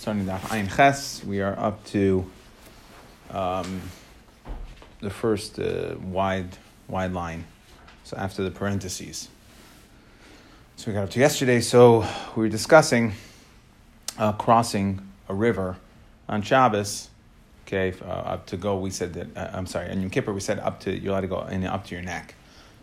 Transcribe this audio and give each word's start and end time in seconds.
starting 0.00 0.24
Daf 0.24 0.40
Ayin 0.44 0.74
Ches. 0.74 1.22
We 1.24 1.42
are 1.42 1.52
up 1.58 1.84
to 1.88 2.24
um, 3.28 3.82
the 5.00 5.10
first 5.10 5.58
uh, 5.58 5.94
wide 6.02 6.56
wide 6.88 7.12
line. 7.12 7.44
So 8.04 8.16
after 8.16 8.42
the 8.42 8.50
parentheses. 8.50 9.28
So 10.76 10.90
we 10.90 10.94
got 10.94 11.04
up 11.04 11.10
to 11.10 11.20
yesterday. 11.20 11.60
So 11.60 12.06
we 12.34 12.44
were 12.44 12.48
discussing 12.48 13.12
uh, 14.16 14.32
crossing 14.32 15.06
a 15.28 15.34
river 15.34 15.76
on 16.30 16.40
Shabbos. 16.40 17.10
Okay, 17.66 17.92
uh, 18.00 18.06
up 18.06 18.46
to 18.46 18.56
go. 18.56 18.78
We 18.78 18.88
said 18.88 19.12
that. 19.12 19.36
Uh, 19.36 19.50
I'm 19.52 19.66
sorry. 19.66 19.90
On 19.90 20.00
Yom 20.00 20.08
Kippur, 20.08 20.32
we 20.32 20.40
said 20.40 20.60
up 20.60 20.80
to 20.80 20.98
you're 20.98 21.12
allowed 21.12 21.20
to 21.20 21.26
go 21.26 21.36
up 21.36 21.84
to 21.88 21.94
your 21.94 22.02
neck. 22.02 22.34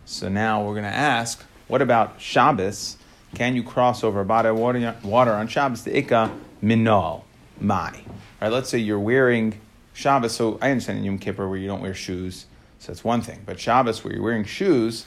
So 0.04 0.28
now 0.28 0.62
we're 0.62 0.74
going 0.74 0.84
to 0.84 0.88
ask, 0.88 1.44
what 1.66 1.82
about 1.82 2.20
Shabbos? 2.20 2.96
Can 3.34 3.54
you 3.54 3.62
cross 3.62 4.02
over 4.02 4.20
a 4.20 4.24
body 4.24 4.48
of 4.48 4.56
water, 4.56 4.96
water 5.02 5.32
on 5.32 5.48
Shabbos? 5.48 5.84
The 5.84 5.90
Ikka 5.90 6.30
minol, 6.62 7.24
mai. 7.60 8.02
Right, 8.40 8.50
let's 8.50 8.68
say 8.68 8.78
you're 8.78 8.98
wearing 8.98 9.60
Shabbos, 9.92 10.34
so 10.34 10.58
I 10.62 10.70
understand 10.70 10.98
in 10.98 11.04
Yom 11.04 11.18
Kippur 11.18 11.48
where 11.48 11.58
you 11.58 11.66
don't 11.66 11.82
wear 11.82 11.94
shoes, 11.94 12.46
so 12.78 12.92
that's 12.92 13.02
one 13.02 13.20
thing. 13.20 13.40
But 13.44 13.58
Shabbos, 13.58 14.04
where 14.04 14.14
you're 14.14 14.22
wearing 14.22 14.44
shoes, 14.44 15.06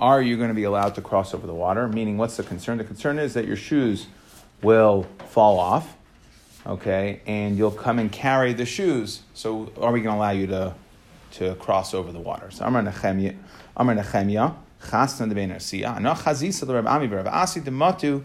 are 0.00 0.20
you 0.20 0.36
going 0.36 0.48
to 0.48 0.54
be 0.54 0.64
allowed 0.64 0.96
to 0.96 1.02
cross 1.02 1.34
over 1.34 1.46
the 1.46 1.54
water? 1.54 1.86
Meaning, 1.88 2.18
what's 2.18 2.36
the 2.36 2.42
concern? 2.42 2.78
The 2.78 2.84
concern 2.84 3.18
is 3.18 3.34
that 3.34 3.46
your 3.46 3.56
shoes 3.56 4.08
will 4.60 5.06
fall 5.28 5.58
off, 5.58 5.96
okay, 6.66 7.20
and 7.26 7.56
you'll 7.56 7.70
come 7.70 7.98
and 7.98 8.10
carry 8.10 8.52
the 8.52 8.66
shoes. 8.66 9.22
So, 9.34 9.72
are 9.80 9.92
we 9.92 10.00
going 10.00 10.16
to 10.16 10.18
allow 10.18 10.30
you 10.30 10.48
to, 10.48 10.74
to 11.32 11.54
cross 11.54 11.94
over 11.94 12.10
the 12.10 12.20
water? 12.20 12.50
So, 12.50 12.64
Amar 12.64 12.82
Nechemia, 12.82 13.36
Amar 13.76 13.94
Nechemia, 13.94 14.54
Chasna 14.84 15.28
de 15.28 15.34
Bein 15.34 15.50
Arsiya, 15.50 15.96
Ana 15.96 16.14
Chazisa 16.14 16.66
the 16.66 16.74
Rab 16.74 16.86
Ami 16.86 17.06
Rav 17.06 17.26
Asi 17.26 17.60
de 17.60 17.70
Matu, 17.70 18.22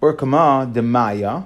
Urkama 0.00 0.72
de 0.72 0.82
Maya, 0.82 1.42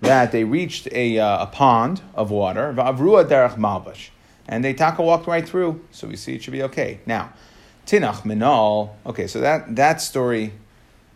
that 0.00 0.32
they 0.32 0.44
reached 0.44 0.88
a, 0.92 1.18
uh, 1.18 1.44
a 1.44 1.46
pond 1.46 2.02
of 2.14 2.30
water, 2.30 2.72
Va'avrua 2.72 3.24
derech 3.24 3.56
malbash, 3.56 4.10
and 4.46 4.64
they 4.64 4.74
taka 4.74 5.02
walked 5.02 5.26
right 5.26 5.48
through. 5.48 5.80
So 5.90 6.06
we 6.06 6.16
see 6.16 6.34
it 6.34 6.42
should 6.42 6.52
be 6.52 6.62
okay. 6.64 7.00
Now, 7.06 7.32
Tinach 7.86 8.24
Minal, 8.24 8.96
okay, 9.06 9.26
so 9.26 9.40
that, 9.40 9.76
that 9.76 10.00
story 10.00 10.52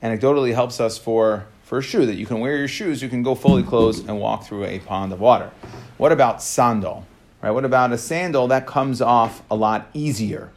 anecdotally 0.02 0.54
helps 0.54 0.80
us 0.80 0.96
for, 0.96 1.46
for 1.64 1.78
a 1.78 1.82
shoe, 1.82 2.06
that 2.06 2.14
you 2.14 2.26
can 2.26 2.40
wear 2.40 2.56
your 2.56 2.68
shoes, 2.68 3.02
you 3.02 3.08
can 3.08 3.22
go 3.22 3.34
fully 3.34 3.62
clothed 3.62 4.08
and 4.08 4.20
walk 4.20 4.44
through 4.44 4.64
a 4.64 4.78
pond 4.78 5.12
of 5.12 5.20
water. 5.20 5.50
What 5.98 6.12
about 6.12 6.42
sandal? 6.42 7.06
Right? 7.42 7.50
What 7.50 7.64
about 7.64 7.92
a 7.92 7.98
sandal 7.98 8.48
that 8.48 8.66
comes 8.66 9.00
off 9.00 9.42
a 9.50 9.56
lot 9.56 9.88
easier? 9.94 10.50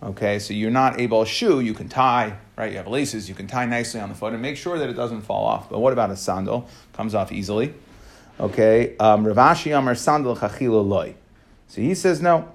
Okay, 0.00 0.38
so 0.38 0.54
you're 0.54 0.70
not 0.70 1.00
able, 1.00 1.22
a 1.22 1.26
shoe 1.26 1.58
you 1.60 1.74
can 1.74 1.88
tie, 1.88 2.36
right? 2.56 2.70
You 2.70 2.76
have 2.78 2.86
laces, 2.86 3.28
you 3.28 3.34
can 3.34 3.48
tie 3.48 3.66
nicely 3.66 4.00
on 4.00 4.08
the 4.08 4.14
foot 4.14 4.32
and 4.32 4.40
make 4.40 4.56
sure 4.56 4.78
that 4.78 4.88
it 4.88 4.92
doesn't 4.92 5.22
fall 5.22 5.44
off. 5.44 5.68
But 5.68 5.80
what 5.80 5.92
about 5.92 6.10
a 6.10 6.16
sandal? 6.16 6.68
Comes 6.92 7.14
off 7.14 7.32
easily. 7.32 7.74
Okay, 8.38 8.96
um, 8.98 9.24
Ravashi 9.24 9.76
Amar 9.76 9.96
sandal 9.96 10.36
chachilo 10.36 10.86
loy. 10.86 11.14
So 11.66 11.80
he 11.80 11.94
says 11.94 12.22
no. 12.22 12.52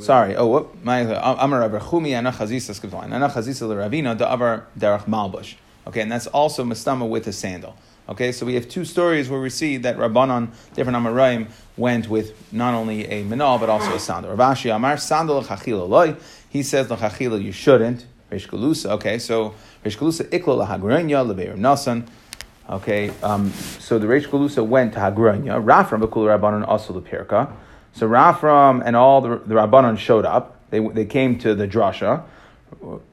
Sorry. 0.00 0.34
Oh, 0.34 0.46
what? 0.46 0.84
My 0.84 1.00
Amar 1.00 1.60
Rav 1.60 1.82
Chumi 1.82 2.16
Ana 2.16 2.32
Chazisa 2.32 2.74
skipped 2.74 2.92
Chazisa 2.92 3.68
Ravina 3.68 4.18
the 4.18 4.30
Avar 4.30 4.66
Derech 4.76 5.04
Malbush. 5.04 5.54
Okay, 5.86 6.00
and 6.00 6.10
that's 6.10 6.26
also 6.28 6.64
mastama 6.64 7.08
with 7.08 7.26
a 7.28 7.32
sandal. 7.32 7.76
Okay, 8.10 8.32
so 8.32 8.44
we 8.44 8.54
have 8.54 8.68
two 8.68 8.84
stories 8.84 9.30
where 9.30 9.40
we 9.40 9.50
see 9.50 9.76
that 9.76 9.96
Rabbanon, 9.96 10.48
different 10.74 10.98
Amarayim, 10.98 11.48
went 11.76 12.08
with 12.08 12.52
not 12.52 12.74
only 12.74 13.06
a 13.06 13.22
minal 13.22 13.56
but 13.56 13.68
also 13.68 13.94
a 13.94 14.00
sandal. 14.00 14.36
Ravashi 14.36 14.74
Amar 14.74 14.96
sandal 14.96 15.44
chachila 15.44 15.88
loy. 15.88 16.16
He 16.48 16.64
says 16.64 16.88
lachachila 16.88 17.40
you 17.40 17.52
shouldn't. 17.52 18.06
Reish 18.32 18.48
Galusa. 18.48 18.90
Okay, 18.90 19.20
so 19.20 19.54
Reish 19.84 19.96
Galusa 19.96 20.24
ikla 20.24 20.66
lahagrenya 20.66 21.24
lebeir 21.24 21.56
nasan. 21.56 22.08
Okay, 22.68 23.12
um, 23.22 23.50
so 23.78 24.00
the 24.00 24.08
Reish 24.08 24.26
Galusa 24.26 24.66
went 24.66 24.94
to 24.94 24.98
Hagrenya. 24.98 25.62
Rafram 25.64 26.02
bekul 26.02 26.26
Rabbanon 26.26 26.66
also 26.66 26.92
the 26.92 27.00
Pirka. 27.00 27.52
So 27.92 28.08
Rafram 28.08 28.82
and 28.84 28.96
all 28.96 29.20
the, 29.20 29.36
the 29.46 29.54
Rabbanon 29.54 29.96
showed 29.96 30.24
up. 30.24 30.58
They, 30.70 30.80
they 30.80 31.04
came 31.04 31.38
to 31.38 31.54
the 31.54 31.68
drasha. 31.68 32.24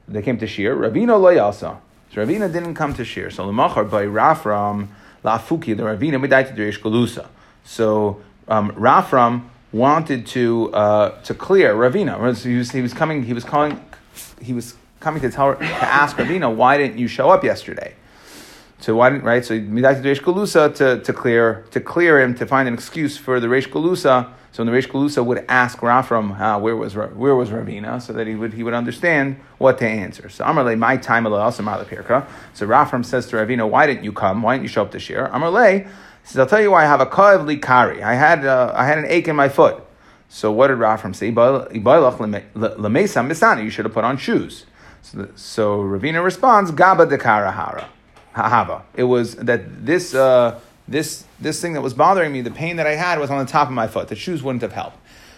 They 0.08 0.22
came 0.22 0.38
to 0.38 0.46
Shir. 0.48 0.74
Ravina 0.74 1.16
loyasa. 1.20 1.78
So 2.12 2.24
Ravina 2.24 2.52
didn't 2.52 2.74
come 2.74 2.94
to 2.94 3.04
Shir. 3.04 3.30
So 3.30 3.46
Lamachar 3.46 3.90
by 3.90 4.04
Rafram 4.04 4.88
Lafuki, 5.24 5.76
the 5.76 5.82
Ravina 5.82 6.24
Midaita 6.24 6.56
Derish 6.56 6.80
Galusa. 6.80 7.26
So 7.64 8.22
um, 8.48 8.70
Rafram 8.72 9.44
wanted 9.72 10.26
to 10.28 10.72
uh, 10.72 11.20
to 11.22 11.34
clear 11.34 11.74
Ravina. 11.74 12.16
He 12.42 12.56
was, 12.56 12.70
he 12.70 12.80
was 12.80 12.94
coming. 12.94 13.22
He 13.24 13.32
was 13.32 13.44
calling. 13.44 13.84
He 14.40 14.52
was 14.52 14.74
coming 15.00 15.20
to 15.20 15.30
tell 15.30 15.54
to 15.54 15.64
ask 15.64 16.16
Ravina 16.16 16.54
why 16.54 16.78
didn't 16.78 16.98
you 16.98 17.08
show 17.08 17.30
up 17.30 17.44
yesterday? 17.44 17.94
So 18.80 18.96
why 18.96 19.10
didn't 19.10 19.24
right? 19.24 19.44
So 19.44 19.58
Midaita 19.58 20.02
Derish 20.02 20.20
Galusa 20.20 20.74
to 20.76 21.00
to 21.02 21.12
clear 21.12 21.66
to 21.72 21.80
clear 21.80 22.20
him 22.20 22.34
to 22.36 22.46
find 22.46 22.68
an 22.68 22.74
excuse 22.74 23.18
for 23.18 23.38
the 23.40 23.48
Reish 23.48 23.68
Galusa. 23.68 24.30
So 24.58 24.64
the 24.64 24.72
Reish 24.72 24.88
Galusa 24.88 25.24
would 25.24 25.44
ask 25.48 25.78
Rafram, 25.78 26.36
uh, 26.36 26.58
where 26.58 26.74
was 26.74 26.96
where 26.96 27.36
was 27.36 27.50
Ravina, 27.50 28.02
so 28.02 28.12
that 28.12 28.26
he 28.26 28.34
would 28.34 28.54
he 28.54 28.64
would 28.64 28.74
understand 28.74 29.36
what 29.58 29.78
to 29.78 29.86
answer. 29.86 30.28
So 30.28 30.44
Amarle, 30.44 30.76
my 30.76 30.96
time 30.96 31.26
Pirka. 31.26 32.26
So 32.54 32.66
Rafram 32.66 33.04
says 33.04 33.28
to 33.28 33.36
Ravina, 33.36 33.70
why 33.70 33.86
didn't 33.86 34.02
you 34.02 34.10
come? 34.10 34.42
Why 34.42 34.54
didn't 34.54 34.64
you 34.64 34.68
show 34.68 34.82
up 34.82 34.90
this 34.90 35.08
year? 35.08 35.30
Amarle 35.32 35.88
says, 36.24 36.40
I'll 36.40 36.46
tell 36.48 36.60
you 36.60 36.72
why 36.72 36.82
I 36.82 36.86
have 36.86 37.00
a 37.00 37.06
kav 37.06 37.46
likari. 37.46 38.02
I 38.02 38.14
had 38.16 38.44
uh, 38.44 38.72
I 38.74 38.84
had 38.84 38.98
an 38.98 39.04
ache 39.06 39.28
in 39.28 39.36
my 39.36 39.48
foot. 39.48 39.80
So 40.28 40.50
what 40.50 40.66
did 40.66 40.78
Rafram 40.78 41.14
say? 41.14 41.28
You 43.62 43.70
should 43.70 43.84
have 43.84 43.94
put 43.94 44.02
on 44.02 44.16
shoes. 44.16 44.66
So, 45.02 45.28
so 45.36 45.78
Ravina 45.84 46.24
responds, 46.24 46.72
Gaba 46.72 47.06
de 47.06 47.16
karahara. 47.16 47.84
Hahava. 48.34 48.82
It 48.96 49.04
was 49.04 49.36
that 49.36 49.86
this. 49.86 50.16
Uh, 50.16 50.58
this 50.88 51.24
this 51.38 51.60
thing 51.60 51.74
that 51.74 51.82
was 51.82 51.94
bothering 51.94 52.32
me, 52.32 52.40
the 52.40 52.50
pain 52.50 52.76
that 52.76 52.86
I 52.86 52.94
had 52.94 53.20
was 53.20 53.30
on 53.30 53.44
the 53.44 53.50
top 53.50 53.68
of 53.68 53.74
my 53.74 53.86
foot. 53.86 54.08
The 54.08 54.16
shoes 54.16 54.42
wouldn't 54.42 54.62
have 54.62 54.72
helped. 54.72 54.96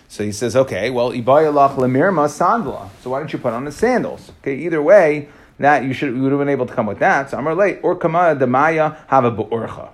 So 0.09 0.25
he 0.25 0.33
says, 0.33 0.57
okay, 0.57 0.91
well, 0.91 1.13
ibayalach 1.13 1.77
lemirma 1.77 2.27
sandala. 2.29 2.89
So 3.03 3.11
why 3.11 3.19
don't 3.19 3.33
you 3.33 3.39
put 3.39 3.53
on 3.53 3.65
the 3.65 3.73
sandals? 3.73 4.33
Okay, 4.41 4.57
either 4.57 4.83
way, 4.83 5.29
that 5.59 5.85
you 5.85 5.93
should 5.93 6.15
you 6.15 6.23
would 6.23 6.33
have 6.33 6.41
been 6.41 6.49
able 6.49 6.67
to 6.67 6.75
come 6.75 6.87
with 6.87 6.99
that. 7.01 7.31
So 7.31 7.39
Amar 7.39 7.55
late 7.55 7.81
or 7.83 7.95
kama 7.97 8.35
demaya 8.35 8.97
have 9.09 9.25
a 9.25 9.31
bu'urcha. 9.31 9.91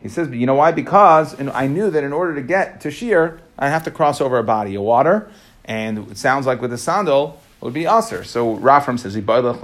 He 0.00 0.08
says, 0.08 0.28
but 0.28 0.36
you 0.36 0.46
know 0.46 0.54
why? 0.54 0.70
Because 0.70 1.34
I 1.40 1.66
knew 1.66 1.90
that 1.90 2.04
in 2.04 2.12
order 2.12 2.34
to 2.34 2.42
get 2.42 2.82
to 2.82 2.90
shear, 2.90 3.40
I 3.58 3.70
have 3.70 3.84
to 3.84 3.90
cross 3.90 4.20
over 4.20 4.38
a 4.38 4.44
body 4.44 4.74
of 4.74 4.82
water, 4.82 5.30
and 5.64 6.10
it 6.10 6.18
sounds 6.18 6.46
like 6.46 6.60
with 6.60 6.72
a 6.74 6.78
sandal 6.78 7.40
it 7.56 7.64
would 7.64 7.74
be 7.74 7.86
usher. 7.86 8.22
So 8.22 8.58
Rafram 8.58 8.98
says, 8.98 9.16
ibayalach 9.16 9.60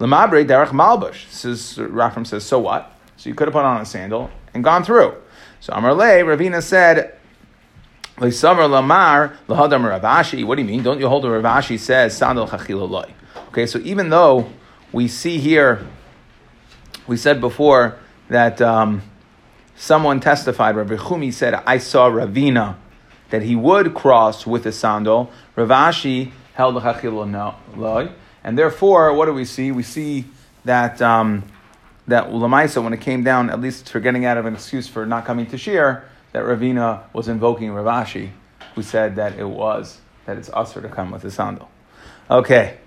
lemabre 0.00 0.44
derech 0.44 0.68
malbush. 0.68 1.30
Says 1.30 1.76
Rafram 1.76 2.26
says, 2.26 2.44
so 2.44 2.58
what? 2.58 2.92
So 3.16 3.28
you 3.28 3.34
could 3.34 3.46
have 3.48 3.52
put 3.52 3.64
on 3.64 3.80
a 3.80 3.84
sandal 3.84 4.30
and 4.54 4.64
gone 4.64 4.84
through. 4.84 5.14
So 5.60 5.72
Amar 5.72 5.94
Le, 5.94 6.04
Ravina 6.04 6.62
said, 6.62 7.18
Lamar, 8.18 9.36
Lahadam 9.48 10.00
Ravashi. 10.00 10.44
What 10.44 10.56
do 10.56 10.62
you 10.62 10.68
mean? 10.68 10.82
Don't 10.82 11.00
you 11.00 11.08
hold 11.08 11.24
the 11.24 11.28
Ravashi 11.28 11.78
says 11.78 12.16
Sandal 12.16 12.46
Chachiloloi? 12.48 13.12
Okay, 13.48 13.66
so 13.66 13.78
even 13.80 14.10
though 14.10 14.50
we 14.92 15.08
see 15.08 15.38
here, 15.38 15.86
we 17.06 17.16
said 17.16 17.40
before 17.40 17.98
that 18.28 18.60
um, 18.60 19.02
someone 19.76 20.20
testified, 20.20 20.76
Rabbi 20.76 20.96
Chumi 20.96 21.32
said, 21.32 21.54
I 21.54 21.78
saw 21.78 22.10
Ravina, 22.10 22.76
that 23.30 23.42
he 23.42 23.54
would 23.54 23.94
cross 23.94 24.46
with 24.46 24.66
a 24.66 24.72
sandal. 24.72 25.30
Ravashi 25.56 26.32
held 26.54 26.76
the 26.76 26.80
Chachiloloi. 26.80 28.12
And 28.42 28.56
therefore, 28.56 29.12
what 29.12 29.26
do 29.26 29.34
we 29.34 29.44
see? 29.44 29.70
We 29.70 29.82
see 29.82 30.24
that. 30.64 31.02
Um, 31.02 31.44
that 32.08 32.30
Ulamaisa, 32.30 32.82
when 32.82 32.92
it 32.92 33.00
came 33.00 33.22
down, 33.22 33.50
at 33.50 33.60
least 33.60 33.88
for 33.88 34.00
getting 34.00 34.24
out 34.24 34.36
of 34.36 34.46
an 34.46 34.54
excuse 34.54 34.88
for 34.88 35.06
not 35.06 35.24
coming 35.24 35.46
to 35.46 35.58
Shir, 35.58 36.02
that 36.32 36.42
Ravina 36.42 37.02
was 37.12 37.28
invoking 37.28 37.70
Ravashi, 37.70 38.30
who 38.74 38.82
said 38.82 39.16
that 39.16 39.38
it 39.38 39.48
was, 39.48 40.00
that 40.26 40.36
it's 40.36 40.50
usher 40.52 40.80
to 40.80 40.88
come 40.88 41.10
with 41.10 41.24
a 41.24 41.30
sandal. 41.30 41.70
Okay. 42.30 42.78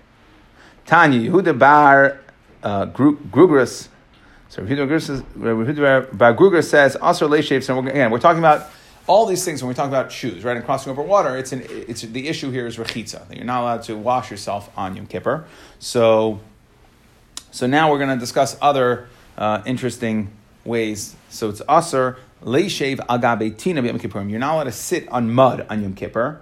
Tanya, 0.85 1.31
Yehuda 1.31 1.57
Bar 1.57 2.19
uh, 2.63 2.87
Grugras. 2.87 3.87
So 4.49 4.63
Yehuda 4.63 6.17
Bar 6.17 6.33
Grugras 6.33 6.65
says, 6.65 6.97
Asr 6.97 7.29
Leishev, 7.29 7.63
so 7.63 7.79
again, 7.79 8.11
we're 8.11 8.19
talking 8.19 8.39
about 8.39 8.69
all 9.07 9.25
these 9.25 9.43
things 9.43 9.61
when 9.61 9.69
we 9.69 9.75
talk 9.75 9.87
about 9.87 10.11
shoes, 10.11 10.43
right, 10.43 10.55
and 10.55 10.65
crossing 10.65 10.91
over 10.91 11.01
water, 11.01 11.35
it's 11.37 11.51
an, 11.51 11.63
it's 11.69 12.01
the 12.01 12.27
issue 12.27 12.51
here 12.51 12.67
is 12.67 12.77
rechitza 12.77 13.27
that 13.27 13.35
you're 13.35 13.45
not 13.45 13.61
allowed 13.61 13.83
to 13.83 13.95
wash 13.95 14.29
yourself 14.29 14.69
on 14.77 14.95
Yom 14.95 15.07
Kippur. 15.07 15.45
So 15.79 16.39
so 17.51 17.67
now 17.67 17.91
we're 17.91 17.99
going 17.99 18.09
to 18.09 18.19
discuss 18.19 18.57
other 18.61 19.07
uh, 19.37 19.61
interesting 19.65 20.31
ways. 20.65 21.15
So 21.29 21.49
it's 21.49 21.61
aser 21.69 22.17
leishev 22.43 22.97
agabe 23.07 23.57
tina 23.57 23.81
b'yom 23.81 23.99
kippurim. 23.99 24.29
You're 24.29 24.39
not 24.39 24.55
allowed 24.55 24.63
to 24.65 24.71
sit 24.71 25.07
on 25.09 25.31
mud 25.31 25.65
on 25.69 25.81
Yom 25.81 25.93
Kippur. 25.93 26.41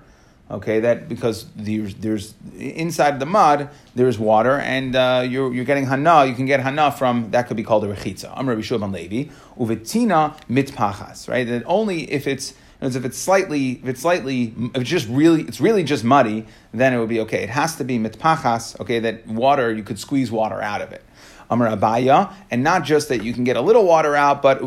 Okay, 0.51 0.79
that 0.79 1.07
because 1.07 1.45
there's, 1.55 1.93
there's 1.95 2.33
inside 2.57 3.19
the 3.19 3.27
mud 3.27 3.69
there's 3.93 4.17
water, 4.17 4.57
and 4.57 4.95
uh, 4.95 5.23
you're, 5.27 5.53
you're 5.53 5.65
getting 5.65 5.85
hana. 5.85 6.25
You 6.25 6.33
can 6.33 6.47
get 6.47 6.59
hana 6.59 6.91
from 6.91 7.29
that 7.31 7.47
could 7.47 7.57
be 7.57 7.63
called 7.63 7.83
a 7.83 7.93
rechitza. 7.93 8.33
I'm 8.35 8.49
Rabbi 8.49 8.61
Shua 8.61 8.77
Levi 8.77 9.31
uvetina 9.59 10.35
mitpachas. 10.49 11.29
Right, 11.29 11.47
that 11.47 11.63
only 11.67 12.11
if 12.11 12.25
it's 12.25 12.55
as 12.81 12.95
if 12.95 13.05
it's 13.05 13.17
slightly, 13.17 13.71
if 13.71 13.87
it's 13.87 14.01
slightly, 14.01 14.53
if 14.73 14.81
it's 14.81 14.89
just 14.89 15.07
really, 15.09 15.43
it's 15.43 15.59
really 15.59 15.83
just 15.83 16.03
muddy, 16.03 16.45
then 16.73 16.93
it 16.93 16.99
would 16.99 17.09
be 17.09 17.19
okay. 17.21 17.43
It 17.43 17.49
has 17.49 17.75
to 17.77 17.83
be 17.83 17.99
mitpachas, 17.99 18.79
okay, 18.79 18.99
that 18.99 19.27
water, 19.27 19.73
you 19.73 19.83
could 19.83 19.99
squeeze 19.99 20.31
water 20.31 20.61
out 20.61 20.81
of 20.81 20.91
it. 20.91 21.03
Amar 21.51 21.67
Abaya, 21.75 22.31
and 22.51 22.63
not 22.63 22.83
just 22.83 23.09
that 23.09 23.23
you 23.23 23.33
can 23.33 23.43
get 23.43 23.57
a 23.57 23.61
little 23.61 23.83
water 23.83 24.15
out, 24.15 24.43
but. 24.43 24.61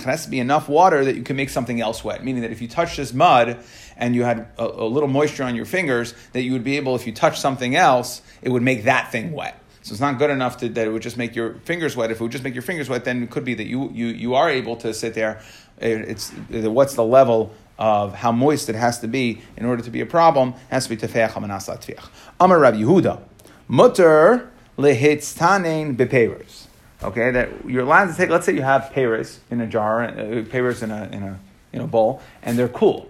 It 0.00 0.04
has 0.04 0.24
to 0.24 0.30
be 0.30 0.38
enough 0.38 0.68
water 0.68 1.04
that 1.04 1.16
you 1.16 1.22
can 1.22 1.34
make 1.34 1.50
something 1.50 1.80
else 1.80 2.04
wet. 2.04 2.22
Meaning 2.22 2.42
that 2.42 2.52
if 2.52 2.62
you 2.62 2.68
touch 2.68 2.96
this 2.96 3.12
mud 3.12 3.58
and 3.96 4.14
you 4.14 4.22
had 4.22 4.46
a, 4.58 4.64
a 4.64 4.86
little 4.86 5.08
moisture 5.08 5.42
on 5.42 5.56
your 5.56 5.64
fingers, 5.64 6.14
that 6.34 6.42
you 6.42 6.52
would 6.52 6.62
be 6.62 6.76
able, 6.76 6.94
if 6.94 7.04
you 7.04 7.12
touch 7.12 7.40
something 7.40 7.74
else, 7.74 8.22
it 8.42 8.50
would 8.50 8.62
make 8.62 8.84
that 8.84 9.10
thing 9.10 9.32
wet. 9.32 9.60
So 9.82 9.92
it's 9.92 10.00
not 10.00 10.18
good 10.18 10.30
enough 10.30 10.58
to, 10.58 10.68
that 10.68 10.86
it 10.86 10.90
would 10.90 11.02
just 11.02 11.16
make 11.16 11.34
your 11.34 11.54
fingers 11.64 11.96
wet. 11.96 12.10
If 12.10 12.20
it 12.20 12.22
would 12.22 12.32
just 12.32 12.44
make 12.44 12.54
your 12.54 12.62
fingers 12.62 12.88
wet, 12.88 13.04
then 13.04 13.22
it 13.22 13.30
could 13.30 13.44
be 13.44 13.54
that 13.54 13.66
you, 13.66 13.90
you, 13.92 14.06
you 14.08 14.34
are 14.34 14.48
able 14.48 14.76
to 14.76 14.92
sit 14.92 15.14
there. 15.14 15.40
It's 15.80 16.30
what's 16.50 16.94
the 16.94 17.04
level 17.04 17.52
of 17.78 18.14
how 18.14 18.30
moist 18.30 18.68
it 18.68 18.74
has 18.74 19.00
to 19.00 19.08
be 19.08 19.40
in 19.56 19.64
order 19.64 19.82
to 19.82 19.90
be 19.90 20.00
a 20.00 20.06
problem. 20.06 20.54
Has 20.70 20.86
to 20.86 20.90
be 20.90 20.96
tefeach 20.96 21.30
hamanas 21.30 21.68
latfiach. 21.68 22.08
Amar 22.38 22.60
Rav 22.60 22.74
Yehuda, 22.74 23.22
mutter 23.68 24.50
lehitztanein 24.76 25.96
beperes. 25.96 26.66
Okay, 27.02 27.30
that 27.30 27.48
you're 27.66 27.84
allowed 27.84 28.08
to 28.08 28.14
take. 28.14 28.28
Let's 28.28 28.44
say 28.44 28.54
you 28.54 28.62
have 28.62 28.90
pears 28.92 29.40
in 29.50 29.62
a 29.62 29.66
jar, 29.66 30.04
uh, 30.04 30.44
pears 30.50 30.82
in 30.82 30.90
a 30.90 31.08
in 31.10 31.22
a 31.22 31.40
in 31.72 31.80
a 31.80 31.86
bowl, 31.86 32.20
and 32.42 32.58
they're 32.58 32.68
cool. 32.68 33.08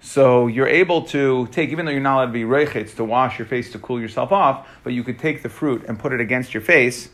So 0.00 0.46
you're 0.46 0.68
able 0.68 1.02
to 1.06 1.48
take, 1.48 1.70
even 1.70 1.84
though 1.84 1.90
you're 1.90 2.00
not 2.00 2.16
allowed 2.16 2.26
to 2.26 2.32
be 2.32 2.42
reichitz, 2.42 2.94
to 2.96 3.04
wash 3.04 3.38
your 3.38 3.46
face 3.46 3.72
to 3.72 3.78
cool 3.78 4.00
yourself 4.00 4.30
off, 4.30 4.68
but 4.84 4.92
you 4.92 5.02
could 5.02 5.18
take 5.18 5.42
the 5.42 5.48
fruit 5.48 5.84
and 5.88 5.98
put 5.98 6.12
it 6.12 6.20
against 6.20 6.54
your 6.54 6.60
face. 6.60 7.08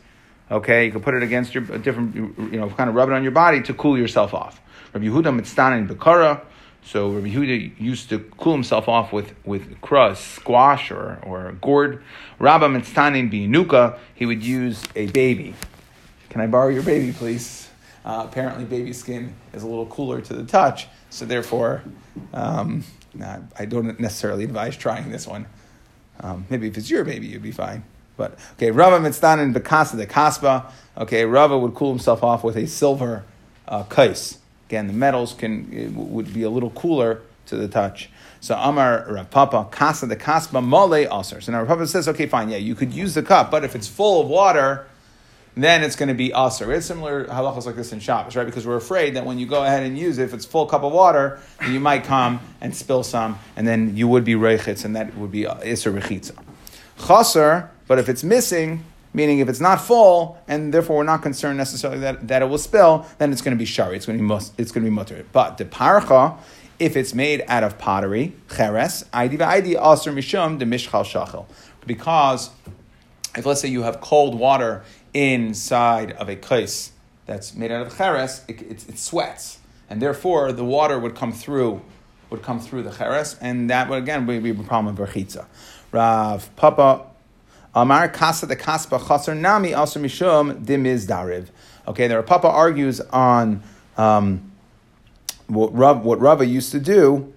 Okay, 0.51 0.85
you 0.85 0.91
can 0.91 1.01
put 1.01 1.15
it 1.15 1.23
against 1.23 1.55
your 1.55 1.63
different, 1.63 2.15
you 2.15 2.59
know, 2.59 2.69
kind 2.69 2.89
of 2.89 2.95
rub 2.95 3.09
it 3.09 3.13
on 3.13 3.23
your 3.23 3.31
body 3.31 3.61
to 3.63 3.73
cool 3.73 3.97
yourself 3.97 4.33
off. 4.33 4.61
Rabbi 4.93 5.07
Yehuda 5.07 5.39
mitzdan 5.39 5.77
in 5.77 5.87
bekara. 5.87 6.41
So 6.83 7.09
Rabbi 7.09 7.29
Yehuda 7.29 7.79
used 7.79 8.09
to 8.09 8.19
cool 8.37 8.53
himself 8.53 8.87
off 8.87 9.11
with 9.11 9.33
with 9.43 9.81
crust, 9.81 10.35
squash, 10.35 10.91
or 10.91 11.19
or 11.23 11.51
gourd. 11.61 12.03
Rabbi 12.37 12.67
mitzdan 12.67 13.17
in 13.17 13.31
binuka. 13.31 13.97
He 14.13 14.27
would 14.27 14.43
use 14.43 14.83
a 14.95 15.07
baby. 15.07 15.55
Can 16.29 16.41
I 16.41 16.47
borrow 16.47 16.69
your 16.69 16.83
baby, 16.83 17.11
please? 17.11 17.69
Uh, 18.05 18.23
apparently, 18.29 18.65
baby 18.65 18.93
skin 18.93 19.33
is 19.51 19.63
a 19.63 19.67
little 19.67 19.87
cooler 19.87 20.21
to 20.21 20.33
the 20.33 20.43
touch, 20.43 20.87
so 21.09 21.25
therefore, 21.25 21.83
um, 22.33 22.83
nah, 23.15 23.39
I 23.57 23.65
don't 23.65 23.99
necessarily 23.99 24.43
advise 24.43 24.77
trying 24.77 25.09
this 25.09 25.25
one. 25.25 25.47
Um, 26.19 26.45
maybe 26.51 26.67
if 26.67 26.77
it's 26.77 26.89
your 26.89 27.03
baby, 27.03 27.25
you'd 27.25 27.41
be 27.41 27.51
fine. 27.51 27.83
But 28.17 28.37
okay, 28.53 28.71
Rava 28.71 28.99
mitzdan 28.99 29.41
in 29.41 29.53
bekasa 29.53 29.97
de 29.97 30.05
kaspa. 30.05 30.71
Okay, 30.97 31.25
Rava 31.25 31.57
would 31.57 31.73
cool 31.75 31.89
himself 31.89 32.23
off 32.23 32.43
with 32.43 32.55
a 32.55 32.67
silver 32.67 33.23
uh, 33.67 33.83
kais. 33.83 34.39
Again, 34.67 34.87
the 34.87 34.93
metals 34.93 35.33
can 35.33 35.93
would 36.13 36.33
be 36.33 36.43
a 36.43 36.49
little 36.49 36.71
cooler 36.71 37.21
to 37.47 37.55
the 37.55 37.67
touch. 37.67 38.09
So 38.39 38.55
Amar 38.55 39.05
Rav 39.09 39.29
Papa 39.31 39.67
Kasa 39.71 40.05
the 40.05 40.15
Kaspa 40.15 40.63
Mole 40.63 40.95
Aser. 40.95 41.41
So 41.41 41.51
now 41.51 41.59
Rav 41.59 41.67
Papa 41.67 41.87
says, 41.87 42.07
okay, 42.09 42.27
fine, 42.27 42.49
yeah, 42.49 42.57
you 42.57 42.75
could 42.75 42.93
use 42.93 43.13
the 43.13 43.23
cup, 43.23 43.51
but 43.51 43.63
if 43.63 43.75
it's 43.75 43.87
full 43.87 44.21
of 44.21 44.27
water, 44.27 44.87
then 45.55 45.83
it's 45.83 45.95
going 45.95 46.09
to 46.09 46.15
be 46.15 46.31
Aser. 46.31 46.67
We 46.67 46.75
It's 46.75 46.85
similar 46.85 47.25
halachas 47.25 47.65
like 47.65 47.75
this 47.75 47.93
in 47.93 47.99
Shabbos, 47.99 48.35
right? 48.35 48.45
Because 48.45 48.67
we're 48.67 48.75
afraid 48.75 49.15
that 49.15 49.25
when 49.25 49.39
you 49.39 49.45
go 49.45 49.63
ahead 49.63 49.83
and 49.83 49.97
use 49.97 50.17
it, 50.17 50.23
if 50.25 50.33
it's 50.33 50.45
full 50.45 50.65
cup 50.65 50.83
of 50.83 50.91
water, 50.91 51.39
you 51.69 51.79
might 51.79 52.03
come 52.03 52.39
and 52.61 52.75
spill 52.75 53.03
some, 53.03 53.39
and 53.55 53.67
then 53.67 53.95
you 53.95 54.07
would 54.07 54.25
be 54.25 54.33
Reichitz, 54.33 54.85
and 54.85 54.95
that 54.95 55.15
would 55.17 55.31
be 55.31 55.43
Isser 55.43 55.97
Rechitza. 55.97 56.35
Chaser, 57.07 57.71
but 57.87 57.99
if 57.99 58.09
it's 58.09 58.23
missing, 58.23 58.83
meaning 59.13 59.39
if 59.39 59.47
it's 59.47 59.61
not 59.61 59.79
full, 59.81 60.37
and 60.47 60.73
therefore 60.73 60.97
we're 60.97 61.03
not 61.03 61.21
concerned 61.21 61.57
necessarily 61.57 61.99
that, 61.99 62.27
that 62.27 62.41
it 62.41 62.45
will 62.45 62.57
spill, 62.57 63.05
then 63.17 63.31
it's 63.31 63.41
going 63.41 63.55
to 63.55 63.59
be 63.59 63.65
shari, 63.65 63.95
it's 63.95 64.05
going 64.05 64.17
to 64.17 64.21
be, 64.21 64.27
mus, 64.27 64.51
it's 64.57 64.71
going 64.71 64.83
to 64.83 64.89
be 64.89 64.93
mutter. 64.93 65.25
But 65.31 65.57
the 65.57 65.65
parcha, 65.65 66.35
if 66.79 66.97
it's 66.97 67.13
made 67.13 67.43
out 67.47 67.63
of 67.63 67.77
pottery, 67.77 68.35
cheres, 68.49 69.05
aidi 69.13 69.37
v'aidi 69.37 69.93
aser 69.93 70.11
mishum 70.11 70.59
de 70.59 70.65
mishchal 70.65 71.05
shachel. 71.05 71.45
Because 71.87 72.49
if 73.37 73.45
let's 73.45 73.61
say 73.61 73.69
you 73.69 73.83
have 73.83 74.01
cold 74.01 74.37
water 74.37 74.83
inside 75.13 76.11
of 76.13 76.27
a 76.27 76.35
kais 76.35 76.91
that's 77.25 77.55
made 77.55 77.71
out 77.71 77.87
of 77.87 77.97
cheres, 77.97 78.43
it, 78.47 78.61
it, 78.61 78.89
it, 78.89 78.99
sweats, 78.99 79.59
and 79.89 80.01
therefore 80.01 80.51
the 80.51 80.65
water 80.65 80.99
would 80.99 81.15
come 81.15 81.31
through, 81.31 81.81
would 82.29 82.41
come 82.41 82.59
through 82.59 82.83
the 82.83 82.91
cheres, 82.91 83.37
and 83.39 83.69
that 83.69 83.89
would 83.89 83.99
again 83.99 84.25
be 84.25 84.49
a 84.49 84.53
problem 84.55 84.87
of 84.87 85.09
berchitza. 85.09 85.45
Rav 85.91 86.53
Papa 86.57 87.05
Amar 87.75 88.07
Kasa 88.07 88.45
the 88.45 88.55
Kaspa 88.55 89.05
Chaser 89.05 89.35
Nami 89.35 89.73
also 89.73 89.99
Mishum 89.99 90.63
Dimiz 90.65 91.05
Dariv. 91.05 91.49
Okay, 91.87 92.07
there 92.07 92.21
Papa 92.23 92.47
argues 92.47 93.01
on 93.01 93.61
um, 93.97 94.51
what 95.47 95.75
Rav, 95.75 96.03
what 96.03 96.19
Rava 96.19 96.45
used 96.45 96.71
to 96.71 96.79
do. 96.79 97.33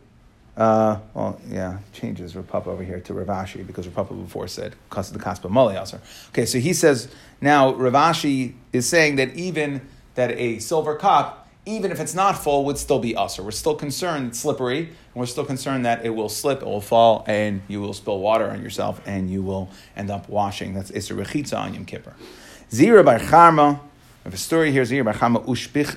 Uh, 0.57 0.99
well, 1.15 1.41
yeah, 1.49 1.79
changes 1.93 2.33
Papa 2.33 2.71
over 2.71 2.83
here 2.83 3.01
to 3.01 3.13
Ravashi 3.13 3.67
because 3.67 3.87
Papa 3.89 4.15
before 4.15 4.49
said 4.49 4.75
Kasa 4.91 5.13
the 5.13 5.19
Kaspa 5.19 5.51
Mali 5.51 5.77
Aser. 5.77 6.01
Okay, 6.31 6.47
so 6.47 6.59
he 6.59 6.73
says 6.73 7.09
now 7.41 7.73
Ravashi 7.73 8.55
is 8.73 8.89
saying 8.89 9.17
that 9.17 9.35
even 9.35 9.83
that 10.15 10.31
a 10.33 10.59
silver 10.59 10.97
cup 10.97 11.38
even 11.69 11.93
if 11.93 12.01
it's 12.01 12.15
not 12.15 12.43
full, 12.43 12.65
would 12.65 12.79
still 12.79 12.99
be 12.99 13.15
usher. 13.15 13.43
We're 13.43 13.51
still 13.51 13.75
concerned 13.75 14.29
it's 14.29 14.41
slippery, 14.41 14.79
and 14.79 15.15
we're 15.15 15.27
still 15.27 15.45
concerned 15.45 15.85
that 15.85 16.05
it 16.05 16.11
will 16.11 16.31
slip, 16.31 16.63
it 16.63 16.65
will 16.65 16.81
fall, 16.81 17.25
and 17.27 17.61
you 17.69 17.83
will 17.83 17.93
spill 17.93 18.21
water 18.21 18.51
on 18.51 18.63
yourself, 18.63 19.03
and 19.07 19.31
you 19.31 19.43
will 19.43 19.69
end 19.95 20.11
up 20.11 20.31
washing. 20.31 20.73
That's 20.73 20.91
Isser 20.91 21.23
Rechitza 21.23 21.59
on 21.59 21.75
Yom 21.75 21.85
Kippur. 21.85 22.15
Zira 22.71 23.05
Bar 23.05 23.19
Charma, 23.19 23.77
I 23.77 23.81
have 24.25 24.35
a 24.35 24.39
story 24.39 24.73
here, 24.73 24.83
Zira 24.83 25.05
Bar 25.05 25.15
Charma, 25.15 25.45
Ushpiz 25.45 25.97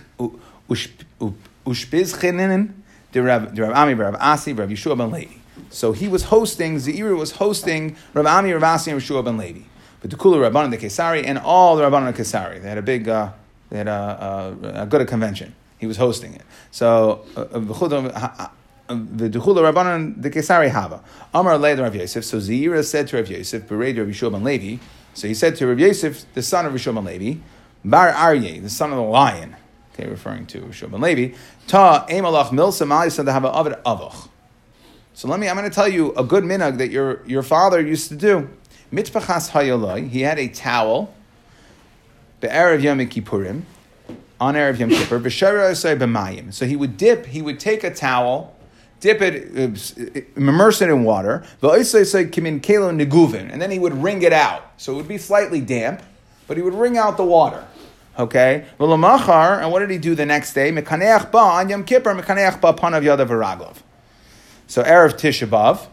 Chininin, 1.65 2.74
the 3.13 3.24
Rav 3.24 3.57
Ami, 3.57 3.94
Rav 3.94 4.15
Asi, 4.15 4.51
Rav 4.53 4.69
Yeshua 4.69 4.97
ben 4.97 5.09
Levi. 5.09 5.35
So 5.69 5.94
he 5.94 6.09
was 6.09 6.24
hosting, 6.24 6.75
Zira 6.77 7.17
was 7.17 7.31
hosting 7.31 7.95
Rav 8.13 8.25
Ami, 8.25 8.51
Rav 8.51 8.63
Asi, 8.63 8.91
and 8.91 9.00
Yeshua 9.00 9.24
ben 9.24 9.38
Levi. 9.38 9.62
But 10.01 10.09
the 10.09 10.17
Kula 10.17 10.50
Rabbanan 10.50 10.71
the 10.71 10.77
Kesari, 10.77 11.24
and 11.25 11.38
all 11.38 11.77
the 11.77 11.83
Rabbanan 11.83 12.13
the 12.13 12.24
Kesari. 12.24 12.62
They 12.62 12.67
had 12.67 12.77
a 12.77 12.81
big, 12.81 13.07
uh, 13.07 13.31
they 13.71 13.77
had 13.77 13.88
a, 13.88 14.57
a, 14.63 14.83
a 14.83 14.85
good 14.85 15.07
convention. 15.07 15.56
He 15.79 15.88
was 15.88 15.97
hosting 15.97 16.35
it. 16.35 16.44
So, 16.69 17.25
uh, 17.35 17.41
uh, 18.91 18.94
the 18.94 19.29
Duchula 19.29 19.71
Rabbanan 19.73 20.21
the 20.21 20.29
Kesari 20.29 20.69
Hava. 20.69 21.01
Amar 21.33 21.57
Leid 21.57 21.79
Rav 21.79 21.95
Yosef. 21.95 22.25
So 22.25 22.38
Zira 22.38 22.83
said 22.83 23.07
to 23.07 23.15
Rav 23.18 23.29
Yosef, 23.29 23.63
Bered 23.63 23.97
Rav 23.97 24.07
Yishua 24.07 24.31
ben 24.31 24.44
Levi. 24.44 24.83
So 25.13 25.27
he 25.27 25.33
said 25.33 25.56
to 25.56 25.68
Rav 25.68 25.79
Yosef, 25.79 26.25
the 26.33 26.41
son 26.41 26.65
of 26.65 26.73
Yishua 26.73 26.95
ben 26.95 27.06
Levi, 27.06 27.39
Bar 27.85 28.12
Aryeh, 28.12 28.62
the 28.62 28.69
son 28.69 28.91
of 28.91 28.97
the 28.97 29.03
lion. 29.03 29.56
Okay, 29.94 30.09
referring 30.09 30.45
to 30.47 30.59
Yishua 30.59 30.91
ben 30.91 31.00
Levi. 31.00 31.35
Ta 31.67 32.06
Emalach 32.07 32.50
Milsa 32.50 33.25
to 33.25 33.31
have 33.31 33.45
an 33.45 33.51
Avid 33.53 33.74
Avoch. 33.85 34.27
So 35.13 35.27
let 35.29 35.39
me, 35.39 35.47
I'm 35.47 35.56
going 35.56 35.69
to 35.69 35.74
tell 35.74 35.88
you 35.88 36.13
a 36.15 36.24
good 36.24 36.44
minhag 36.44 36.77
that 36.77 36.89
your, 36.89 37.25
your 37.25 37.44
father 37.44 37.79
used 37.79 38.09
to 38.09 38.15
do. 38.15 38.50
Mitpachas 38.91 39.51
Hayoloi, 39.51 40.09
he 40.09 40.21
had 40.21 40.38
a 40.38 40.50
towel, 40.50 41.13
Be'erev 42.41 42.81
Yom 42.81 42.99
Kippurim, 42.99 43.63
on 44.41 44.55
Erev 44.55 44.79
Yom 44.79 44.89
Kippur, 44.89 45.19
b'mayim. 45.19 46.51
So 46.51 46.65
he 46.65 46.75
would 46.75 46.98
dip, 46.98 47.27
he 47.27 47.43
would 47.43 47.60
take 47.60 47.83
a 47.83 47.93
towel, 47.93 48.55
dip 49.00 49.21
it, 49.21 49.55
uh, 49.55 49.67
immerse 50.36 50.81
it 50.81 50.89
in 50.89 51.03
water, 51.03 51.43
and 51.62 51.86
then 53.62 53.71
he 53.71 53.77
would 53.77 53.93
wring 53.93 54.24
it 54.24 54.33
out. 54.33 54.71
So 54.77 54.93
it 54.93 54.95
would 54.95 55.07
be 55.07 55.19
slightly 55.19 55.62
damp, 55.62 56.01
but 56.48 56.57
he 56.57 56.63
would 56.63 56.74
wring 56.74 56.98
out 56.98 57.17
the 57.17 57.24
water. 57.24 57.67
Okay? 58.17 58.65
And 58.79 59.71
what 59.71 59.79
did 59.79 59.91
he 59.91 60.00
do 60.00 60.15
the 60.15 60.25
next 60.25 60.53
day? 60.53 60.75
On 60.75 61.69
Yom 61.69 61.83
Kippur. 61.83 62.15
So 64.67 64.83
Erev 64.83 65.13
Tisha 65.13 65.48
B'Av, 65.48 65.88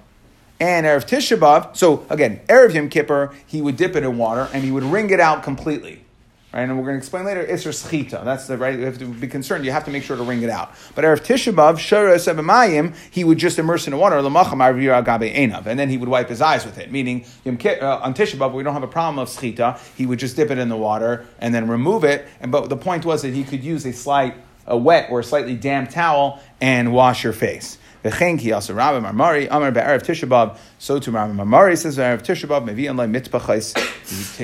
and 0.58 0.86
Erev 0.86 1.06
Tisha 1.06 1.38
B'Av, 1.38 1.76
so 1.76 2.06
again, 2.08 2.40
Erev 2.48 2.74
Yom 2.74 2.88
Kippur, 2.88 3.34
he 3.46 3.60
would 3.60 3.76
dip 3.76 3.94
it 3.94 4.04
in 4.04 4.16
water 4.16 4.48
and 4.54 4.64
he 4.64 4.70
would 4.70 4.84
wring 4.84 5.10
it 5.10 5.20
out 5.20 5.42
completely. 5.42 6.06
Right? 6.52 6.62
And 6.62 6.78
we're 6.78 6.84
going 6.84 6.94
to 6.94 6.98
explain 6.98 7.26
later, 7.26 7.44
Isser 7.44 7.74
Schita. 7.74 8.24
That's 8.24 8.46
the 8.46 8.56
right, 8.56 8.78
you 8.78 8.86
have 8.86 8.96
to 8.98 9.04
be 9.04 9.28
concerned, 9.28 9.66
you 9.66 9.70
have 9.70 9.84
to 9.84 9.90
make 9.90 10.02
sure 10.02 10.16
to 10.16 10.22
wring 10.22 10.40
it 10.42 10.48
out. 10.48 10.72
But 10.94 11.04
Erev 11.04 11.20
Tishabav, 11.20 11.74
Shara 11.74 12.14
Sebamayim, 12.16 12.96
he 13.10 13.22
would 13.22 13.36
just 13.36 13.58
immerse 13.58 13.86
in 13.86 13.90
the 13.90 13.98
water, 13.98 14.16
and 14.16 15.78
then 15.78 15.88
he 15.90 15.98
would 15.98 16.08
wipe 16.08 16.30
his 16.30 16.40
eyes 16.40 16.64
with 16.64 16.78
it. 16.78 16.90
Meaning, 16.90 17.26
uh, 17.44 17.50
on 17.50 18.14
Tishabav, 18.14 18.54
we 18.54 18.62
don't 18.62 18.72
have 18.72 18.82
a 18.82 18.88
problem 18.88 19.18
of 19.18 19.28
Schita, 19.28 19.78
he 19.94 20.06
would 20.06 20.18
just 20.18 20.36
dip 20.36 20.50
it 20.50 20.56
in 20.56 20.70
the 20.70 20.76
water 20.76 21.26
and 21.38 21.54
then 21.54 21.68
remove 21.68 22.02
it. 22.04 22.26
And 22.40 22.50
But 22.50 22.70
the 22.70 22.78
point 22.78 23.04
was 23.04 23.20
that 23.22 23.34
he 23.34 23.44
could 23.44 23.62
use 23.62 23.84
a 23.84 23.92
slight, 23.92 24.34
a 24.66 24.76
wet 24.76 25.10
or 25.10 25.20
a 25.20 25.24
slightly 25.24 25.54
damp 25.54 25.90
towel 25.90 26.40
and 26.62 26.94
wash 26.94 27.24
your 27.24 27.34
face. 27.34 27.76
V'chenki 28.04 28.54
also 28.54 28.72
Rabbi 28.72 29.06
Marmari 29.06 29.48
Amar 29.50 29.70
be'erev 29.70 30.02
Tishabav. 30.02 30.56
So 30.78 30.98
to 30.98 31.10
Rabbi 31.10 31.32
Marmari 31.34 31.76
says 31.76 31.96
be'erev 31.96 32.22
Tishabav 32.22 32.64
maybe 32.64 32.86
unlike 32.86 33.10
mitpachais. 33.10 33.76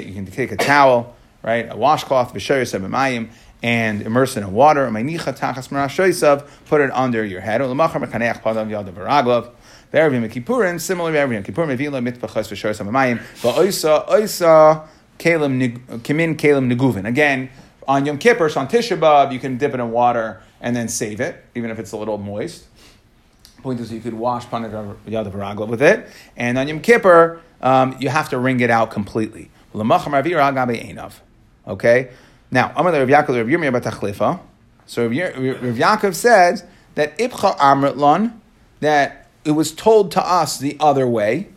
You 0.06 0.12
can 0.12 0.26
take 0.26 0.52
a 0.52 0.56
towel 0.56 1.14
right? 1.44 1.70
A 1.70 1.76
washcloth, 1.76 2.34
b'mayim, 2.34 3.28
and 3.62 4.02
immerse 4.02 4.36
it 4.36 4.40
in 4.40 4.52
water. 4.52 4.90
Put 6.66 6.80
it 6.80 6.90
under 6.92 7.24
your 7.24 7.40
head. 7.40 7.60
Similarly, 10.80 11.18
every 11.18 11.42
Kippur, 11.42 11.66
mevila 11.66 12.02
mitpachas 12.02 12.48
v'shayis 12.50 12.84
hamayim. 12.84 13.20
Va'oisa 13.42 14.08
oisa 14.08 14.88
kelim 15.18 15.78
kimin 16.00 16.34
kelim 16.36 16.72
neguvin. 16.72 17.06
Again, 17.06 17.50
on 17.86 18.06
Yom 18.06 18.18
Kippur, 18.18 18.46
on 18.58 18.66
Tisha 18.66 18.98
B'av, 18.98 19.32
you 19.32 19.38
can 19.38 19.58
dip 19.58 19.74
it 19.74 19.80
in 19.80 19.90
water 19.90 20.42
and 20.60 20.74
then 20.74 20.88
save 20.88 21.20
it, 21.20 21.44
even 21.54 21.70
if 21.70 21.78
it's 21.78 21.92
a 21.92 21.96
little 21.96 22.18
moist. 22.18 22.64
Point 23.62 23.80
is, 23.80 23.92
you 23.92 24.00
could 24.00 24.14
wash 24.14 24.46
Panad 24.46 24.96
Yadav 25.06 25.68
with 25.68 25.82
it. 25.82 26.08
And 26.36 26.58
on 26.58 26.66
Yom 26.68 26.80
Kippur, 26.80 27.40
um, 27.60 27.96
you 28.00 28.08
have 28.08 28.30
to 28.30 28.38
wring 28.38 28.60
it 28.60 28.70
out 28.70 28.90
completely. 28.90 29.50
Okay? 31.66 32.10
Now, 32.50 32.72
Amar 32.76 32.92
Rav 32.92 33.08
Yaakov 33.08 33.36
Rav 33.36 33.46
Yirmiyah 33.46 33.80
Batachlifa. 33.80 34.40
So 34.86 35.06
Rav 35.06 35.12
Yaakov 35.12 36.14
says 36.14 36.64
that 36.94 37.16
Ibcha 37.18 37.56
Amritlan, 37.58 38.34
that 38.80 39.28
it 39.44 39.52
was 39.52 39.72
told 39.72 40.12
to 40.12 40.26
us 40.26 40.58
the 40.58 40.76
other 40.80 41.06
way. 41.06 41.48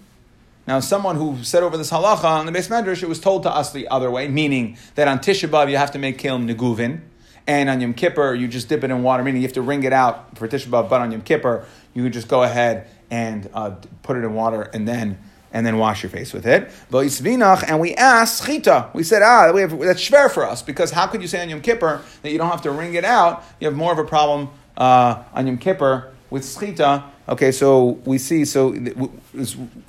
Now, 0.68 0.80
someone 0.82 1.16
who 1.16 1.44
said 1.44 1.64
over 1.64 1.78
this 1.78 1.92
halacha 1.92 2.26
on 2.26 2.46
the 2.46 2.52
base 2.52 2.68
medrash, 2.68 3.02
it 3.02 3.08
was 3.08 3.20
told 3.20 3.44
to 3.44 3.50
us 3.50 3.72
the 3.72 3.88
other 3.88 4.12
way, 4.12 4.28
meaning 4.28 4.78
that 4.96 5.08
on 5.08 5.20
Tisha 5.20 5.48
B'av 5.48 5.70
you 5.70 5.78
have 5.78 5.92
to 5.92 6.00
make 6.00 6.18
kelim 6.18 6.52
neguvin, 6.52 7.02
and 7.46 7.70
on 7.70 7.80
Yom 7.80 7.94
Kippur 7.94 8.34
you 8.34 8.50
just 8.50 8.68
dip 8.68 8.84
it 8.84 8.92
in 8.92 9.04
water, 9.04 9.24
meaning 9.24 9.42
you 9.42 9.48
have 9.48 9.54
to 9.54 9.62
wring 9.62 9.84
it 9.84 9.94
out 9.94 10.38
for 10.38 10.48
Tisha 10.48 10.68
B'av, 10.68 10.90
but 10.90 11.00
on 11.00 11.12
Yom 11.12 11.22
Kippur 11.22 11.66
you 11.94 12.10
just 12.10 12.28
go 12.28 12.44
ahead 12.44 12.90
and 13.10 13.50
uh, 13.54 13.72
put 14.04 14.18
it 14.18 14.24
in 14.26 14.34
water 14.34 14.64
and 14.74 14.86
then 14.86 15.18
and 15.52 15.66
then 15.66 15.78
wash 15.78 16.04
your 16.04 16.10
face 16.10 16.34
with 16.34 16.46
it. 16.46 16.72
And 16.92 17.80
we 17.80 17.96
asked 17.96 18.46
chita. 18.46 18.90
We 18.94 19.04
said, 19.04 19.22
ah, 19.22 19.52
we 19.52 19.62
have, 19.62 19.80
that's 19.80 20.02
schwer 20.02 20.30
for 20.32 20.46
us 20.46 20.62
because 20.62 20.92
how 20.92 21.08
could 21.08 21.22
you 21.22 21.28
say 21.28 21.42
on 21.42 21.50
Yom 21.50 21.62
Kippur 21.62 22.02
that 22.22 22.32
you 22.32 22.38
don't 22.38 22.50
have 22.50 22.62
to 22.64 22.72
wring 22.72 22.94
it 22.94 23.06
out? 23.06 23.44
You 23.60 23.68
have 23.68 23.76
more 23.76 23.92
of 23.92 24.00
a 24.00 24.04
problem 24.04 24.50
uh, 24.78 25.24
on 25.34 25.48
Yom 25.48 25.58
Kippur 25.58 26.12
with 26.30 26.44
schita. 26.44 27.04
Okay, 27.30 27.52
so 27.52 28.00
we 28.06 28.18
see. 28.18 28.46
So 28.46 28.72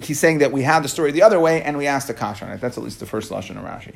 he's 0.00 0.18
saying 0.18 0.38
that 0.38 0.50
we 0.50 0.62
had 0.62 0.82
the 0.82 0.88
story 0.88 1.12
the 1.12 1.22
other 1.22 1.38
way, 1.38 1.62
and 1.62 1.78
we 1.78 1.86
asked 1.86 2.08
the 2.08 2.14
kasha 2.14 2.46
on 2.46 2.52
it. 2.52 2.60
That's 2.60 2.76
at 2.76 2.82
least 2.82 2.98
the 2.98 3.06
first 3.06 3.30
lashon 3.30 3.56
of 3.56 3.64
Rashi. 3.64 3.94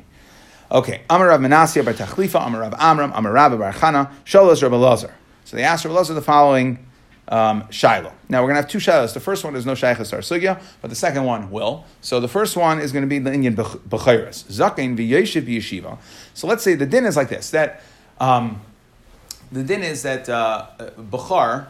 Okay, 0.71 1.01
Amar 1.09 1.27
Rav 1.27 1.41
Menasya 1.41 1.83
bar 1.83 1.93
Tachlifa, 1.93 2.45
Amar 2.45 2.61
Rav 2.61 2.73
Amram, 2.79 3.11
Amar 3.13 3.33
Rav 3.33 3.57
Bar 3.59 3.73
Chana, 3.73 4.11
Sholos 4.23 4.63
Rav 4.63 4.71
Elazar. 4.71 5.11
So 5.43 5.57
they 5.57 5.63
asked 5.63 5.83
Rav 5.83 5.93
Elazar 5.93 6.15
the 6.15 6.21
following 6.21 6.85
um, 7.27 7.69
Shiloh. 7.69 8.13
Now 8.29 8.41
we're 8.41 8.47
going 8.47 8.55
to 8.55 8.61
have 8.61 8.69
two 8.69 8.79
Shilohs. 8.79 9.13
The 9.13 9.19
first 9.19 9.43
one 9.43 9.55
is 9.55 9.65
no 9.65 9.73
Shaykhas 9.73 10.11
Sugya, 10.11 10.61
but 10.81 10.89
the 10.89 10.95
second 10.95 11.23
one 11.23 11.51
will. 11.51 11.85
So 12.01 12.19
the 12.19 12.27
first 12.27 12.57
one 12.57 12.79
is 12.79 12.91
going 12.91 13.03
to 13.03 13.07
be 13.07 13.19
the 13.19 13.33
Indian 13.33 13.55
Bechiris. 13.55 14.45
Zakin 14.45 14.97
v'yeshiv 14.97 15.43
yeshiva. 15.43 15.97
So 16.33 16.47
let's 16.47 16.63
say 16.63 16.75
the 16.75 16.85
din 16.85 17.05
is 17.05 17.15
like 17.15 17.29
this, 17.29 17.49
that 17.51 17.81
um, 18.19 18.61
the 19.51 19.63
din 19.63 19.83
is 19.83 20.03
that 20.03 20.27
uh, 20.27 20.67
Bechar, 20.97 21.67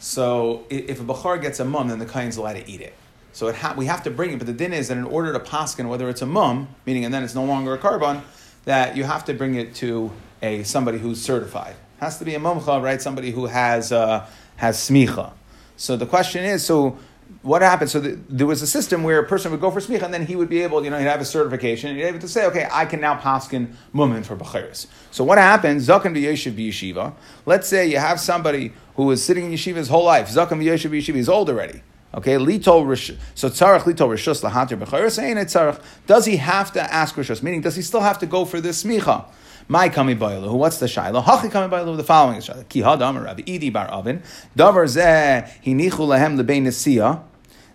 so 0.00 0.64
if 0.68 1.00
a 1.00 1.04
Bechar 1.04 1.40
gets 1.40 1.60
a 1.60 1.64
mum, 1.64 1.88
then 1.88 1.98
the 1.98 2.06
Kain's 2.06 2.36
allowed 2.36 2.54
to 2.54 2.68
eat 2.70 2.80
it. 2.80 2.94
So 3.32 3.48
it 3.48 3.56
ha- 3.56 3.74
we 3.76 3.86
have 3.86 4.02
to 4.04 4.10
bring 4.10 4.32
it, 4.32 4.38
but 4.38 4.46
the 4.46 4.52
din 4.52 4.72
is 4.72 4.88
that 4.88 4.96
in 4.96 5.04
order 5.04 5.32
to 5.32 5.40
paskin, 5.40 5.88
whether 5.88 6.08
it's 6.08 6.22
a 6.22 6.26
mum, 6.26 6.68
meaning 6.86 7.04
and 7.04 7.12
then 7.12 7.24
it's 7.24 7.34
no 7.34 7.44
longer 7.44 7.74
a 7.74 7.78
carbon, 7.78 8.22
that 8.64 8.96
you 8.96 9.04
have 9.04 9.24
to 9.24 9.34
bring 9.34 9.56
it 9.56 9.74
to 9.76 10.12
a 10.40 10.62
somebody 10.62 10.98
who's 10.98 11.20
certified. 11.20 11.74
It 11.98 12.04
has 12.04 12.18
to 12.18 12.24
be 12.24 12.34
a 12.34 12.38
mumcha, 12.38 12.82
right? 12.82 13.00
Somebody 13.02 13.30
who 13.32 13.46
has 13.46 13.90
uh, 13.92 14.26
has 14.56 14.76
smicha. 14.76 15.32
So 15.76 15.96
the 15.96 16.06
question 16.06 16.44
is, 16.44 16.64
so 16.64 16.98
what 17.42 17.62
happened? 17.62 17.90
So 17.90 18.00
the, 18.00 18.18
there 18.28 18.46
was 18.46 18.62
a 18.62 18.66
system 18.66 19.02
where 19.02 19.18
a 19.18 19.26
person 19.26 19.50
would 19.50 19.60
go 19.60 19.70
for 19.70 19.80
smicha, 19.80 20.02
and 20.02 20.14
then 20.14 20.24
he 20.24 20.36
would 20.36 20.48
be 20.48 20.62
able, 20.62 20.82
you 20.84 20.90
know, 20.90 20.98
he'd 20.98 21.04
have 21.04 21.20
a 21.20 21.24
certification, 21.24 21.90
and 21.90 21.98
he'd 21.98 22.04
be 22.04 22.08
able 22.08 22.20
to 22.20 22.28
say, 22.28 22.46
okay, 22.46 22.68
I 22.70 22.86
can 22.86 23.00
now 23.00 23.18
paskin 23.18 23.74
mumin 23.94 24.24
for 24.24 24.36
bachiris. 24.36 24.86
So 25.10 25.24
what 25.24 25.38
happens? 25.38 25.86
Zakan 25.86 26.16
v'yeshiv 26.16 26.54
b'yeshiva. 26.54 27.14
Let's 27.44 27.68
say 27.68 27.86
you 27.86 27.98
have 27.98 28.20
somebody 28.20 28.72
who 28.96 29.10
is 29.10 29.22
sitting 29.22 29.46
in 29.46 29.52
yeshiva 29.52 29.76
his 29.76 29.88
whole 29.88 30.04
life. 30.04 30.28
Zakan 30.28 30.62
v'yeshiv 30.62 30.90
b'yeshiva. 30.90 31.16
He's 31.16 31.28
old 31.28 31.50
already. 31.50 31.82
Okay, 32.14 32.36
litol 32.36 32.88
rish. 32.88 33.12
So 33.34 33.50
tzarach 33.50 33.80
litol 33.80 34.08
rishus 34.08 34.48
lahatir 34.48 34.78
tzarach? 34.78 35.82
Does 36.06 36.26
he 36.26 36.36
have 36.36 36.72
to 36.72 36.94
ask 36.94 37.16
rishus? 37.16 37.42
Meaning, 37.42 37.60
does 37.60 37.74
he 37.74 37.82
still 37.82 38.02
have 38.02 38.20
to 38.20 38.26
go 38.26 38.44
for 38.44 38.60
this 38.60 38.84
smicha? 38.84 39.24
My 39.66 39.88
kami 39.88 40.14
bailu. 40.14 40.52
What's 40.52 40.78
the 40.78 40.86
shaila? 40.86 41.24
Hachi 41.24 41.50
kami 41.50 41.74
bailu. 41.74 41.96
The 41.96 42.04
following 42.04 42.38
is 42.38 42.48
shaila. 42.48 42.68
Ki 42.68 42.80
hadam 42.80 43.22
Rabbi 43.24 43.42
Idi 43.42 43.72
bar 43.72 43.90
Avin. 43.90 44.22
Davar 44.56 44.84
zeh 44.84 45.48
hinichu 45.64 46.06
lehem 46.06 46.38
lebein 46.38 46.64
nesiyah. 46.64 47.22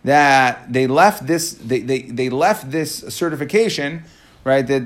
That 0.04 0.72
they 0.72 0.88
left 0.88 1.26
this. 1.26 1.54
They, 1.54 1.80
they, 1.80 2.02
they 2.04 2.30
left 2.30 2.70
this 2.72 3.00
certification, 3.10 4.04
right? 4.44 4.66
That 4.66 4.84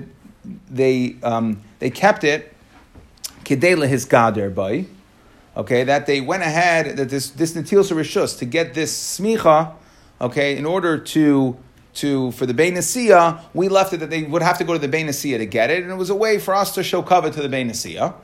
they 0.70 1.18
um, 1.24 1.62
they 1.80 1.90
kept 1.90 2.24
it. 2.24 2.54
Kidei 3.44 3.76
lehis 3.76 4.08
gader 4.08 4.54
by. 4.54 4.86
Okay, 5.56 5.84
that 5.84 6.08
they 6.08 6.22
went 6.22 6.42
ahead 6.42 6.98
that 6.98 7.10
this 7.10 7.30
this 7.32 7.54
natil 7.54 7.84
rishus 7.92 8.40
to 8.40 8.46
get 8.46 8.74
this 8.74 9.20
smicha. 9.20 9.74
Okay, 10.22 10.58
in 10.58 10.66
order 10.66 10.98
to 10.98 11.58
to 11.96 12.32
for 12.32 12.46
the 12.46 12.54
Beinasia, 12.54 13.42
we 13.54 13.70
left 13.70 13.94
it 13.94 13.98
that 13.98 14.10
they 14.10 14.24
would 14.24 14.42
have 14.42 14.58
to 14.58 14.64
go 14.64 14.74
to 14.74 14.80
the 14.80 14.90
Beinasia 14.90 15.38
to 15.38 15.46
get 15.46 15.70
it, 15.70 15.84
and 15.84 15.92
it 15.92 15.96
was 15.96 16.10
a 16.10 16.16
way 16.16 16.40
for 16.40 16.56
us 16.56 16.74
to 16.76 16.84
show 16.84 17.02
cover 17.02 17.30
to 17.30 17.42
the 17.42 17.50
Beinasia. 17.50 18.16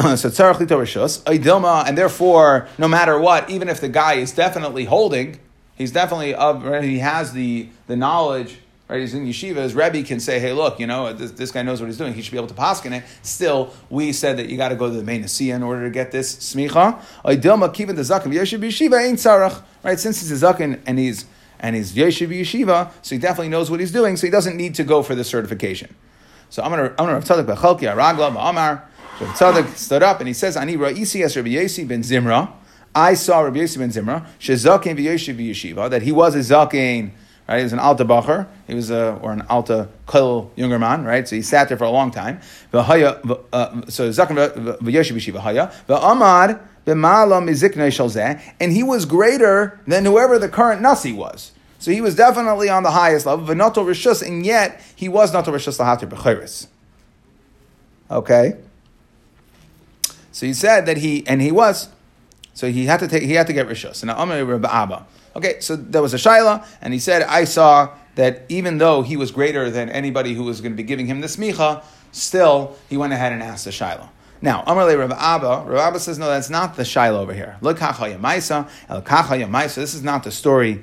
so 0.16 0.30
tzarach 0.30 0.56
rishus 0.56 1.22
idilma, 1.24 1.86
and 1.86 1.98
therefore, 1.98 2.68
no 2.78 2.88
matter 2.88 3.18
what, 3.18 3.50
even 3.50 3.68
if 3.68 3.80
the 3.80 3.88
guy 3.88 4.14
is 4.14 4.32
definitely 4.32 4.86
holding, 4.86 5.38
he's 5.76 5.92
definitely 5.92 6.34
of, 6.34 6.64
he 6.82 6.98
has 6.98 7.32
the 7.32 7.68
the 7.86 7.96
knowledge. 7.96 8.58
Right, 8.88 9.02
he's 9.02 9.14
in 9.14 9.24
yeshiva. 9.24 9.56
His 9.56 9.74
rebbe 9.74 10.02
can 10.02 10.18
say, 10.18 10.40
"Hey, 10.40 10.52
look, 10.52 10.80
you 10.80 10.86
know, 10.88 11.12
this, 11.12 11.30
this 11.32 11.52
guy 11.52 11.62
knows 11.62 11.80
what 11.80 11.86
he's 11.86 11.96
doing. 11.96 12.12
He 12.12 12.22
should 12.22 12.32
be 12.32 12.38
able 12.38 12.48
to 12.48 12.54
paskin 12.54 12.90
it." 12.90 13.04
Still, 13.22 13.72
we 13.88 14.12
said 14.12 14.38
that 14.38 14.48
you 14.48 14.56
got 14.56 14.70
to 14.70 14.74
go 14.74 14.88
to 14.90 14.96
the 14.96 15.04
main 15.04 15.24
in 15.24 15.62
order 15.62 15.84
to 15.84 15.90
get 15.90 16.10
this 16.10 16.34
smicha. 16.34 17.00
Idilma 17.24 17.72
kivin 17.72 17.94
the 17.94 18.02
zakim 18.02 18.34
yeshiv 18.34 18.58
yeshiva 18.58 19.06
ain't 19.06 19.18
tzarach. 19.18 19.62
Right, 19.84 20.00
since 20.00 20.20
he's 20.20 20.42
a 20.42 20.46
zakin 20.46 20.80
and 20.86 20.98
he's 20.98 21.24
and 21.60 21.76
he's 21.76 21.92
yeshiv 21.92 22.28
yeshiva, 22.28 22.90
so 23.02 23.14
he 23.14 23.20
definitely 23.20 23.50
knows 23.50 23.70
what 23.70 23.80
he's 23.80 23.92
doing, 23.92 24.16
so 24.16 24.26
he 24.26 24.30
doesn't 24.30 24.56
need 24.56 24.74
to 24.74 24.84
go 24.84 25.02
for 25.02 25.14
the 25.14 25.22
certification. 25.22 25.94
So 26.48 26.62
I'm 26.62 26.70
going 26.72 26.88
to 26.88 26.94
Rav 26.96 27.24
Tzadok 27.24 27.54
b'chalki 27.54 27.82
aragla 27.82 28.34
ba'amar. 28.34 28.82
So 29.18 29.26
Tzadok 29.26 29.76
stood 29.76 30.02
up 30.02 30.18
and 30.18 30.26
he 30.26 30.34
says, 30.34 30.56
"Ani 30.56 30.76
ra'isi 30.76 31.22
es 31.24 31.36
Rabbi 31.36 31.50
Yesi 31.50 31.86
ben 31.86 32.02
Zimra." 32.02 32.50
I 32.94 33.14
saw 33.14 33.40
Rabbi 33.40 33.58
Yesi 33.58 33.78
ben 33.78 33.90
Zimra 33.90 34.26
shezakin 34.40 34.96
v'yeshiv 34.96 35.36
yeshiva 35.36 35.88
that 35.90 36.02
he 36.02 36.10
was 36.10 36.34
a 36.34 36.38
zakin. 36.38 37.12
Right, 37.48 37.58
he 37.58 37.62
was 37.64 37.72
an 37.72 37.80
alta 37.80 38.04
bacher. 38.04 38.46
He 38.68 38.74
was 38.74 38.90
a 38.90 39.18
or 39.22 39.32
an 39.32 39.42
alta 39.48 39.88
kol 40.06 40.50
younger 40.56 40.78
man. 40.78 41.04
Right, 41.04 41.28
so 41.28 41.36
he 41.36 41.42
sat 41.42 41.68
there 41.68 41.76
for 41.76 41.84
a 41.84 41.90
long 41.90 42.10
time. 42.10 42.40
Uh, 42.72 42.86
so 43.88 44.08
zakin 44.08 44.36
v'yeshiv 44.78 45.16
yeshiva 45.16 45.40
haya 45.40 45.72
v'amar 45.88 46.60
and 46.86 48.72
he 48.72 48.82
was 48.82 49.04
greater 49.04 49.80
than 49.86 50.04
whoever 50.04 50.38
the 50.38 50.48
current 50.48 50.80
Nasi 50.80 51.12
was. 51.12 51.52
So 51.78 51.90
he 51.90 52.00
was 52.00 52.14
definitely 52.14 52.68
on 52.68 52.82
the 52.82 52.90
highest 52.90 53.26
level, 53.26 53.46
V'noto 53.46 53.84
Rishus, 53.84 54.26
and 54.26 54.44
yet 54.44 54.80
he 54.96 55.08
was 55.08 55.32
not 55.32 55.46
Rishus 55.46 55.78
Lahatir 55.78 56.08
B'chiris. 56.08 56.66
Okay? 58.10 58.56
So 60.32 60.46
he 60.46 60.52
said 60.52 60.86
that 60.86 60.98
he, 60.98 61.26
and 61.26 61.40
he 61.40 61.50
was, 61.50 61.88
so 62.54 62.70
he 62.70 62.84
had 62.86 63.00
to 63.00 63.08
take, 63.08 63.22
he 63.22 63.32
had 63.32 63.46
to 63.46 63.52
get 63.52 63.66
Rishus. 63.66 64.02
And 64.02 64.10
Amr 64.10 64.66
Abba. 64.66 65.06
Okay, 65.36 65.60
so 65.60 65.76
there 65.76 66.02
was 66.02 66.12
a 66.12 66.18
Shaila, 66.18 66.66
and 66.82 66.92
he 66.92 66.98
said, 66.98 67.22
I 67.22 67.44
saw 67.44 67.94
that 68.16 68.42
even 68.48 68.78
though 68.78 69.02
he 69.02 69.16
was 69.16 69.30
greater 69.30 69.70
than 69.70 69.88
anybody 69.88 70.34
who 70.34 70.44
was 70.44 70.60
going 70.60 70.72
to 70.72 70.76
be 70.76 70.82
giving 70.82 71.06
him 71.06 71.20
the 71.20 71.28
smicha, 71.28 71.82
still 72.12 72.76
he 72.88 72.96
went 72.96 73.12
ahead 73.12 73.32
and 73.32 73.42
asked 73.42 73.64
the 73.64 73.70
Shaila. 73.70 74.08
Now, 74.42 74.62
Amarle 74.66 74.98
Rav 74.98 75.12
Abba, 75.12 75.64
Rav 75.66 75.78
Abba 75.78 76.00
says, 76.00 76.18
no, 76.18 76.26
that's 76.26 76.48
not 76.48 76.76
the 76.76 76.84
Shiloh 76.84 77.20
over 77.20 77.34
here. 77.34 77.58
Look, 77.60 77.78
Yamaisa, 77.78 78.70
El 78.88 79.02
Yamaisa. 79.02 79.74
This 79.74 79.94
is 79.94 80.02
not 80.02 80.24
the 80.24 80.30
story. 80.30 80.82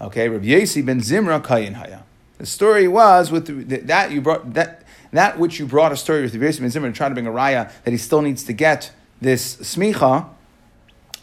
Okay, 0.00 0.28
Rav 0.28 0.42
Yesi 0.42 0.84
ben 0.84 1.00
Zimra 1.00 1.42
Kayin 1.42 1.74
Haya. 1.74 2.02
The 2.38 2.46
story 2.46 2.88
was 2.88 3.30
with 3.30 3.46
the, 3.46 3.76
that 3.78 4.10
you 4.10 4.20
brought 4.20 4.54
that 4.54 4.82
that 5.12 5.38
which 5.38 5.60
you 5.60 5.66
brought 5.66 5.92
a 5.92 5.96
story 5.96 6.22
with 6.22 6.34
Rav 6.34 6.42
Yesi 6.42 6.60
ben 6.60 6.70
Zimra 6.70 6.86
to 6.86 6.92
try 6.92 7.08
to 7.08 7.14
bring 7.14 7.26
a 7.26 7.30
raya 7.30 7.70
that 7.84 7.90
he 7.90 7.96
still 7.96 8.20
needs 8.20 8.42
to 8.44 8.52
get 8.52 8.90
this 9.20 9.56
smicha 9.56 10.28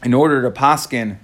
in 0.04 0.14
order 0.14 0.42
to 0.42 0.52
paskin 0.52 1.18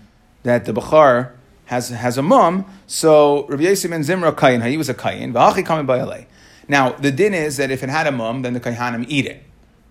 that 0.43 0.65
the 0.65 0.73
Bachar 0.73 1.31
has 1.65 1.89
has 1.89 2.17
a 2.17 2.21
mum. 2.21 2.65
So 2.85 3.47
Rav 3.47 3.59
Yesi 3.59 3.89
ben 3.89 4.01
Zimra 4.01 4.35
Kayin 4.35 4.67
He 4.67 4.77
was 4.77 4.89
a 4.89 4.93
Kayin. 4.93 5.31
V'achi 5.31 6.25
Now 6.67 6.91
the 6.91 7.11
din 7.11 7.33
is 7.33 7.57
that 7.57 7.71
if 7.71 7.81
it 7.81 7.89
had 7.89 8.07
a 8.07 8.11
mum, 8.11 8.41
then 8.41 8.53
the 8.53 8.59
Kayhanim 8.59 9.05
eat 9.07 9.25
it. 9.25 9.46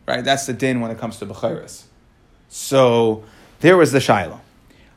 Right? 0.06 0.24
That's 0.24 0.46
the 0.46 0.52
din 0.52 0.80
when 0.80 0.90
it 0.90 0.98
comes 0.98 1.18
to 1.18 1.26
Bechiris. 1.26 1.84
So 2.48 3.24
there 3.60 3.76
was 3.76 3.92
the 3.92 4.00
Shiloh. 4.00 4.40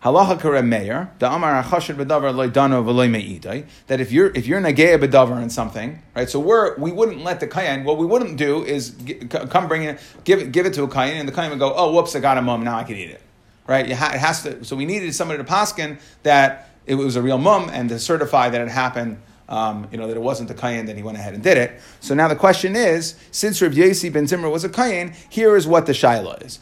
Halacha 0.04 0.40
karem 0.40 0.68
meir, 0.68 1.12
the 1.20 1.30
amar 1.30 1.62
achashid 1.62 1.96
bedavar 1.96 2.34
loydano 2.34 2.82
v'loy 2.86 3.10
me'idai, 3.10 3.66
that 3.88 4.00
if 4.00 4.14
you're, 4.14 4.32
if 4.34 4.48
you're 4.48 4.62
nageya 4.62 4.98
bedavar 4.98 5.42
in 5.44 5.50
something, 5.50 6.02
right, 6.16 6.30
so 6.30 6.40
we're, 6.40 6.78
we 6.78 6.90
wouldn't 6.90 7.22
let 7.22 7.42
the 7.42 7.48
kayan, 7.48 7.84
what 7.84 7.98
we 7.98 8.06
wouldn't 8.06 8.38
do 8.38 8.64
is 8.64 8.96
come 9.30 9.68
bring 9.68 9.84
it, 9.84 10.00
give 10.24 10.40
it, 10.40 10.54
give 10.54 10.66
it 10.66 10.74
to 10.76 10.84
a 10.84 10.88
kayan, 10.88 11.18
and 11.18 11.28
the 11.28 11.34
kayan 11.34 11.50
would 11.50 11.60
go, 11.60 11.74
oh, 11.76 11.92
whoops, 11.92 12.16
I 12.16 12.22
got 12.22 12.38
a 12.38 12.42
mum, 12.42 12.64
now 12.64 12.78
I 12.78 12.86
can 12.86 12.96
eat 12.96 13.10
it. 13.10 13.22
Right? 13.68 13.90
It 13.90 13.96
has 13.96 14.44
to, 14.44 14.64
so 14.64 14.78
we 14.78 14.86
needed 14.86 15.14
somebody 15.14 15.44
to 15.44 15.50
paskin 15.50 16.00
that 16.24 16.70
it 16.86 16.96
was 16.96 17.18
a 17.18 17.22
real 17.22 17.38
mum 17.38 17.70
and 17.72 17.90
to 17.90 18.00
certify 18.00 18.50
that 18.50 18.62
it 18.62 18.70
happened 18.70 19.22
um, 19.50 19.88
you 19.92 19.98
know, 19.98 20.08
that 20.08 20.16
it 20.16 20.22
wasn't 20.22 20.50
a 20.52 20.54
kayin, 20.54 20.86
then 20.86 20.96
he 20.96 21.04
went 21.04 21.18
ahead 21.18 21.34
and 21.34 21.44
did 21.44 21.58
it. 21.58 21.82
So 22.00 22.14
now 22.14 22.28
the 22.28 22.36
question 22.36 22.76
is, 22.76 23.16
since 23.32 23.62
Rav 23.62 23.74
Yesi 23.74 24.14
ben 24.14 24.26
Zimra 24.26 24.52
was 24.52 24.64
a 24.64 24.70
kayin, 24.70 25.16
here 25.30 25.58
is 25.58 25.68
what 25.68 25.88
the 25.88 25.92
shaila 25.92 26.46
is. 26.46 26.60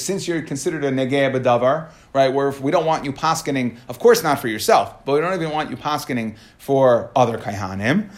Since 0.00 0.28
you're 0.28 0.42
considered 0.42 0.84
a 0.84 0.90
negea 0.90 1.32
bedavar, 1.34 1.90
right, 2.14 2.32
where 2.32 2.50
we 2.52 2.70
don't 2.70 2.86
want 2.86 3.04
you 3.04 3.12
paskening, 3.12 3.76
of 3.88 3.98
course 3.98 4.22
not 4.22 4.38
for 4.38 4.48
yourself, 4.48 5.04
but 5.04 5.14
we 5.14 5.20
don't 5.20 5.34
even 5.34 5.50
want 5.50 5.70
you 5.70 5.76
paskening 5.76 6.36
for 6.58 7.10
other 7.16 7.38
kaihanim. 7.38 8.08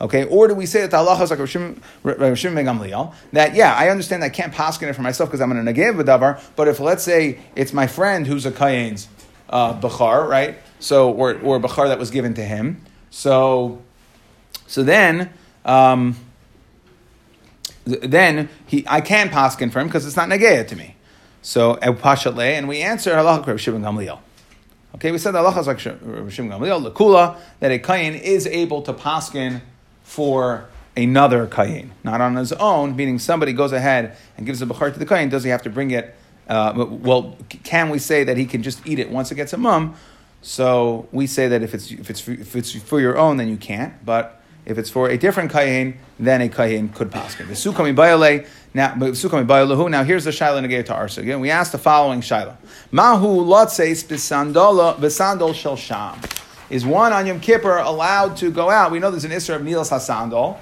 Okay, 0.00 0.24
or 0.24 0.48
do 0.48 0.54
we 0.54 0.64
say 0.64 0.80
that 0.80 0.90
the 0.90 0.96
halacha 0.96 1.22
is 1.22 1.30
like 1.30 1.38
Rishim 1.40 2.54
Ben 2.54 2.64
Gamliel? 2.64 3.14
That 3.32 3.54
yeah, 3.54 3.74
I 3.74 3.90
understand 3.90 4.24
I 4.24 4.30
can't 4.30 4.52
paskin 4.52 4.88
it 4.88 4.94
for 4.94 5.02
myself 5.02 5.28
because 5.28 5.42
I'm 5.42 5.52
an 5.52 5.64
negev 5.66 6.02
davar. 6.02 6.42
But 6.56 6.68
if 6.68 6.80
let's 6.80 7.04
say 7.04 7.38
it's 7.54 7.72
my 7.72 7.86
friend 7.86 8.26
who's 8.26 8.46
a 8.46 8.50
kayen's 8.50 9.08
uh, 9.50 9.78
bachar, 9.78 10.26
right? 10.26 10.58
So 10.78 11.12
or 11.12 11.38
or 11.40 11.60
bachar 11.60 11.88
that 11.88 11.98
was 11.98 12.10
given 12.10 12.34
to 12.34 12.44
him. 12.44 12.82
So 13.10 13.82
so 14.66 14.82
then. 14.82 15.30
Um, 15.64 16.16
then 17.84 18.48
he, 18.66 18.84
I 18.86 19.00
can 19.00 19.30
paskin 19.30 19.72
for 19.72 19.80
him 19.80 19.88
because 19.88 20.06
it's 20.06 20.16
not 20.16 20.28
negeya 20.28 20.66
to 20.68 20.76
me. 20.76 20.96
So 21.42 21.74
pashat 21.76 22.38
and 22.38 22.68
we 22.68 22.82
answer 22.82 23.12
halacha 23.12 23.44
Rishim 23.44 23.72
Ben 23.72 23.82
Gamliel. 23.82 24.20
Okay, 24.94 25.10
we 25.10 25.18
said 25.18 25.34
halacha 25.34 25.66
like 25.66 25.78
Rishim 25.78 26.48
Gamliel, 26.48 26.92
kula 26.92 27.38
that 27.60 27.70
a 27.70 27.78
kain 27.78 28.14
is 28.14 28.46
able 28.46 28.82
to 28.82 28.92
paskin 28.92 29.62
for 30.10 30.68
another 30.96 31.46
kayin, 31.46 31.90
not 32.02 32.20
on 32.20 32.34
his 32.34 32.52
own, 32.54 32.96
meaning 32.96 33.16
somebody 33.20 33.52
goes 33.52 33.70
ahead 33.70 34.16
and 34.36 34.44
gives 34.44 34.60
a 34.60 34.66
bachar 34.66 34.92
to 34.92 34.98
the 34.98 35.06
kayin, 35.06 35.30
does 35.30 35.44
he 35.44 35.50
have 35.50 35.62
to 35.62 35.70
bring 35.70 35.92
it? 35.92 36.16
Uh, 36.48 36.72
well, 36.76 37.36
can 37.62 37.90
we 37.90 37.98
say 38.00 38.24
that 38.24 38.36
he 38.36 38.44
can 38.44 38.60
just 38.60 38.84
eat 38.84 38.98
it 38.98 39.08
once 39.08 39.30
it 39.30 39.36
gets 39.36 39.52
a 39.52 39.56
mum? 39.56 39.94
So 40.42 41.06
we 41.12 41.28
say 41.28 41.46
that 41.46 41.62
if 41.62 41.74
it's, 41.74 41.92
if 41.92 42.10
it's, 42.10 42.18
for, 42.18 42.32
if 42.32 42.56
it's 42.56 42.72
for 42.72 43.00
your 43.00 43.16
own, 43.16 43.36
then 43.36 43.48
you 43.48 43.56
can't, 43.56 44.04
but 44.04 44.42
if 44.66 44.78
it's 44.78 44.90
for 44.90 45.08
a 45.08 45.16
different 45.16 45.52
kayin, 45.52 45.94
then 46.18 46.42
a 46.42 46.48
kayin 46.48 46.92
could 46.92 47.12
paskin. 47.12 47.46
The 47.46 47.54
sukami 47.54 47.94
bayale, 47.94 48.48
now, 48.74 48.94
sukami 48.94 49.46
bayalahu, 49.46 49.88
now 49.88 50.02
here's 50.02 50.24
the 50.24 50.32
shaila 50.32 50.66
negay 50.66 50.84
to 50.86 50.92
arsa. 50.92 51.18
Again, 51.18 51.38
we 51.38 51.50
ask 51.50 51.70
the 51.70 51.78
following 51.78 52.20
shaila. 52.20 52.56
Mahu 52.90 53.44
lotzeis 53.44 54.04
besandol 54.04 55.54
shel 55.54 55.76
sham. 55.76 56.20
Is 56.70 56.86
one 56.86 57.12
on 57.12 57.26
Yom 57.26 57.40
Kippur 57.40 57.78
allowed 57.78 58.36
to 58.38 58.52
go 58.52 58.70
out? 58.70 58.92
We 58.92 59.00
know 59.00 59.10
there's 59.10 59.24
an 59.24 59.32
Isra 59.32 59.56
of 59.56 59.64
Nilas 59.64 59.90
HaSandal. 59.90 60.56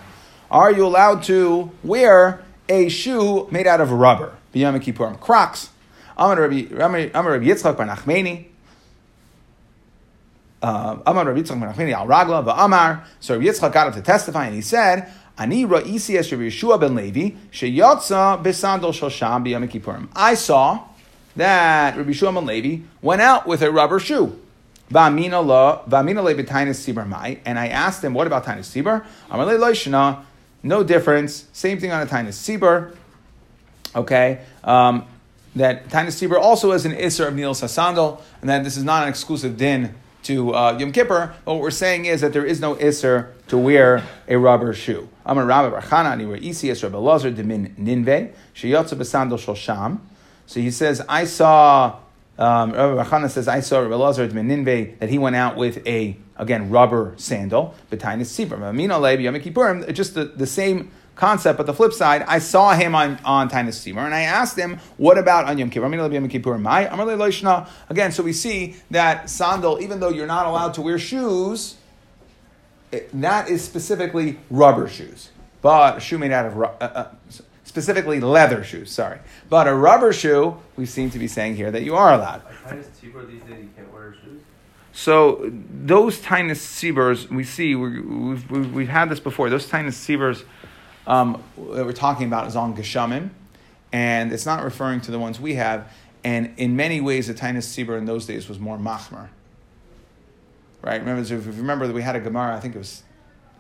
Are 0.51 0.73
you 0.73 0.87
allowed 0.87 1.23
to 1.25 1.71
wear 1.85 2.43
a 2.67 2.89
shoe 2.89 3.47
made 3.51 3.67
out 3.67 3.83
of 3.83 3.93
rubber? 3.93 4.35
B'Yom 4.55 4.81
Kippurim. 4.81 5.21
Crocs. 5.21 5.69
Amar 6.17 6.41
Rabbi 6.41 6.63
Yitzchak 6.63 7.77
bar 7.77 7.87
Nachmeni. 7.87 8.47
Uh, 10.63 10.97
Amar 11.05 11.27
Rabbi 11.27 11.41
Yitzchak 11.41 11.61
bar 11.61 11.75
Nachmeni 11.75 11.93
al 11.93 12.07
Ragla 12.07 12.43
v'Amar. 12.43 13.05
So 13.21 13.35
Rabbi 13.35 13.47
Yitzchak 13.47 13.71
got 13.71 13.89
up 13.89 13.95
to 13.95 14.01
testify 14.01 14.47
and 14.47 14.55
he 14.55 14.63
said, 14.63 15.13
Ani 15.37 15.67
ra'isi 15.67 16.17
es 16.17 16.31
Yeshua 16.31 16.81
ben 16.81 16.95
Levi 16.95 17.37
sheyotza 17.53 18.43
besandal 18.43 18.93
shosham 18.93 19.47
b'Yom 19.47 19.69
Kippurim. 19.71 20.09
I 20.17 20.33
saw 20.33 20.85
that 21.37 21.99
Rabbi 21.99 22.13
Yeshua 22.13 22.33
ben 22.35 22.47
Levi 22.47 22.85
went 23.03 23.21
out 23.21 23.47
with 23.47 23.61
a 23.61 23.71
rubber 23.71 24.01
shoe. 24.01 24.41
And 24.91 25.29
I 27.59 27.69
asked 27.69 28.05
him, 28.05 28.15
what 28.15 28.27
about 28.27 28.45
tainis 28.45 28.69
sibur? 28.69 29.05
Amalei 29.31 29.59
loishna, 29.59 30.25
no 30.63 30.83
difference. 30.83 31.47
Same 31.53 31.79
thing 31.79 31.93
on 31.93 32.03
a 32.03 32.07
tainis 32.07 32.35
sibur. 32.35 32.97
Okay. 33.95 34.41
Um, 34.65 35.05
that 35.57 35.89
tainis 35.89 36.17
sibur 36.21 36.39
also 36.39 36.73
is 36.73 36.87
an 36.87 36.93
isser 36.93 37.29
of 37.29 37.35
Nil 37.35 37.55
Sasandal, 37.55 38.21
and 38.41 38.49
that 38.49 38.65
this 38.65 38.77
is 38.77 38.85
not 38.85 39.03
an 39.03 39.09
exclusive 39.09 39.57
din 39.57 39.95
to 40.25 40.55
uh, 40.55 40.77
Yom 40.79 40.93
Kippur, 40.93 41.35
but 41.45 41.55
what 41.55 41.63
we're 41.63 41.71
saying 41.71 42.05
is 42.05 42.21
that 42.21 42.33
there 42.33 42.45
is 42.45 42.61
no 42.61 42.75
isser 42.77 43.29
to 43.47 43.57
wear 43.57 44.03
a 44.27 44.37
rubber 44.37 44.75
shoe. 44.75 45.09
Amar 45.25 45.45
Rabbi 45.45 45.81
Barchana, 45.81 46.13
ani 46.13 46.49
isi 46.49 46.71
es 46.71 46.83
Rabbi 46.83 46.99
Lazar 46.99 47.31
de 47.31 47.43
min 47.43 47.75
ninve, 47.79 48.33
sheyotza 48.55 48.95
b'sandal 48.95 49.39
shol 49.39 49.57
sham. 49.57 50.07
So 50.47 50.61
he 50.61 50.71
says, 50.71 51.03
I 51.09 51.25
saw 51.25 51.97
um, 52.39 52.73
Rabbi 52.73 53.03
Bachana 53.03 53.29
says, 53.31 53.49
I 53.49 53.61
saw 53.61 53.81
Rabbi 53.81 53.95
Lazar 53.95 54.29
Ninve 54.29 54.99
that 55.01 55.09
he 55.09 55.19
went 55.19 55.37
out 55.37 55.57
with 55.57 55.85
a, 55.87 56.17
again, 56.37 56.71
rubber 56.71 57.15
sandal, 57.17 57.75
B'tainis 57.91 58.31
Sibra. 58.31 59.93
Just 59.93 60.15
the, 60.15 60.25
the 60.25 60.47
same 60.47 60.91
concept, 61.17 61.57
but 61.57 61.67
the 61.67 61.75
flip 61.75 61.93
side, 61.93 62.23
I 62.23 62.39
saw 62.39 62.75
him 62.75 62.95
on, 62.95 63.19
on 63.25 63.51
Tainis 63.51 63.75
Sibra, 63.81 64.05
and 64.05 64.15
I 64.15 64.23
asked 64.23 64.57
him, 64.57 64.79
what 64.97 65.19
about 65.19 65.47
on 65.47 65.59
Yom 65.59 65.69
Kippur? 65.69 65.87
Again, 67.89 68.13
so 68.13 68.23
we 68.23 68.33
see 68.33 68.77
that 68.93 69.29
sandal, 69.29 69.83
even 69.83 69.99
though 69.99 70.11
you're 70.11 70.29
not 70.29 70.47
allowed 70.47 70.75
to 70.75 70.81
wear 70.81 70.99
shoes, 70.99 71.75
it, 72.93 73.11
that 73.21 73.49
is 73.51 73.65
specifically 73.65 74.39
rubber 74.49 74.89
shoes. 74.89 75.31
But 75.61 75.97
a 75.97 76.01
shoe 76.01 76.19
made 76.19 76.31
out 76.31 76.47
of 76.47 76.57
uh, 76.57 76.71
uh, 76.81 77.11
specifically 77.69 78.19
leather 78.19 78.65
shoes, 78.65 78.91
sorry. 78.91 79.19
But 79.51 79.69
a 79.69 79.75
rubber 79.75 80.13
shoe, 80.13 80.57
we 80.77 80.87
seem 80.87 81.11
to 81.11 81.19
be 81.19 81.29
saying 81.29 81.57
here 81.57 81.71
that 81.71 81.83
you 81.83 81.95
are 81.95 82.15
allowed. 82.15 82.43
So 84.93 85.53
those 85.53 86.19
tiny 86.21 86.55
seabers, 86.55 87.29
we 87.29 87.45
see, 87.45 87.75
we 87.75 87.97
have 88.37 88.51
we've, 88.51 88.73
we've 88.73 88.89
had 88.89 89.11
this 89.11 89.21
before, 89.21 89.51
those 89.51 89.69
tiny 89.69 89.91
seabers 89.91 90.45
um, 91.07 91.43
that 91.57 91.85
we're 91.85 91.93
talking 91.93 92.27
about 92.27 92.47
is 92.47 92.57
on 92.57 92.75
Geshamim, 92.75 93.29
and 93.93 94.33
it's 94.33 94.47
not 94.47 94.65
referring 94.65 95.03
to 95.03 95.11
the 95.11 95.19
ones 95.19 95.39
we 95.39 95.55
have. 95.55 95.93
And 96.25 96.55
in 96.57 96.75
many 96.75 97.03
ways, 97.03 97.27
the 97.27 97.35
tiny 97.35 97.61
seaber 97.61 97.99
in 97.99 98.07
those 98.07 98.25
days 98.25 98.49
was 98.49 98.59
more 98.59 98.79
machmer. 98.79 99.29
Right? 100.81 101.01
Remember, 101.01 101.21
if 101.21 101.31
you 101.31 101.53
remember 101.53 101.87
that 101.87 101.93
we 101.93 102.03
had 102.03 102.17
a 102.17 102.21
Gemara, 102.21 102.57
I 102.57 102.61
think 102.61 102.75
it 102.75 102.79
was 102.79 103.03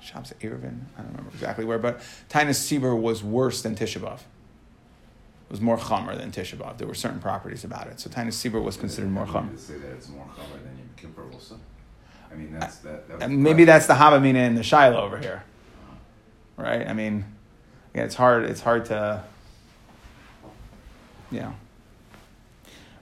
Shabbos 0.00 0.32
Eruvin. 0.40 0.80
I 0.96 1.02
don't 1.02 1.10
remember 1.10 1.30
exactly 1.32 1.64
where, 1.64 1.78
but 1.78 2.00
Tainus 2.28 2.58
Sibur 2.58 2.98
was 3.00 3.22
worse 3.22 3.62
than 3.62 3.74
Tisha 3.74 4.00
B'av. 4.00 4.20
It 4.20 5.52
was 5.52 5.60
more 5.60 5.78
chamer 5.78 6.16
than 6.16 6.30
Tisha 6.30 6.56
B'av. 6.56 6.78
There 6.78 6.86
were 6.86 6.94
certain 6.94 7.20
properties 7.20 7.64
about 7.64 7.86
it. 7.88 8.00
So 8.00 8.10
Tainus 8.10 8.34
Sibur 8.34 8.62
was 8.62 8.76
considered 8.76 9.10
more 9.10 9.26
chamer. 9.26 9.52
To 9.52 9.58
say 9.58 9.78
that 9.78 9.92
it's 9.92 10.08
more 10.08 10.26
chamer 10.26 10.62
than 10.62 10.78
Yom 10.78 10.90
Kippur 10.96 11.24
also. 11.32 11.58
I 12.30 12.34
mean, 12.34 12.52
that's 12.52 12.76
that. 12.78 13.08
that 13.08 13.22
and 13.22 13.42
maybe 13.42 13.64
that's 13.64 13.86
the 13.86 13.94
Havamina 13.94 14.36
and 14.36 14.56
the 14.56 14.62
Shiloh 14.62 15.00
over 15.00 15.18
here, 15.18 15.44
right? 16.56 16.86
I 16.86 16.92
mean, 16.92 17.24
yeah, 17.94 18.04
it's 18.04 18.14
hard. 18.14 18.44
It's 18.44 18.60
hard 18.60 18.84
to, 18.86 19.24
you 21.30 21.40
know. 21.40 21.54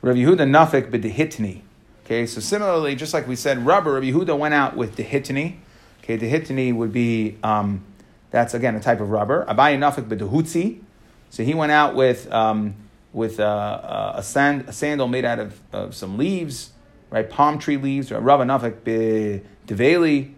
Rav 0.03 0.15
Yehuda 0.15 0.49
Nafik 0.49 0.91
b'dehitni. 0.91 1.63
Okay, 2.05 2.25
so 2.25 2.41
similarly, 2.41 2.95
just 2.95 3.13
like 3.13 3.27
we 3.27 3.35
said, 3.35 3.67
rubber, 3.67 3.95
Rav 3.95 4.05
Yehuda 4.05 4.39
went 4.39 4.55
out 4.55 4.77
with 4.77 4.97
dehitni. 4.97 5.57
Okay, 6.07 6.15
the 6.15 6.31
hitini 6.31 6.73
would 6.73 6.93
be, 6.93 7.37
um, 7.43 7.83
that's 8.31 8.55
again 8.55 8.77
a 8.77 8.81
type 8.81 9.01
of 9.01 9.11
rubber. 9.11 9.45
Abayi 9.47 9.77
nafik 9.77 10.05
b'dehutzi. 10.09 10.79
So 11.31 11.43
he 11.43 11.53
went 11.53 11.73
out 11.73 11.97
with, 11.97 12.33
um, 12.33 12.77
with 13.13 13.41
uh, 13.41 13.43
uh, 13.43 14.13
a, 14.15 14.23
sand, 14.23 14.67
a 14.69 14.73
sandal 14.73 15.09
made 15.09 15.25
out 15.25 15.41
of, 15.41 15.61
of 15.73 15.97
some 15.97 16.17
leaves, 16.17 16.71
right? 17.11 17.29
Palm 17.29 17.59
tree 17.59 17.77
leaves. 17.77 18.13
Or 18.13 18.21
Rabba 18.21 18.45
nafik 18.45 19.43
b'develi. 19.67 20.33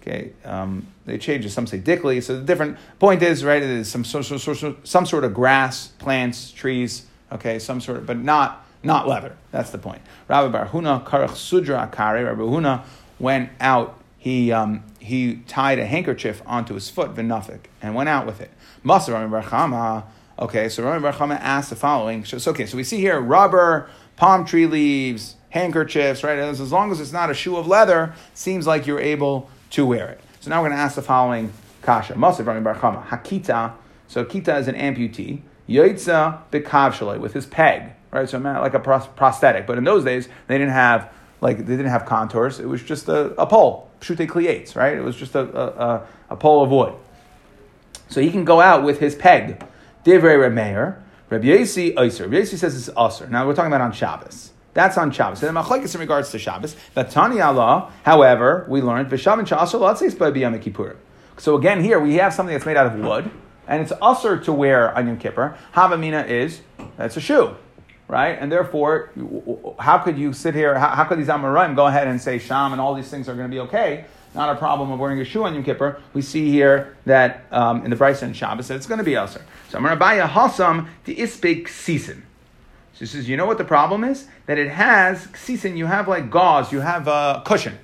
Okay, 0.00 0.34
um, 0.44 0.86
they 1.04 1.18
change 1.18 1.44
it. 1.44 1.50
Some 1.50 1.66
say 1.66 1.78
dickly. 1.78 2.20
So 2.20 2.38
the 2.38 2.44
different 2.44 2.78
point 3.00 3.20
is, 3.20 3.44
right, 3.44 3.60
it 3.60 3.68
is 3.68 3.90
some, 3.90 4.04
some, 4.04 4.22
some, 4.22 4.76
some 4.84 5.04
sort 5.04 5.24
of 5.24 5.34
grass, 5.34 5.88
plants, 5.98 6.52
trees, 6.52 7.06
okay, 7.32 7.58
some 7.58 7.80
sort 7.80 7.98
of, 7.98 8.06
but 8.06 8.18
not 8.18 8.64
not 8.84 9.08
leather. 9.08 9.36
That's 9.50 9.70
the 9.70 9.78
point. 9.78 10.00
Rabbi 10.28 10.56
Barhuna 10.56 11.04
Karach 11.04 11.34
Sudra 11.34 11.90
Akari, 11.90 12.24
Rabbi 12.24 12.40
Huna 12.40 12.84
went 13.18 13.50
out, 13.58 13.98
he 14.18 14.52
um, 14.52 14.84
he 14.98 15.36
tied 15.46 15.78
a 15.78 15.86
handkerchief 15.86 16.42
onto 16.46 16.74
his 16.74 16.90
foot, 16.90 17.14
vinafik, 17.14 17.66
and 17.80 17.94
went 17.94 18.08
out 18.08 18.26
with 18.26 18.40
it. 18.40 18.50
Masa 18.84 19.12
Rami 19.12 19.30
Barchama. 19.30 20.04
Okay, 20.38 20.68
so 20.68 20.82
Rami 20.82 21.04
Barchama 21.04 21.38
asked 21.40 21.70
the 21.70 21.76
following. 21.76 22.24
So, 22.24 22.50
okay, 22.50 22.66
so 22.66 22.76
we 22.76 22.84
see 22.84 22.98
here 22.98 23.20
rubber, 23.20 23.88
palm 24.16 24.44
tree 24.44 24.66
leaves, 24.66 25.36
handkerchiefs, 25.50 26.22
right? 26.22 26.38
As, 26.38 26.60
as 26.60 26.72
long 26.72 26.92
as 26.92 27.00
it's 27.00 27.12
not 27.12 27.30
a 27.30 27.34
shoe 27.34 27.56
of 27.56 27.66
leather, 27.66 28.14
seems 28.34 28.66
like 28.66 28.86
you're 28.86 29.00
able 29.00 29.50
to 29.70 29.86
wear 29.86 30.08
it. 30.08 30.20
So 30.40 30.50
now 30.50 30.62
we're 30.62 30.68
going 30.68 30.78
to 30.78 30.82
ask 30.82 30.94
the 30.94 31.02
following 31.02 31.52
kasha. 31.82 32.14
Masa 32.14 32.46
Rami 32.46 32.60
Barchama. 32.60 33.06
Hakita. 33.06 33.72
So 34.06 34.24
kita 34.24 34.58
is 34.60 34.68
an 34.68 34.74
amputee. 34.74 35.42
Yoitza 35.68 36.40
bikav 36.50 37.18
with 37.20 37.34
his 37.34 37.46
peg, 37.46 37.92
right? 38.10 38.28
So 38.28 38.38
like 38.38 38.74
a 38.74 38.78
prosthetic. 38.78 39.66
But 39.66 39.78
in 39.78 39.84
those 39.84 40.04
days, 40.04 40.28
they 40.46 40.56
didn't 40.56 40.72
have 40.72 41.12
like 41.40 41.58
they 41.58 41.76
didn't 41.76 41.90
have 41.90 42.04
contours. 42.04 42.58
It 42.60 42.68
was 42.68 42.82
just 42.82 43.08
a, 43.08 43.40
a 43.40 43.46
pole, 43.46 43.90
pshute 44.00 44.26
kliates, 44.26 44.74
right? 44.74 44.96
It 44.96 45.02
was 45.02 45.16
just 45.16 45.34
a, 45.34 45.40
a, 45.40 46.06
a, 46.30 46.36
pole 46.36 46.62
of 46.62 46.70
wood. 46.70 46.94
So 48.08 48.20
he 48.20 48.30
can 48.30 48.44
go 48.44 48.60
out 48.60 48.82
with 48.84 49.00
his 49.00 49.14
peg. 49.14 49.62
Divrei 50.04 50.40
Reb 50.40 50.52
Meir, 50.52 51.02
Reb 51.30 51.42
Yesi 51.42 51.94
Oyser. 51.94 52.30
Reb 52.30 52.46
says 52.46 52.74
it's 52.74 52.88
Osir. 52.96 53.28
Now 53.28 53.46
we're 53.46 53.54
talking 53.54 53.72
about 53.72 53.82
on 53.82 53.92
Shabbos. 53.92 54.52
That's 54.74 54.96
on 54.96 55.10
Shabbos. 55.10 55.42
And 55.42 55.56
machlekes 55.56 55.94
in 55.94 56.00
regards 56.00 56.30
to 56.30 56.38
Shabbos. 56.38 56.76
Tani 57.10 57.40
Allah, 57.40 57.92
however, 58.04 58.64
we 58.68 58.80
learned 58.80 59.10
v'shavin 59.10 59.46
shasur 59.46 59.80
latzis 59.80 60.18
by 60.18 60.30
b'yam 60.30 60.60
Kippur. 60.60 60.96
So 61.36 61.56
again, 61.56 61.82
here 61.82 62.00
we 62.00 62.14
have 62.14 62.34
something 62.34 62.52
that's 62.52 62.66
made 62.66 62.76
out 62.76 62.86
of 62.86 62.98
wood, 62.98 63.30
and 63.66 63.82
it's 63.82 63.92
usher 64.02 64.38
to 64.38 64.52
wear 64.52 64.96
on 64.96 65.06
Yom 65.06 65.18
Kippur. 65.18 65.56
Havamina 65.74 66.26
is 66.28 66.62
that's 66.96 67.16
a 67.16 67.20
shoe 67.20 67.56
right? 68.08 68.38
And 68.40 68.50
therefore, 68.50 69.10
how 69.78 69.98
could 69.98 70.18
you 70.18 70.32
sit 70.32 70.54
here? 70.54 70.78
How, 70.78 70.88
how 70.88 71.04
could 71.04 71.18
these 71.18 71.28
Amoraim 71.28 71.76
go 71.76 71.86
ahead 71.86 72.08
and 72.08 72.20
say 72.20 72.38
Sham 72.38 72.72
and 72.72 72.80
all 72.80 72.94
these 72.94 73.08
things 73.08 73.28
are 73.28 73.34
going 73.34 73.48
to 73.48 73.54
be 73.54 73.60
okay? 73.60 74.06
Not 74.34 74.54
a 74.54 74.58
problem 74.58 74.90
of 74.90 74.98
wearing 74.98 75.20
a 75.20 75.24
shoe 75.24 75.44
on 75.44 75.54
Yom 75.54 75.64
Kippur. 75.64 76.00
We 76.12 76.22
see 76.22 76.50
here 76.50 76.96
that 77.06 77.44
um, 77.50 77.84
in 77.84 77.90
the 77.90 77.96
Bryce 77.96 78.22
and 78.22 78.36
Shabbos 78.36 78.68
that 78.68 78.76
it's 78.76 78.86
going 78.86 78.98
to 78.98 79.04
be 79.04 79.14
Aser. 79.14 79.44
So 79.68 79.78
Amarabaya 79.78 80.28
Hasam 80.28 80.88
the 81.04 81.16
Ispek 81.16 81.66
Sisin. 81.66 82.22
So 82.94 83.00
he 83.00 83.06
says, 83.06 83.28
you 83.28 83.36
know 83.36 83.46
what 83.46 83.58
the 83.58 83.64
problem 83.64 84.04
is? 84.04 84.26
That 84.46 84.58
it 84.58 84.70
has 84.70 85.26
Sisin, 85.28 85.76
you 85.76 85.86
have 85.86 86.08
like 86.08 86.30
gauze, 86.30 86.72
you 86.72 86.80
have 86.80 87.06
a 87.08 87.42
cushion. 87.44 87.78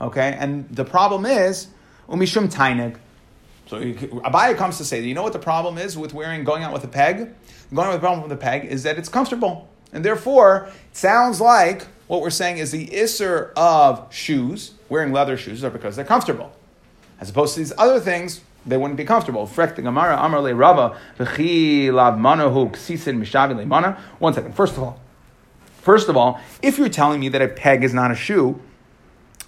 Okay? 0.00 0.36
And 0.38 0.68
the 0.70 0.84
problem 0.84 1.26
is, 1.26 1.68
Umishum 2.08 2.52
Tainig. 2.52 2.96
So 3.66 3.80
Abaya 3.80 4.56
comes 4.56 4.78
to 4.78 4.84
say 4.84 5.02
you 5.02 5.14
know 5.14 5.22
what 5.22 5.32
the 5.32 5.38
problem 5.38 5.78
is 5.78 5.96
with 5.96 6.12
wearing 6.12 6.44
going 6.44 6.62
out 6.62 6.72
with 6.72 6.84
a 6.84 6.88
peg. 6.88 7.32
Going 7.74 7.88
with 7.88 7.96
the 7.96 8.00
problem 8.00 8.20
with 8.20 8.30
the 8.30 8.36
peg 8.36 8.66
is 8.66 8.82
that 8.82 8.98
it's 8.98 9.08
comfortable, 9.08 9.68
and 9.92 10.04
therefore 10.04 10.68
it 10.90 10.96
sounds 10.96 11.40
like 11.40 11.86
what 12.06 12.20
we're 12.20 12.30
saying 12.30 12.58
is 12.58 12.70
the 12.70 12.88
isser 12.88 13.52
of 13.56 14.12
shoes, 14.12 14.72
wearing 14.90 15.12
leather 15.12 15.38
shoes, 15.38 15.64
are 15.64 15.70
because 15.70 15.96
they're 15.96 16.04
comfortable, 16.04 16.52
as 17.18 17.30
opposed 17.30 17.54
to 17.54 17.60
these 17.60 17.72
other 17.78 17.98
things. 17.98 18.42
They 18.64 18.76
wouldn't 18.76 18.96
be 18.96 19.04
comfortable. 19.04 19.46
Frek 19.46 19.74
the 19.74 19.82
Gemara, 19.82 20.16
Amar 20.20 20.40
le 20.40 20.54
Rava, 20.54 20.96
v'chi 21.18 21.92
lav 21.92 22.14
manahu 22.14 22.70
ksisin 22.70 23.18
mishavi 23.18 23.56
le 23.56 23.66
mana. 23.66 23.98
One 24.20 24.34
second. 24.34 24.54
First 24.54 24.76
of 24.76 24.84
all, 24.84 25.00
first 25.80 26.08
of 26.08 26.16
all, 26.16 26.40
if 26.62 26.78
you're 26.78 26.88
telling 26.88 27.18
me 27.20 27.28
that 27.30 27.42
a 27.42 27.48
peg 27.48 27.82
is 27.82 27.92
not 27.92 28.12
a 28.12 28.14
shoe, 28.14 28.60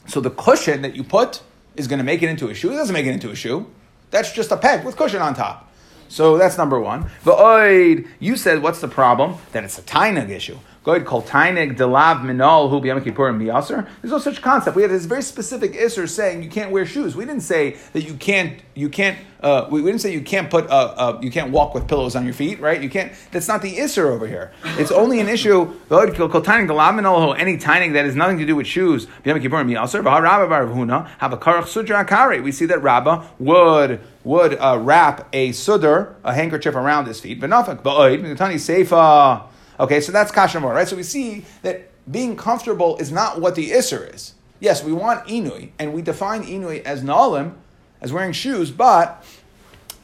so 0.07 0.21
the 0.21 0.31
cushion 0.31 0.83
that 0.83 0.97
you 0.97 1.05
put 1.05 1.43
is 1.77 1.87
going 1.87 1.99
to 1.99 2.05
make 2.05 2.23
it 2.23 2.29
into 2.29 2.49
a 2.49 2.55
shoe. 2.55 2.73
It 2.73 2.77
doesn't 2.77 2.93
make 2.93 3.07
it 3.07 3.13
into 3.13 3.31
a 3.31 3.37
shoe. 3.37 3.71
That's 4.11 4.33
just 4.33 4.51
a 4.51 4.57
peg 4.57 4.85
with 4.85 4.97
cushion 4.97 5.23
on 5.23 5.35
top. 5.35 5.71
So 6.14 6.38
that's 6.38 6.57
number 6.57 6.79
one. 6.79 7.11
V'oid, 7.24 8.07
you 8.20 8.37
said, 8.37 8.62
what's 8.62 8.81
the 8.81 8.87
problem? 8.87 9.35
That 9.50 9.64
it's 9.64 9.81
a 9.81 9.83
tainug 9.83 10.31
issue. 10.31 10.57
Goid 10.85 11.07
called 11.07 11.27
tainig 11.27 11.79
delav 11.79 12.20
minol 12.20 12.68
hu 12.68 12.79
b'yam 12.79 13.03
kippurim 13.03 13.40
biyaser. 13.40 13.88
There's 14.03 14.12
no 14.12 14.18
such 14.18 14.42
concept. 14.42 14.77
We 14.77 14.83
had 14.83 14.90
this 14.90 15.07
very 15.07 15.23
specific 15.23 15.73
isser 15.73 16.07
saying 16.07 16.42
you 16.42 16.51
can't 16.51 16.70
wear 16.70 16.85
shoes. 16.85 17.16
We 17.16 17.25
didn't 17.25 17.40
say 17.40 17.79
that 17.94 18.03
you 18.03 18.12
can't 18.14 18.61
you 18.75 18.90
can't 18.90 19.16
uh, 19.40 19.66
we, 19.70 19.81
we 19.81 19.90
didn't 19.90 20.03
say 20.03 20.12
you 20.12 20.20
can't 20.20 20.51
put 20.51 20.68
uh, 20.68 20.94
uh, 20.97 21.18
you 21.23 21.31
can't 21.31 21.53
walk 21.53 21.73
with 21.75 21.88
pillows 21.88 22.14
on 22.14 22.27
your 22.27 22.35
feet, 22.35 22.61
right? 22.61 22.83
You 22.83 22.90
can't. 22.90 23.12
That's 23.31 23.49
not 23.49 23.62
the 23.62 23.77
isser 23.77 24.11
over 24.11 24.27
here. 24.27 24.53
It's 24.79 24.90
only 24.90 25.20
an 25.20 25.29
issue. 25.29 25.73
Goid 25.88 26.14
called 26.16 26.44
tainig 26.44 26.68
delav 26.68 27.01
minol 27.01 27.29
hu 27.29 27.33
any 27.33 27.57
tainig 27.57 27.94
that 27.94 28.05
has 28.05 28.14
nothing 28.14 28.37
to 28.37 28.44
do 28.44 28.55
with 28.55 28.66
shoes 28.66 29.07
b'yam 29.25 29.40
kippurim 29.40 29.70
biyaser. 29.70 30.03
V'harabba 30.03 30.51
bar 30.51 30.66
huna 30.66 31.09
have 31.16 31.33
a 31.33 31.38
karach 31.38 31.66
sudra 31.66 32.05
akari. 32.05 32.42
We 32.42 32.53
see 32.53 32.66
that 32.66 32.83
Rabbah 32.83 33.25
would 33.38 34.01
would 34.23 34.59
uh, 34.61 34.79
wrap 34.83 35.29
a 35.33 35.49
sudr, 35.51 36.12
a 36.25 36.35
handkerchief 36.35 36.75
around 36.75 37.07
his 37.07 37.20
feet. 37.20 37.40
V'nafak 37.40 37.83
ba'oid 37.83 38.20
mitani 38.20 38.57
seifa. 38.57 39.49
Okay, 39.79 40.01
so 40.01 40.13
that's 40.13 40.31
kasha 40.31 40.61
right? 40.61 40.87
So 40.87 40.97
we 40.97 41.03
see 41.03 41.45
that 41.63 41.91
being 42.11 42.37
comfortable 42.37 42.97
is 42.99 43.11
not 43.11 43.41
what 43.41 43.55
the 43.55 43.71
isser 43.71 44.13
is. 44.15 44.35
Yes, 44.61 44.85
we 44.85 44.93
want 44.93 45.27
inui, 45.27 45.71
and 45.79 45.93
we 45.93 46.03
define 46.03 46.45
inui 46.45 46.83
as 46.85 47.03
nalim, 47.03 47.55
as 48.01 48.13
wearing 48.13 48.33
shoes, 48.33 48.71
but 48.71 49.25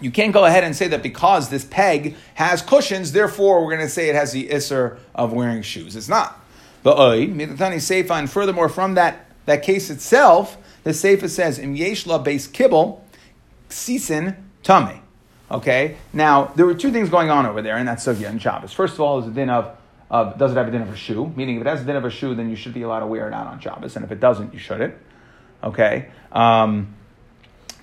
you 0.00 0.10
can't 0.10 0.32
go 0.32 0.44
ahead 0.44 0.64
and 0.64 0.74
say 0.74 0.88
that 0.88 1.02
because 1.02 1.50
this 1.50 1.64
peg 1.64 2.16
has 2.34 2.62
cushions, 2.62 3.12
therefore 3.12 3.64
we're 3.64 3.70
going 3.70 3.86
to 3.86 3.92
say 3.92 4.08
it 4.08 4.14
has 4.14 4.32
the 4.32 4.48
isser 4.48 4.98
of 5.14 5.32
wearing 5.32 5.62
shoes. 5.62 5.94
It's 5.94 6.08
not. 6.08 6.40
But 6.82 6.96
mitatani 6.96 7.76
seifa, 7.76 8.18
and 8.18 8.30
furthermore, 8.30 8.68
from 8.68 8.94
that, 8.94 9.26
that 9.44 9.62
case 9.62 9.90
itself, 9.90 10.56
the 10.82 10.90
seifa 10.90 11.28
says, 11.28 11.58
im 11.58 11.76
yeshla 11.76 12.22
base 12.24 12.46
kibble, 12.46 13.04
sisin 13.68 14.36
tame. 14.62 15.02
Okay, 15.50 15.96
now 16.12 16.52
there 16.54 16.64
were 16.64 16.74
two 16.74 16.92
things 16.92 17.10
going 17.10 17.28
on 17.28 17.44
over 17.44 17.60
there 17.60 17.76
in 17.76 17.86
that 17.86 17.98
sugya 17.98 18.30
in 18.30 18.38
Shabbos. 18.38 18.72
First 18.72 18.94
of 18.94 19.00
all, 19.00 19.18
is 19.18 19.26
a 19.26 19.30
din 19.30 19.50
of, 19.50 19.76
of 20.08 20.38
does 20.38 20.52
it 20.52 20.56
have 20.56 20.68
a 20.68 20.70
din 20.70 20.82
of 20.82 20.90
a 20.90 20.96
shoe? 20.96 21.32
Meaning, 21.34 21.56
if 21.56 21.62
it 21.62 21.66
has 21.66 21.80
a 21.82 21.84
din 21.84 21.96
of 21.96 22.04
a 22.04 22.10
shoe, 22.10 22.34
then 22.36 22.48
you 22.48 22.56
should 22.56 22.72
be 22.72 22.82
allowed 22.82 23.00
to 23.00 23.06
wear 23.06 23.26
it 23.26 23.34
out 23.34 23.48
on 23.48 23.58
Shabbos, 23.58 23.96
and 23.96 24.04
if 24.04 24.12
it 24.12 24.20
doesn't, 24.20 24.52
you 24.52 24.60
shouldn't. 24.60 24.94
Okay, 25.64 26.08
um, 26.30 26.94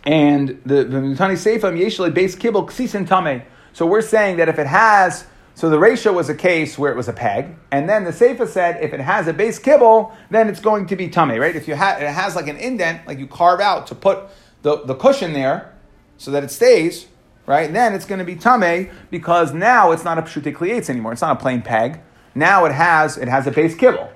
and 0.05 0.61
the 0.65 0.85
Mutani 0.85 1.33
Seifam 1.33 1.77
Yeshle 1.77 2.13
base 2.13 2.35
kibble 2.35 2.65
ksisin 2.67 3.05
tame. 3.07 3.43
So 3.73 3.85
we're 3.85 4.01
saying 4.01 4.37
that 4.37 4.47
if 4.47 4.57
it 4.59 4.67
has, 4.67 5.25
so 5.53 5.69
the 5.69 5.77
ratio 5.77 6.13
was 6.13 6.29
a 6.29 6.35
case 6.35 6.77
where 6.77 6.91
it 6.91 6.95
was 6.95 7.09
a 7.09 7.13
peg, 7.13 7.53
and 7.69 7.89
then 7.89 8.05
the 8.05 8.11
Seifa 8.11 8.47
said 8.47 8.81
if 8.81 8.93
it 8.93 9.01
has 9.01 9.27
a 9.27 9.33
base 9.33 9.59
kibble, 9.59 10.15
then 10.29 10.47
it's 10.47 10.61
going 10.61 10.87
to 10.87 10.95
be 10.95 11.09
tame, 11.09 11.37
right? 11.37 11.55
If 11.55 11.67
you 11.67 11.75
ha- 11.75 11.97
it 11.99 12.07
has 12.07 12.33
like 12.33 12.47
an 12.47 12.55
indent, 12.55 13.05
like 13.05 13.19
you 13.19 13.27
carve 13.27 13.59
out 13.59 13.87
to 13.87 13.95
put 13.95 14.29
the, 14.61 14.85
the 14.85 14.95
cushion 14.95 15.33
there, 15.33 15.73
so 16.17 16.31
that 16.31 16.43
it 16.43 16.49
stays, 16.49 17.07
right? 17.47 17.73
Then 17.73 17.93
it's 17.93 18.05
going 18.05 18.19
to 18.19 18.25
be 18.25 18.35
tame 18.35 18.91
because 19.09 19.53
now 19.53 19.91
it's 19.91 20.03
not 20.03 20.19
a 20.19 20.21
pshute 20.21 20.53
klietz 20.55 20.91
anymore. 20.91 21.13
It's 21.13 21.21
not 21.23 21.37
a 21.37 21.39
plain 21.39 21.63
peg. 21.63 22.01
Now 22.35 22.65
it 22.65 22.73
has 22.73 23.17
it 23.17 23.27
has 23.27 23.47
a 23.47 23.51
base 23.51 23.73
kibble. 23.73 24.11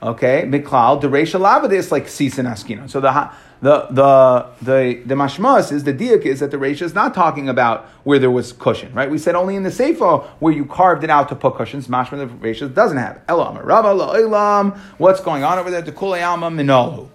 Okay, 0.00 0.42
miklal 0.42 1.00
dereisha 1.00 1.40
lavadis 1.40 1.90
like 1.90 2.04
sisin 2.04 2.46
askina. 2.46 2.90
So 2.90 3.00
the 3.00 3.30
the 3.62 3.86
the 3.90 4.46
the 4.60 5.02
the 5.06 5.14
mashmas 5.14 5.72
is 5.72 5.84
the 5.84 5.94
diak 5.94 6.26
is 6.26 6.40
that 6.40 6.50
the 6.50 6.56
reisha 6.56 6.82
is 6.82 6.94
not 6.94 7.14
talking 7.14 7.48
about 7.48 7.86
where 8.04 8.18
there 8.18 8.30
was 8.30 8.52
cushion, 8.52 8.92
right? 8.92 9.10
We 9.10 9.18
said 9.18 9.34
only 9.34 9.56
in 9.56 9.62
the 9.62 9.70
seifa 9.70 10.26
where 10.40 10.52
you 10.52 10.66
carved 10.66 11.02
it 11.02 11.10
out 11.10 11.28
to 11.30 11.34
put 11.34 11.56
cushions. 11.56 11.88
Mashma 11.88 12.18
the 12.18 12.26
reisha 12.26 12.72
doesn't 12.72 12.98
have 12.98 13.22
elam 13.28 13.56
rava 13.58 13.88
la'ilam. 13.88 14.76
What's 14.98 15.20
going 15.20 15.42
on 15.42 15.58
over 15.58 15.70
there? 15.70 15.82
The 15.82 15.92
kulayama 15.92 16.52
minolhu. 16.52 17.08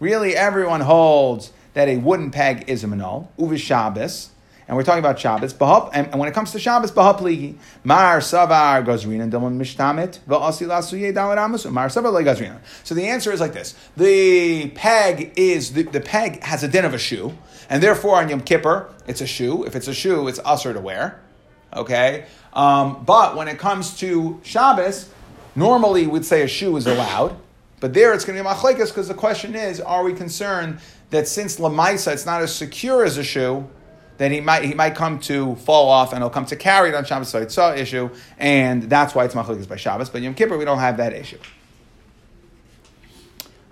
Really, 0.00 0.36
everyone 0.36 0.82
holds 0.82 1.52
that 1.72 1.88
a 1.88 1.96
wooden 1.96 2.30
peg 2.30 2.64
is 2.68 2.84
a 2.84 2.86
minol 2.86 3.28
uvi 3.38 3.56
Shabbos 3.56 4.30
and 4.68 4.76
we're 4.76 4.82
talking 4.82 4.98
about 4.98 5.18
Shabbos. 5.18 5.54
And, 5.92 6.14
when 6.18 6.28
it 6.28 6.34
comes 6.34 6.52
to 6.52 6.58
Shabbos, 6.58 6.94
mar 6.94 7.06
savar 7.12 8.84
gazrina 8.84 9.30
dalar 11.12 11.36
amasu 11.36 11.70
mar 11.70 11.88
savar 11.88 12.12
le 12.12 12.22
gazrina. 12.24 12.58
So 12.82 12.94
the 12.94 13.06
answer 13.06 13.32
is 13.32 13.40
like 13.40 13.52
this: 13.52 13.74
the 13.96 14.70
peg 14.70 15.32
is 15.36 15.72
the, 15.72 15.82
the 15.84 16.00
peg 16.00 16.42
has 16.42 16.64
a 16.64 16.68
din 16.68 16.84
of 16.84 16.94
a 16.94 16.98
shoe, 16.98 17.36
and 17.70 17.82
therefore 17.82 18.16
on 18.16 18.28
Yom 18.28 18.40
Kippur 18.40 18.92
it's 19.06 19.20
a 19.20 19.26
shoe. 19.26 19.64
If 19.64 19.76
it's 19.76 19.88
a 19.88 19.94
shoe, 19.94 20.26
it's 20.26 20.40
usher 20.44 20.72
to 20.72 20.80
wear. 20.80 21.20
Okay, 21.72 22.26
um, 22.52 23.04
but 23.04 23.36
when 23.36 23.48
it 23.48 23.58
comes 23.58 23.96
to 23.98 24.40
Shabbos, 24.42 25.10
normally 25.54 26.06
we'd 26.06 26.24
say 26.24 26.42
a 26.42 26.48
shoe 26.48 26.76
is 26.76 26.86
allowed. 26.86 27.36
But 27.78 27.92
there 27.92 28.14
it's 28.14 28.24
going 28.24 28.38
to 28.38 28.42
be 28.42 28.48
machlekes 28.48 28.88
because 28.88 29.06
the 29.06 29.14
question 29.14 29.54
is, 29.54 29.80
are 29.80 30.02
we 30.02 30.14
concerned 30.14 30.78
that 31.10 31.28
since 31.28 31.60
lamaisa 31.60 32.14
it's 32.14 32.24
not 32.24 32.40
as 32.40 32.54
secure 32.54 33.04
as 33.04 33.18
a 33.18 33.22
shoe, 33.22 33.68
then 34.18 34.32
he 34.32 34.40
might 34.40 34.64
he 34.64 34.74
might 34.74 34.94
come 34.94 35.18
to 35.20 35.56
fall 35.56 35.88
off 35.88 36.12
and 36.12 36.22
he'll 36.22 36.30
come 36.30 36.46
to 36.46 36.56
carry 36.56 36.88
it 36.88 36.94
on 36.94 37.04
Shabbos. 37.04 37.28
So 37.28 37.40
it's 37.40 37.56
a 37.58 37.78
issue, 37.78 38.10
and 38.38 38.84
that's 38.84 39.14
why 39.14 39.24
it's 39.24 39.34
machlokes 39.34 39.68
by 39.68 39.76
Shabbos. 39.76 40.10
But 40.10 40.22
Yom 40.22 40.34
Kippur 40.34 40.56
we 40.56 40.64
don't 40.64 40.78
have 40.78 40.96
that 40.96 41.12
issue. 41.12 41.38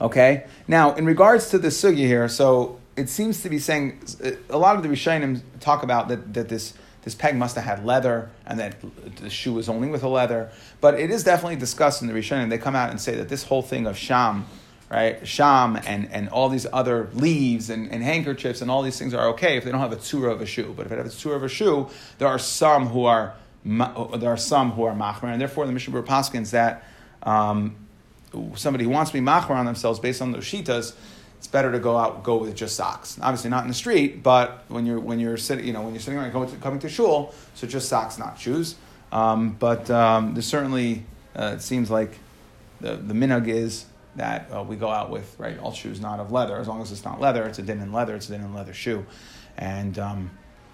Okay. 0.01 0.47
Now, 0.69 0.95
in 0.95 1.07
regards 1.07 1.51
to 1.51 1.59
the 1.59 1.69
sugya 1.69 2.07
here, 2.07 2.29
so 2.29 2.81
it 2.97 3.09
seems 3.09 3.43
to 3.43 3.49
be 3.49 3.59
saying 3.59 4.03
a 4.51 4.59
lot 4.59 4.77
of 4.77 4.83
the 4.83 4.89
Rishonim 4.89 5.41
talk 5.61 5.83
about 5.83 6.09
that 6.09 6.35
that 6.35 6.49
this 6.49 6.75
this 7.03 7.15
peg 7.15 7.37
must 7.37 7.55
have 7.57 7.65
had 7.65 7.85
leather 7.85 8.31
and 8.47 8.59
that 8.59 8.77
the 9.17 9.29
shoe 9.29 9.53
was 9.53 9.69
only 9.69 9.89
with 9.89 10.03
a 10.03 10.09
leather. 10.09 10.51
But 10.81 10.99
it 10.99 11.11
is 11.11 11.23
definitely 11.23 11.57
discussed 11.57 12.01
in 12.01 12.09
the 12.09 12.15
Rishonim. 12.15 12.49
They 12.49 12.59
come 12.59 12.75
out 12.75 12.91
and 12.91 13.01
say 13.01 13.15
that 13.17 13.29
this 13.29 13.45
whole 13.45 13.63
thing 13.63 13.87
of 13.87 13.97
sham 13.97 14.47
right? 14.95 15.27
Sham 15.27 15.77
and, 15.87 16.09
and 16.13 16.29
all 16.29 16.49
these 16.49 16.67
other 16.73 17.09
leaves 17.15 17.69
and, 17.69 17.91
and 17.91 18.03
handkerchiefs 18.03 18.63
and 18.63 18.71
all 18.71 18.83
these 18.83 18.97
things 18.97 19.13
are 19.13 19.31
okay 19.31 19.57
if 19.57 19.65
they 19.65 19.73
don't 19.73 19.81
have 19.81 19.93
a 19.93 19.97
tzura 19.97 20.31
of 20.31 20.41
a 20.41 20.47
shoe. 20.47 20.73
But 20.77 20.87
if 20.87 20.93
it 20.93 20.99
has 20.99 21.13
a 21.13 21.17
tzura 21.17 21.35
of 21.35 21.43
a 21.43 21.49
shoe, 21.49 21.89
there 22.19 22.29
are 22.29 22.39
some 22.39 22.87
who 22.87 23.05
are 23.05 23.35
there 23.65 24.31
are 24.31 24.37
some 24.37 24.73
who 24.73 24.85
are 24.85 24.95
machmer, 24.95 25.33
and 25.33 25.41
therefore 25.41 25.67
the 25.67 25.73
Mishnah 25.73 26.03
paskins 26.03 26.51
that 26.51 26.85
um, 27.23 27.77
somebody 28.55 28.87
wants 28.87 29.11
to 29.11 29.19
be 29.19 29.25
machmer 29.25 29.57
on 29.57 29.65
themselves 29.65 29.99
based 29.99 30.21
on 30.21 30.33
those 30.33 30.45
shitas, 30.45 30.95
it's 31.39 31.47
better 31.47 31.73
to 31.73 31.79
go 31.79 31.97
out 31.97 32.23
go 32.23 32.37
with 32.37 32.55
just 32.55 32.77
socks. 32.77 33.19
Obviously 33.21 33.51
not 33.51 33.63
in 33.63 33.69
the 33.69 33.75
street, 33.75 34.23
but 34.23 34.65
when 34.69 34.87
you're 34.87 35.01
when 35.01 35.19
you're 35.19 35.37
sitting 35.37 35.67
you 35.67 35.73
know 35.73 35.83
when 35.83 35.93
you're 35.93 36.01
sitting 36.01 36.21
around 36.21 36.51
to, 36.51 36.57
coming 36.59 36.79
to 36.79 36.89
shul, 36.89 37.35
so 37.55 37.67
just 37.67 37.89
socks, 37.89 38.17
not 38.17 38.39
shoes. 38.39 38.77
Um, 39.11 39.57
but 39.59 39.91
um, 39.91 40.35
there's 40.35 40.47
certainly 40.47 41.05
uh, 41.35 41.55
it 41.57 41.63
seems 41.63 41.91
like 41.91 42.19
the 42.81 42.97
the 42.97 43.15
minhag 43.15 43.49
is 43.49 43.87
that 44.17 44.49
uh, 44.53 44.63
we 44.63 44.77
go 44.77 44.89
out 44.89 45.11
with, 45.11 45.35
right? 45.39 45.59
All 45.59 45.73
shoes 45.73 46.01
not 46.01 46.21
of 46.21 46.31
leather. 46.31 46.57
As 46.57 46.69
long 46.69 46.81
as 46.83 46.93
it's 46.93 47.05
not 47.05 47.21
leather, 47.21 47.45
it's 47.45 47.59
a 47.59 47.63
din 47.63 47.81
in 47.81 47.93
leather, 47.93 48.15
it's 48.15 48.29
a 48.29 48.33
din 48.33 48.43
in 48.43 48.55
leather 48.55 48.73
shoe. 48.75 49.05
And 49.57 49.99
um, 49.99 50.31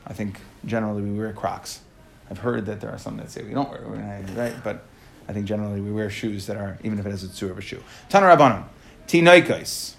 I 0.06 0.12
think 0.12 0.40
generally 0.64 1.02
we 1.02 1.18
wear 1.18 1.32
Crocs. 1.32 1.80
I've 2.30 2.38
heard 2.38 2.66
that 2.66 2.80
there 2.80 2.90
are 2.90 2.98
some 2.98 3.16
that 3.16 3.30
say 3.30 3.42
we 3.42 3.52
don't 3.52 3.70
wear, 3.70 3.82
right? 3.82 4.54
But 4.62 4.84
I 5.28 5.32
think 5.32 5.46
generally 5.46 5.80
we 5.80 5.90
wear 5.90 6.10
shoes 6.10 6.46
that 6.46 6.56
are, 6.56 6.78
even 6.84 6.98
if 6.98 7.06
it 7.06 7.10
has 7.10 7.24
a 7.24 7.28
tzur 7.28 7.50
of 7.50 7.58
a 7.58 7.60
shoe. 7.60 7.82
Tana 8.08 8.26
Rabbanon, 8.26 8.64
tinoikos, 9.06 9.94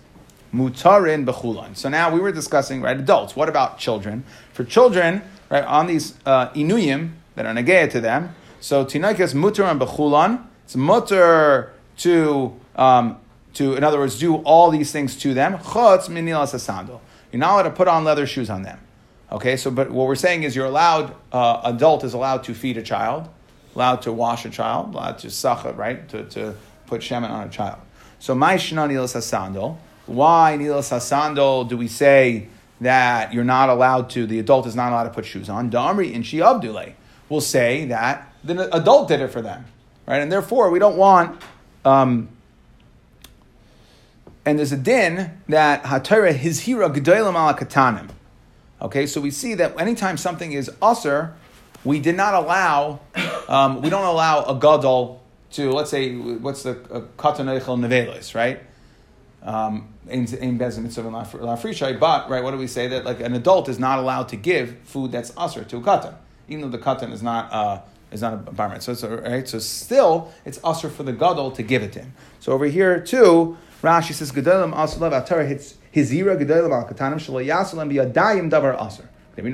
mutarin 0.54 1.26
bechulan. 1.26 1.76
So 1.76 1.90
now 1.90 2.14
we 2.14 2.20
were 2.20 2.32
discussing, 2.32 2.82
right, 2.82 2.98
adults. 2.98 3.36
What 3.36 3.50
about 3.50 3.78
children? 3.78 4.24
For 4.54 4.64
children, 4.64 5.22
right, 5.50 5.64
on 5.64 5.88
these 5.88 6.16
uh, 6.26 6.50
inuyim 6.50 7.12
that 7.36 7.46
are 7.46 7.54
negaya 7.54 7.90
to 7.92 8.02
them, 8.02 8.36
so 8.60 8.86
tinoikos 8.86 9.34
mutarin 9.34 9.80
bechulan, 9.80 10.46
it's 10.64 10.76
mutter 10.76 11.74
to 11.98 12.60
um, 12.76 13.18
to, 13.54 13.76
in 13.76 13.84
other 13.84 14.00
words, 14.00 14.20
do 14.20 14.38
all 14.38 14.70
these 14.72 14.92
things 14.92 15.16
to 15.18 15.34
them. 15.34 15.58
Chutz 15.58 16.08
minilas 16.08 16.54
asandal. 16.54 17.02
You're 17.32 17.40
not 17.40 17.54
allowed 17.54 17.64
to 17.64 17.72
put 17.72 17.88
on 17.88 18.04
leather 18.04 18.26
shoes 18.26 18.50
on 18.50 18.64
them. 18.64 18.80
Okay, 19.32 19.56
so 19.56 19.72
but 19.72 19.90
what 19.92 20.08
we're 20.08 20.16
saying 20.16 20.44
is 20.44 20.56
you're 20.56 20.66
allowed, 20.66 21.16
uh, 21.32 21.62
adult 21.64 22.04
is 22.04 22.14
allowed 22.14 22.44
to 22.44 22.54
feed 22.54 22.78
a 22.78 22.82
child, 22.82 23.30
allowed 23.76 24.02
to 24.02 24.12
wash 24.12 24.46
a 24.46 24.50
child, 24.50 24.94
allowed 24.94 25.20
to 25.20 25.30
sacha, 25.30 25.72
right, 25.74 26.08
to, 26.10 26.26
to 26.26 26.56
put 26.86 27.02
shemen 27.02 27.30
on 27.30 27.48
a 27.48 27.50
child. 27.50 27.80
So 28.20 28.36
my 28.36 28.56
shna 28.56 28.90
nilas 28.90 29.14
asandal. 29.14 29.78
Why 30.06 30.58
nilas 30.58 30.92
asandal 30.92 31.70
do 31.70 31.78
we 31.78 31.88
say 31.88 32.50
that 32.82 33.34
you're 33.34 33.46
not 33.46 33.70
allowed 33.70 34.10
to, 34.12 34.26
the 34.26 34.40
adult 34.40 34.68
is 34.68 34.76
not 34.76 34.92
allowed 34.92 35.06
to 35.06 35.12
put 35.12 35.26
shoes 35.26 35.50
on? 35.50 35.72
Damri 35.72 36.12
in 36.12 36.24
Shi 36.24 36.42
Abdullah 36.42 36.94
will 37.30 37.42
say 37.42 37.86
that 37.86 38.34
the 38.44 38.76
adult 38.76 39.08
did 39.08 39.22
it 39.22 39.30
for 39.30 39.42
them, 39.42 39.66
right? 40.06 40.22
And 40.22 40.30
therefore 40.30 40.70
we 40.72 40.80
don't 40.80 40.98
want 40.98 41.42
um, 41.86 42.28
and 44.46 44.58
there's 44.58 44.72
a 44.72 44.78
din 44.78 45.32
that 45.48 45.84
hatira 45.84 46.34
hizhira 46.34 46.94
gedolim 46.94 47.34
ala 47.34 47.54
katanim. 47.54 48.10
Okay, 48.82 49.06
so 49.06 49.22
we 49.22 49.30
see 49.30 49.54
that 49.56 49.80
anytime 49.80 50.18
something 50.18 50.54
is 50.54 50.72
usher, 50.82 51.36
we 51.84 52.00
did 52.00 52.16
not 52.16 52.34
allow, 52.34 53.00
um, 53.48 53.82
we 53.82 53.90
don't 53.90 54.06
allow 54.06 54.44
a 54.46 54.56
gadol 54.56 55.22
to, 55.52 55.72
let's 55.72 55.92
say, 55.92 56.16
what's 56.16 56.64
the 56.64 56.76
katan 56.76 57.60
echel 57.60 57.78
nevelis, 57.78 58.34
right? 58.34 58.62
Um, 59.44 59.94
in 60.08 60.26
bezim 60.26 60.84
mitzvah 60.84 61.04
lafrishai, 61.04 62.00
but 62.00 62.30
right, 62.30 62.44
what 62.44 62.52
do 62.52 62.58
we 62.58 62.68
say 62.68 62.88
that 62.88 63.06
like 63.06 63.20
an 63.22 63.34
adult 63.34 63.70
is 63.70 63.80
not 63.80 64.00
allowed 64.00 64.30
to 64.30 64.36
give 64.36 64.78
food 64.84 65.12
that's 65.12 65.32
usher 65.38 65.64
to 65.64 65.78
a 65.78 65.82
katan, 65.82 66.16
even 66.48 66.62
though 66.62 66.76
the 66.76 66.84
katan 66.84 67.12
is 67.12 67.22
not 67.22 67.52
uh, 67.52 67.82
is 68.12 68.22
not 68.22 68.34
a 68.34 68.38
bar 68.38 68.80
So 68.82 68.92
it's 68.92 69.04
right. 69.04 69.48
So 69.48 69.60
still, 69.60 70.32
it's 70.46 70.60
usher 70.64 70.90
for 70.90 71.04
the 71.04 71.14
gadol 71.14 71.52
to 71.52 71.64
give 71.64 71.82
it 71.82 71.94
to 71.94 72.00
him. 72.00 72.14
So 72.40 72.52
over 72.52 72.66
here 72.66 73.00
too, 73.00 73.58
Rashi 73.82 74.14
says 74.14 74.32
gedolim 74.32 74.74
asulav 74.74 75.12
atar 75.26 75.48
hits 75.48 75.76
hizira 75.94 76.38
gedolim 76.40 76.72
al 76.72 76.88
katanim 76.88 77.16
shelo 77.16 77.44
yasulem 77.44 77.90
biyadayim 77.92 78.50
davar 78.52 78.80
usher. 78.80 79.08
Okay, 79.34 79.50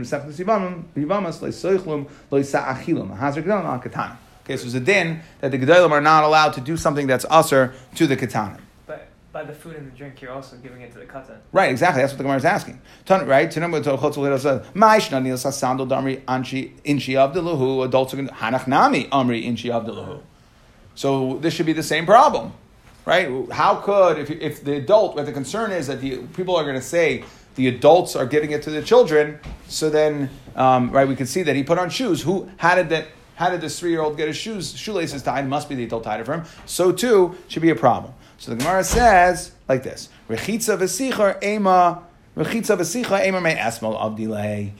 so 4.57 4.63
there's 4.63 4.73
a 4.73 4.79
din 4.79 5.21
that 5.39 5.51
the 5.51 5.59
gedolim 5.59 5.91
are 5.91 6.01
not 6.01 6.23
allowed 6.23 6.53
to 6.53 6.61
do 6.61 6.75
something 6.75 7.05
that's 7.05 7.25
usher 7.29 7.73
to 7.95 8.07
the 8.07 8.17
katanim 8.17 8.59
But 8.87 9.07
by 9.31 9.43
the 9.43 9.53
food 9.53 9.75
and 9.75 9.91
the 9.91 9.95
drink, 9.95 10.19
you're 10.21 10.31
also 10.31 10.57
giving 10.57 10.81
it 10.81 10.91
to 10.93 10.99
the 10.99 11.05
katan. 11.05 11.37
Right, 11.53 11.69
exactly. 11.69 12.01
That's 12.01 12.13
what 12.13 12.17
the 12.17 12.23
Gemara 12.23 12.37
is 12.37 12.45
asking. 12.45 12.81
Right? 13.07 13.55
Adults 13.55 13.57
are 13.57 13.67
going 13.77 13.83
to 13.83 14.33
hanach 18.33 18.65
amri 18.65 19.43
inchi 19.43 19.69
avdelahu. 19.69 20.21
So 20.95 21.37
this 21.37 21.53
should 21.53 21.67
be 21.67 21.73
the 21.73 21.83
same 21.83 22.07
problem, 22.07 22.53
right? 23.07 23.49
How 23.53 23.75
could 23.75 24.19
if 24.19 24.29
if 24.29 24.63
the 24.65 24.75
adult, 24.75 25.15
what 25.15 25.25
the 25.25 25.31
concern 25.31 25.71
is 25.71 25.87
that 25.87 26.01
the 26.01 26.17
people 26.35 26.57
are 26.57 26.63
going 26.63 26.75
to 26.75 26.81
say 26.81 27.23
the 27.55 27.69
adults 27.69 28.17
are 28.17 28.25
giving 28.25 28.51
it 28.51 28.61
to 28.63 28.69
the 28.69 28.83
children, 28.83 29.39
so 29.69 29.89
then 29.89 30.29
um, 30.57 30.91
right 30.91 31.07
we 31.07 31.15
can 31.15 31.25
see 31.25 31.41
that 31.43 31.55
he 31.55 31.63
put 31.63 31.79
on 31.79 31.89
shoes. 31.89 32.21
Who 32.21 32.51
how 32.57 32.75
did 32.75 32.89
that? 32.89 33.07
How 33.35 33.49
did 33.49 33.61
this 33.61 33.79
three 33.79 33.91
year 33.91 34.01
old 34.01 34.17
get 34.17 34.27
his 34.27 34.35
shoes 34.35 34.75
shoelaces 34.75 35.23
tied? 35.23 35.47
Must 35.47 35.69
be 35.69 35.75
the 35.75 35.85
adult 35.85 36.03
tied 36.03 36.19
it 36.19 36.25
for 36.25 36.33
him. 36.33 36.43
So 36.65 36.91
too 36.91 37.37
should 37.47 37.61
be 37.61 37.69
a 37.69 37.75
problem. 37.75 38.13
So 38.39 38.51
the 38.51 38.57
Gemara 38.57 38.83
says 38.83 39.53
like 39.69 39.83
this: 39.83 40.09
Rechitza 40.27 40.77
v'sichar 40.77 41.41
ema 41.41 42.03
rechitza 42.35 42.75
v'sicha 42.75 43.25
ema 43.25 43.39
may 43.39 43.55
esmal 43.55 43.97
avdilei. 43.97 44.71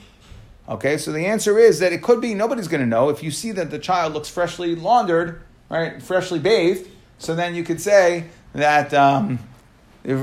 Okay, 0.67 0.97
so 0.97 1.13
the 1.13 1.25
answer 1.25 1.57
is 1.57 1.79
that 1.79 1.93
it 1.93 2.01
could 2.03 2.19
be 2.19 2.33
nobody's 2.33 2.67
going 2.67 2.81
to 2.81 2.87
know 2.87 3.07
if 3.07 3.23
you 3.23 3.31
see 3.31 3.53
that 3.53 3.71
the 3.71 3.79
child 3.79 4.13
looks 4.13 4.27
freshly 4.27 4.75
laundered, 4.75 5.41
right, 5.69 6.03
freshly 6.03 6.39
bathed. 6.39 6.89
So 7.19 7.35
then 7.35 7.55
you 7.55 7.63
could 7.63 7.81
say 7.81 8.25
that 8.53 8.93
um, 8.93 9.39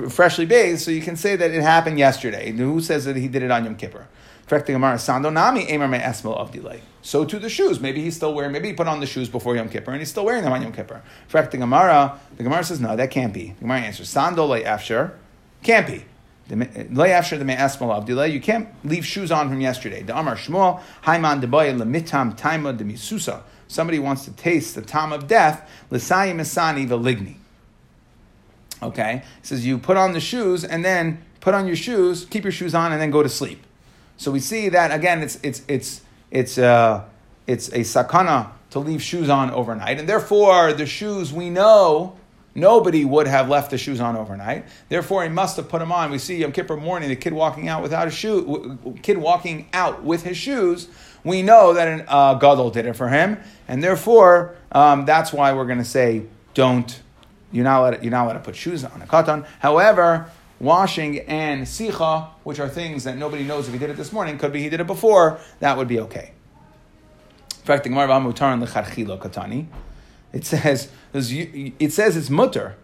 freshly 0.09 0.46
bathed. 0.46 0.80
So 0.80 0.90
you 0.90 1.02
can 1.02 1.16
say 1.16 1.37
that 1.37 1.50
it 1.50 1.62
happened 1.62 1.98
yesterday. 1.98 2.52
Who 2.52 2.80
says 2.80 3.04
that 3.04 3.16
he 3.16 3.28
did 3.28 3.42
it 3.42 3.50
on 3.50 3.64
Yom 3.64 3.76
Kippur? 3.76 4.07
So 4.46 4.59
to 7.24 7.38
the 7.38 7.48
shoes. 7.48 7.80
Maybe 7.80 8.02
he's 8.02 8.16
still 8.16 8.35
wearing, 8.35 8.52
maybe 8.52 8.68
he 8.68 8.74
put 8.74 8.87
on 8.87 9.00
the 9.00 9.07
shoes 9.07 9.28
before 9.28 9.57
Yom 9.57 9.70
Kippur 9.70 9.92
and 9.92 10.00
he's 10.00 10.11
still 10.11 10.24
wearing 10.24 10.44
them 10.44 10.52
on 10.52 10.62
Yom 10.62 10.72
Kippur. 10.72 11.02
Correcting 11.30 11.61
Gemara, 11.61 12.20
the 12.37 12.42
Gemara 12.42 12.62
says, 12.62 12.78
no, 12.78 12.94
that 12.94 13.11
can't 13.11 13.33
be. 13.33 13.52
The 13.52 13.61
Gemara 13.61 13.80
answers, 13.80 14.12
Sando 14.12 14.46
Le 14.48 14.62
Afshar, 14.62 15.12
can't 15.62 15.87
be. 15.87 16.04
Le 16.50 17.09
Afshar 17.09 17.38
the 17.38 17.44
Me 17.44 17.54
Esmel 17.54 17.90
of 17.90 18.04
delay. 18.04 18.28
You 18.28 18.40
can't 18.40 18.68
leave 18.85 19.07
shoes 19.07 19.33
on 19.33 19.48
from 19.48 19.62
yesterday. 19.62 20.02
The 20.02 20.18
Amar 20.18 20.37
Shmuel, 20.37 20.83
Haiman 21.04 21.40
Deboye 21.40 21.74
Lemitam 21.74 22.38
Taima 22.38 22.76
de 22.76 22.85
Misusa. 22.85 23.40
Somebody 23.74 23.98
wants 23.98 24.24
to 24.26 24.30
taste 24.30 24.76
the 24.76 24.82
time 24.82 25.12
of 25.12 25.26
death, 25.26 25.68
Lisayim 25.90 26.37
Isani 26.37 26.87
Veligni. 26.87 27.34
Okay? 28.80 29.24
Says 29.42 29.66
you 29.66 29.78
put 29.78 29.96
on 29.96 30.12
the 30.12 30.20
shoes 30.20 30.62
and 30.62 30.84
then 30.84 31.24
put 31.40 31.54
on 31.54 31.66
your 31.66 31.74
shoes, 31.74 32.24
keep 32.24 32.44
your 32.44 32.52
shoes 32.52 32.72
on, 32.72 32.92
and 32.92 33.02
then 33.02 33.10
go 33.10 33.20
to 33.20 33.28
sleep. 33.28 33.60
So 34.16 34.30
we 34.30 34.38
see 34.38 34.68
that 34.68 34.92
again. 34.92 35.22
It's 35.22 35.40
it's 35.42 35.62
it's 35.66 36.02
it's 36.30 36.56
uh, 36.56 37.04
it's 37.48 37.66
a 37.70 37.80
sakana 37.80 38.50
to 38.70 38.78
leave 38.78 39.02
shoes 39.02 39.28
on 39.28 39.50
overnight, 39.50 39.98
and 39.98 40.08
therefore 40.08 40.72
the 40.72 40.87
shoes 40.87 41.32
we 41.32 41.50
know 41.50 42.14
nobody 42.54 43.04
would 43.04 43.26
have 43.26 43.48
left 43.48 43.72
the 43.72 43.78
shoes 43.78 44.00
on 44.00 44.16
overnight. 44.16 44.66
Therefore, 44.88 45.24
he 45.24 45.28
must 45.28 45.56
have 45.56 45.68
put 45.68 45.80
them 45.80 45.90
on. 45.90 46.12
We 46.12 46.18
see 46.18 46.37
Yom 46.37 46.52
Kippur 46.52 46.76
morning, 46.76 47.08
the 47.08 47.16
kid 47.16 47.32
walking 47.32 47.68
out 47.68 47.82
without 47.82 48.06
a 48.06 48.10
shoe, 48.12 48.78
kid 49.02 49.18
walking 49.18 49.68
out 49.72 50.04
with 50.04 50.22
his 50.22 50.37
shoes. 50.37 50.88
We 51.24 51.42
know 51.42 51.72
that 51.72 51.88
an 51.88 52.04
uh, 52.06 52.34
gadol 52.34 52.70
did 52.70 52.87
it 52.87 52.94
for 52.94 53.08
him, 53.08 53.38
and 53.66 53.82
therefore 53.82 54.56
um, 54.72 55.06
that's 55.06 55.32
why 55.32 55.52
we're 55.52 55.66
going 55.66 55.78
to 55.78 55.84
say 55.84 56.24
don't. 56.52 57.00
You're 57.50 57.64
not 57.64 57.80
allowed. 57.80 58.02
You're 58.02 58.10
not 58.10 58.24
allowed 58.26 58.34
to 58.34 58.40
put 58.40 58.56
shoes 58.56 58.84
on 58.84 59.00
a 59.00 59.06
katan. 59.06 59.46
However, 59.60 60.30
washing 60.60 61.20
and 61.20 61.62
sicha, 61.62 62.28
which 62.42 62.58
are 62.58 62.68
things 62.68 63.04
that 63.04 63.16
nobody 63.16 63.44
knows 63.44 63.66
if 63.66 63.72
he 63.72 63.78
did 63.78 63.90
it 63.90 63.96
this 63.96 64.12
morning, 64.12 64.38
could 64.38 64.52
be 64.52 64.62
he 64.62 64.68
did 64.68 64.80
it 64.80 64.87
before, 64.87 65.38
that 65.60 65.76
would 65.76 65.88
be 65.88 66.00
okay. 66.00 66.32
In 67.50 67.66
fact, 67.66 67.84
the 67.84 67.90
Gemara 67.90 68.08
katani, 68.08 69.66
it 70.32 70.44
says 70.44 70.90
it 71.14 71.92
says 71.92 72.16
it's 72.16 72.28
mutter, 72.28 72.76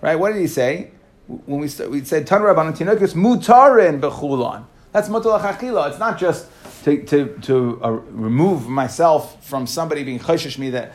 right? 0.00 0.16
What 0.16 0.32
did 0.32 0.40
he 0.40 0.46
say? 0.46 0.90
When 1.26 1.60
we, 1.60 1.68
we 1.88 2.04
said 2.04 2.26
Tan 2.26 2.40
Rabban 2.40 2.76
Tinokus 2.76 3.14
mutarin 3.14 4.00
bechulon. 4.00 4.64
That's 4.94 5.08
mutter 5.08 5.28
lachachila. 5.28 5.90
It's 5.90 5.98
not 5.98 6.18
just 6.20 6.46
to, 6.84 7.02
to, 7.02 7.36
to 7.42 7.80
uh, 7.82 7.90
remove 7.90 8.68
myself 8.68 9.44
from 9.44 9.66
somebody 9.66 10.04
being 10.04 10.20
chayshish 10.20 10.56
me 10.56 10.70
that 10.70 10.92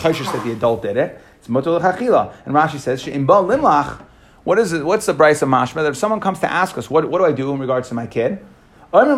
chayshish 0.00 0.32
that 0.32 0.42
the 0.42 0.52
adult 0.52 0.80
did 0.80 0.96
it. 0.96 1.20
It's 1.38 1.50
mutter 1.50 1.68
lachachila. 1.68 2.32
And 2.46 2.54
Rashi 2.54 2.78
says 2.78 3.02
she'im 3.02 3.26
ba 3.26 3.34
limlach 3.34 4.06
what 4.44 4.58
is 4.58 4.72
it? 4.72 4.84
What's 4.84 5.06
the 5.06 5.12
Bryce 5.12 5.42
of 5.42 5.48
Mashma? 5.50 5.74
That 5.74 5.90
if 5.90 5.96
someone 5.96 6.18
comes 6.20 6.40
to 6.40 6.50
ask 6.50 6.76
us, 6.76 6.90
what, 6.90 7.08
what 7.08 7.18
do 7.18 7.24
I 7.24 7.32
do 7.32 7.52
in 7.52 7.60
regards 7.60 7.88
to 7.90 7.94
my 7.94 8.06
kid? 8.06 8.44
Okay, 8.92 9.14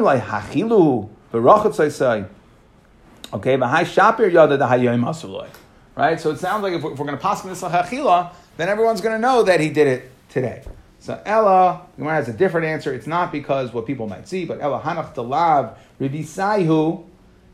right? 5.96 6.20
So 6.20 6.30
it 6.30 6.38
sounds 6.38 6.62
like 6.62 6.72
if 6.74 6.82
we're, 6.82 6.90
we're 6.90 6.96
going 6.96 7.12
to 7.12 7.16
pass 7.16 7.40
this 7.42 7.62
hachila, 7.62 8.34
then 8.56 8.68
everyone's 8.68 9.00
going 9.00 9.14
to 9.14 9.20
know 9.20 9.44
that 9.44 9.60
he 9.60 9.70
did 9.70 9.86
it 9.86 10.10
today. 10.28 10.62
So 11.04 11.20
Ella, 11.26 11.82
Gemara 11.98 12.14
has 12.14 12.30
a 12.30 12.32
different 12.32 12.66
answer. 12.66 12.94
It's 12.94 13.06
not 13.06 13.30
because 13.30 13.74
what 13.74 13.84
people 13.84 14.08
might 14.08 14.26
see, 14.26 14.46
but 14.46 14.62
Ella 14.62 14.80
hanach 14.80 15.14
dalav 15.14 15.74
revisaihu, 16.00 17.04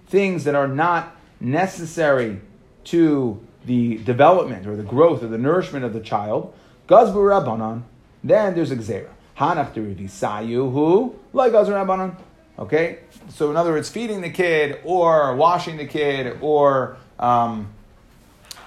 things 0.06 0.44
that 0.44 0.54
are 0.54 0.68
not 0.68 1.16
necessary 1.40 2.40
to 2.84 3.44
the 3.64 3.96
development 4.04 4.68
or 4.68 4.76
the 4.76 4.84
growth 4.84 5.24
or 5.24 5.26
the 5.26 5.36
nourishment 5.36 5.84
of 5.84 5.92
the 5.92 5.98
child. 5.98 6.54
Gazbu 6.86 7.14
Rabbanon, 7.14 7.82
then 8.22 8.54
there's 8.54 8.70
a 8.70 8.76
Gzera. 8.76 9.08
Hanach 9.36 9.74
who 9.74 11.16
like 11.32 11.50
Gazbu 11.50 11.70
Rabbanon. 11.70 12.14
Okay? 12.56 13.00
So 13.30 13.50
in 13.50 13.56
other 13.56 13.72
words, 13.72 13.88
feeding 13.88 14.20
the 14.20 14.30
kid 14.30 14.78
or 14.84 15.34
washing 15.34 15.76
the 15.76 15.86
kid 15.86 16.38
or 16.40 16.98
um, 17.18 17.66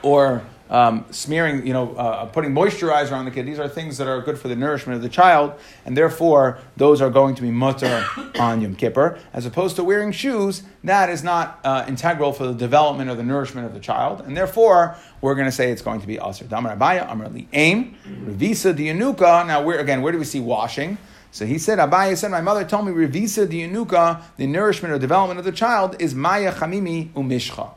or 0.01 0.43
um, 0.73 1.05
smearing, 1.11 1.65
you 1.67 1.71
know, 1.71 1.95
uh, 1.95 2.25
putting 2.25 2.51
moisturizer 2.51 3.11
on 3.11 3.25
the 3.25 3.31
kid. 3.31 3.45
These 3.45 3.59
are 3.59 3.69
things 3.69 3.97
that 3.99 4.07
are 4.07 4.19
good 4.21 4.39
for 4.39 4.47
the 4.47 4.55
nourishment 4.55 4.97
of 4.97 5.03
the 5.03 5.09
child, 5.09 5.53
and 5.85 5.95
therefore 5.95 6.57
those 6.75 6.99
are 6.99 7.11
going 7.11 7.35
to 7.35 7.43
be 7.43 7.51
mutter 7.51 8.03
on 8.39 8.59
Yom 8.59 8.75
Kippur, 8.75 9.19
as 9.33 9.45
opposed 9.45 9.75
to 9.75 9.83
wearing 9.83 10.11
shoes. 10.11 10.63
That 10.83 11.09
is 11.09 11.23
not 11.23 11.59
uh, 11.63 11.85
integral 11.87 12.33
for 12.33 12.47
the 12.47 12.53
development 12.53 13.09
or 13.11 13.15
the 13.15 13.23
nourishment 13.23 13.67
of 13.67 13.75
the 13.75 13.79
child, 13.79 14.21
and 14.21 14.35
therefore 14.35 14.97
we're 15.21 15.35
going 15.35 15.45
to 15.45 15.51
say 15.51 15.71
it's 15.71 15.83
going 15.83 16.01
to 16.01 16.07
be 16.07 16.17
aser. 16.17 16.45
Damar 16.45 16.75
Abaya, 16.75 17.09
Amar 17.09 17.29
Li 17.29 17.47
Aim, 17.53 17.95
Revisa 18.25 18.75
Dianuka. 18.75 19.45
Now, 19.45 19.61
where 19.61 19.79
again, 19.79 20.01
where 20.01 20.11
do 20.11 20.17
we 20.17 20.25
see 20.25 20.39
washing? 20.39 20.97
So 21.29 21.45
he 21.45 21.57
said, 21.57 21.79
Abaya 21.79 22.15
said, 22.15 22.29
my 22.29 22.41
mother 22.41 22.63
told 22.63 22.85
me, 22.85 22.91
Revisa 22.91 23.47
Dianuka, 23.47 24.21
the 24.37 24.45
nourishment 24.45 24.93
or 24.93 24.99
development 24.99 25.39
of 25.39 25.45
the 25.45 25.51
child 25.51 25.95
is 25.99 26.13
Maya 26.13 26.51
Chamimi 26.53 27.11
Umishcha. 27.13 27.71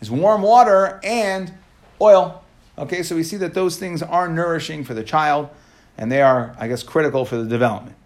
It's 0.00 0.08
warm 0.10 0.42
water 0.42 0.98
and 1.04 1.52
oil. 2.00 2.41
Okay, 2.78 3.02
so 3.02 3.14
we 3.16 3.22
see 3.22 3.36
that 3.36 3.54
those 3.54 3.76
things 3.76 4.02
are 4.02 4.28
nourishing 4.28 4.82
for 4.82 4.94
the 4.94 5.02
child, 5.04 5.50
and 5.98 6.10
they 6.10 6.22
are, 6.22 6.56
I 6.58 6.68
guess, 6.68 6.82
critical 6.82 7.24
for 7.24 7.36
the 7.36 7.44
development. 7.44 7.96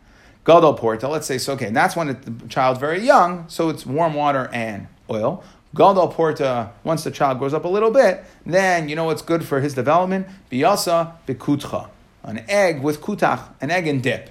Gadol 0.44 0.74
porta, 0.74 1.08
let's 1.08 1.26
say, 1.26 1.38
so 1.38 1.54
okay, 1.54 1.66
and 1.66 1.76
that's 1.76 1.96
when 1.96 2.08
the 2.08 2.48
child's 2.48 2.80
very 2.80 3.00
young, 3.00 3.48
so 3.48 3.68
it's 3.68 3.84
warm 3.86 4.14
water 4.14 4.48
and 4.52 4.86
oil. 5.10 5.42
Gadol 5.74 6.08
porta, 6.08 6.70
once 6.84 7.04
the 7.04 7.10
child 7.10 7.38
grows 7.38 7.52
up 7.52 7.64
a 7.64 7.68
little 7.68 7.90
bit, 7.90 8.24
then 8.44 8.88
you 8.88 8.96
know 8.96 9.04
what's 9.04 9.22
good 9.22 9.44
for 9.44 9.60
his 9.60 9.74
development? 9.74 10.26
Biyasa 10.50 11.12
bikutcha, 11.26 11.88
an 12.22 12.44
egg 12.48 12.80
with 12.80 13.00
kutach, 13.00 13.42
an 13.60 13.70
egg 13.70 13.86
and 13.86 14.02
dip. 14.02 14.30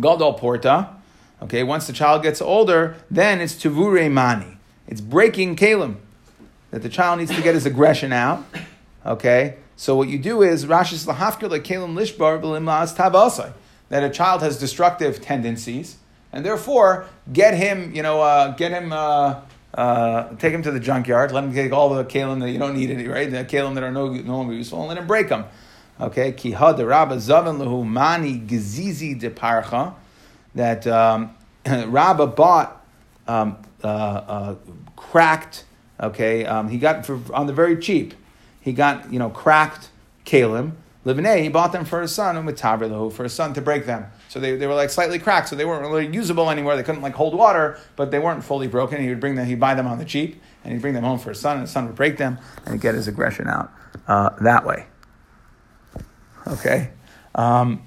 Gadol 0.00 0.34
porta, 0.34 0.90
okay, 1.42 1.62
once 1.62 1.86
the 1.86 1.92
child 1.92 2.22
gets 2.22 2.40
older, 2.40 2.96
then 3.10 3.40
it's 3.40 3.54
tuvure 3.54 4.10
mani. 4.10 4.56
It's 4.86 5.00
breaking 5.00 5.56
kalim 5.56 5.96
that 6.70 6.82
the 6.82 6.88
child 6.88 7.18
needs 7.18 7.34
to 7.34 7.42
get 7.42 7.54
his 7.54 7.66
aggression 7.66 8.12
out. 8.12 8.44
Okay, 9.04 9.56
so 9.76 9.96
what 9.96 10.08
you 10.08 10.18
do 10.18 10.42
is 10.42 10.66
Rashi's 10.66 11.06
lahafkir 11.06 11.50
like 11.50 11.64
kalim 11.64 11.94
lishbar 11.94 12.40
v'limlas 12.40 12.96
tavasai 12.96 13.52
that 13.88 14.04
a 14.04 14.10
child 14.10 14.42
has 14.42 14.58
destructive 14.58 15.20
tendencies, 15.20 15.96
and 16.32 16.44
therefore 16.46 17.06
get 17.32 17.54
him, 17.54 17.94
you 17.94 18.02
know, 18.02 18.20
uh, 18.22 18.52
get 18.52 18.70
him. 18.70 18.92
Uh, 18.92 19.40
uh, 19.74 20.28
take 20.36 20.52
him 20.52 20.62
to 20.62 20.70
the 20.70 20.78
junkyard. 20.78 21.32
Let 21.32 21.44
him 21.44 21.54
take 21.54 21.72
all 21.72 21.94
the 21.94 22.04
kalim 22.04 22.40
that 22.40 22.50
you 22.50 22.58
don't 22.58 22.76
need, 22.76 22.90
any, 22.90 23.08
right? 23.08 23.30
The 23.30 23.44
kalim 23.44 23.74
that 23.74 23.82
are 23.82 23.90
no, 23.90 24.12
no 24.12 24.36
longer 24.36 24.52
useful, 24.52 24.80
and 24.80 24.88
let 24.88 24.98
him 24.98 25.06
break 25.06 25.30
them. 25.30 25.46
Okay, 25.98 26.32
kihad 26.32 26.78
rabba 26.86 27.16
zavan 27.16 27.58
lehu 27.58 27.86
mani 27.86 28.38
gezizi 28.38 29.18
de 29.18 29.30
parcha. 29.30 29.94
That 30.54 30.86
um, 30.86 31.34
Rabba 31.66 32.26
bought 32.26 32.84
um, 33.26 33.56
uh, 33.82 33.86
uh, 33.86 34.54
cracked. 34.96 35.64
Okay, 36.00 36.44
um, 36.44 36.68
he 36.68 36.78
got 36.78 37.06
for, 37.06 37.20
on 37.32 37.46
the 37.46 37.52
very 37.52 37.76
cheap. 37.76 38.14
He 38.62 38.72
got 38.72 39.12
you 39.12 39.18
know 39.18 39.28
cracked 39.28 39.90
kalim. 40.24 40.72
Livnei, 41.04 41.42
he 41.42 41.48
bought 41.48 41.72
them 41.72 41.84
for 41.84 42.00
his 42.00 42.14
son, 42.14 42.36
and 42.36 42.46
with 42.46 42.60
for 42.60 43.24
his 43.24 43.32
son 43.32 43.52
to 43.54 43.60
break 43.60 43.86
them. 43.86 44.06
So 44.28 44.38
they, 44.38 44.54
they 44.54 44.68
were 44.68 44.74
like 44.74 44.88
slightly 44.88 45.18
cracked, 45.18 45.48
so 45.48 45.56
they 45.56 45.64
weren't 45.64 45.82
really 45.82 46.06
usable 46.06 46.48
anymore. 46.48 46.76
They 46.76 46.84
couldn't 46.84 47.02
like 47.02 47.14
hold 47.14 47.34
water, 47.34 47.76
but 47.96 48.12
they 48.12 48.20
weren't 48.20 48.44
fully 48.44 48.68
broken. 48.68 49.02
He 49.02 49.08
would 49.08 49.18
bring 49.18 49.34
them, 49.34 49.46
he'd 49.46 49.58
buy 49.58 49.74
them 49.74 49.88
on 49.88 49.98
the 49.98 50.04
cheap, 50.04 50.40
and 50.62 50.72
he'd 50.72 50.80
bring 50.80 50.94
them 50.94 51.02
home 51.02 51.18
for 51.18 51.30
his 51.30 51.40
son, 51.40 51.54
and 51.54 51.62
his 51.62 51.70
son 51.72 51.86
would 51.86 51.96
break 51.96 52.18
them 52.18 52.38
and 52.64 52.80
get 52.80 52.94
his 52.94 53.08
aggression 53.08 53.48
out 53.48 53.72
uh, 54.06 54.30
that 54.42 54.64
way. 54.64 54.86
Okay. 56.46 56.90
Um, 57.34 57.82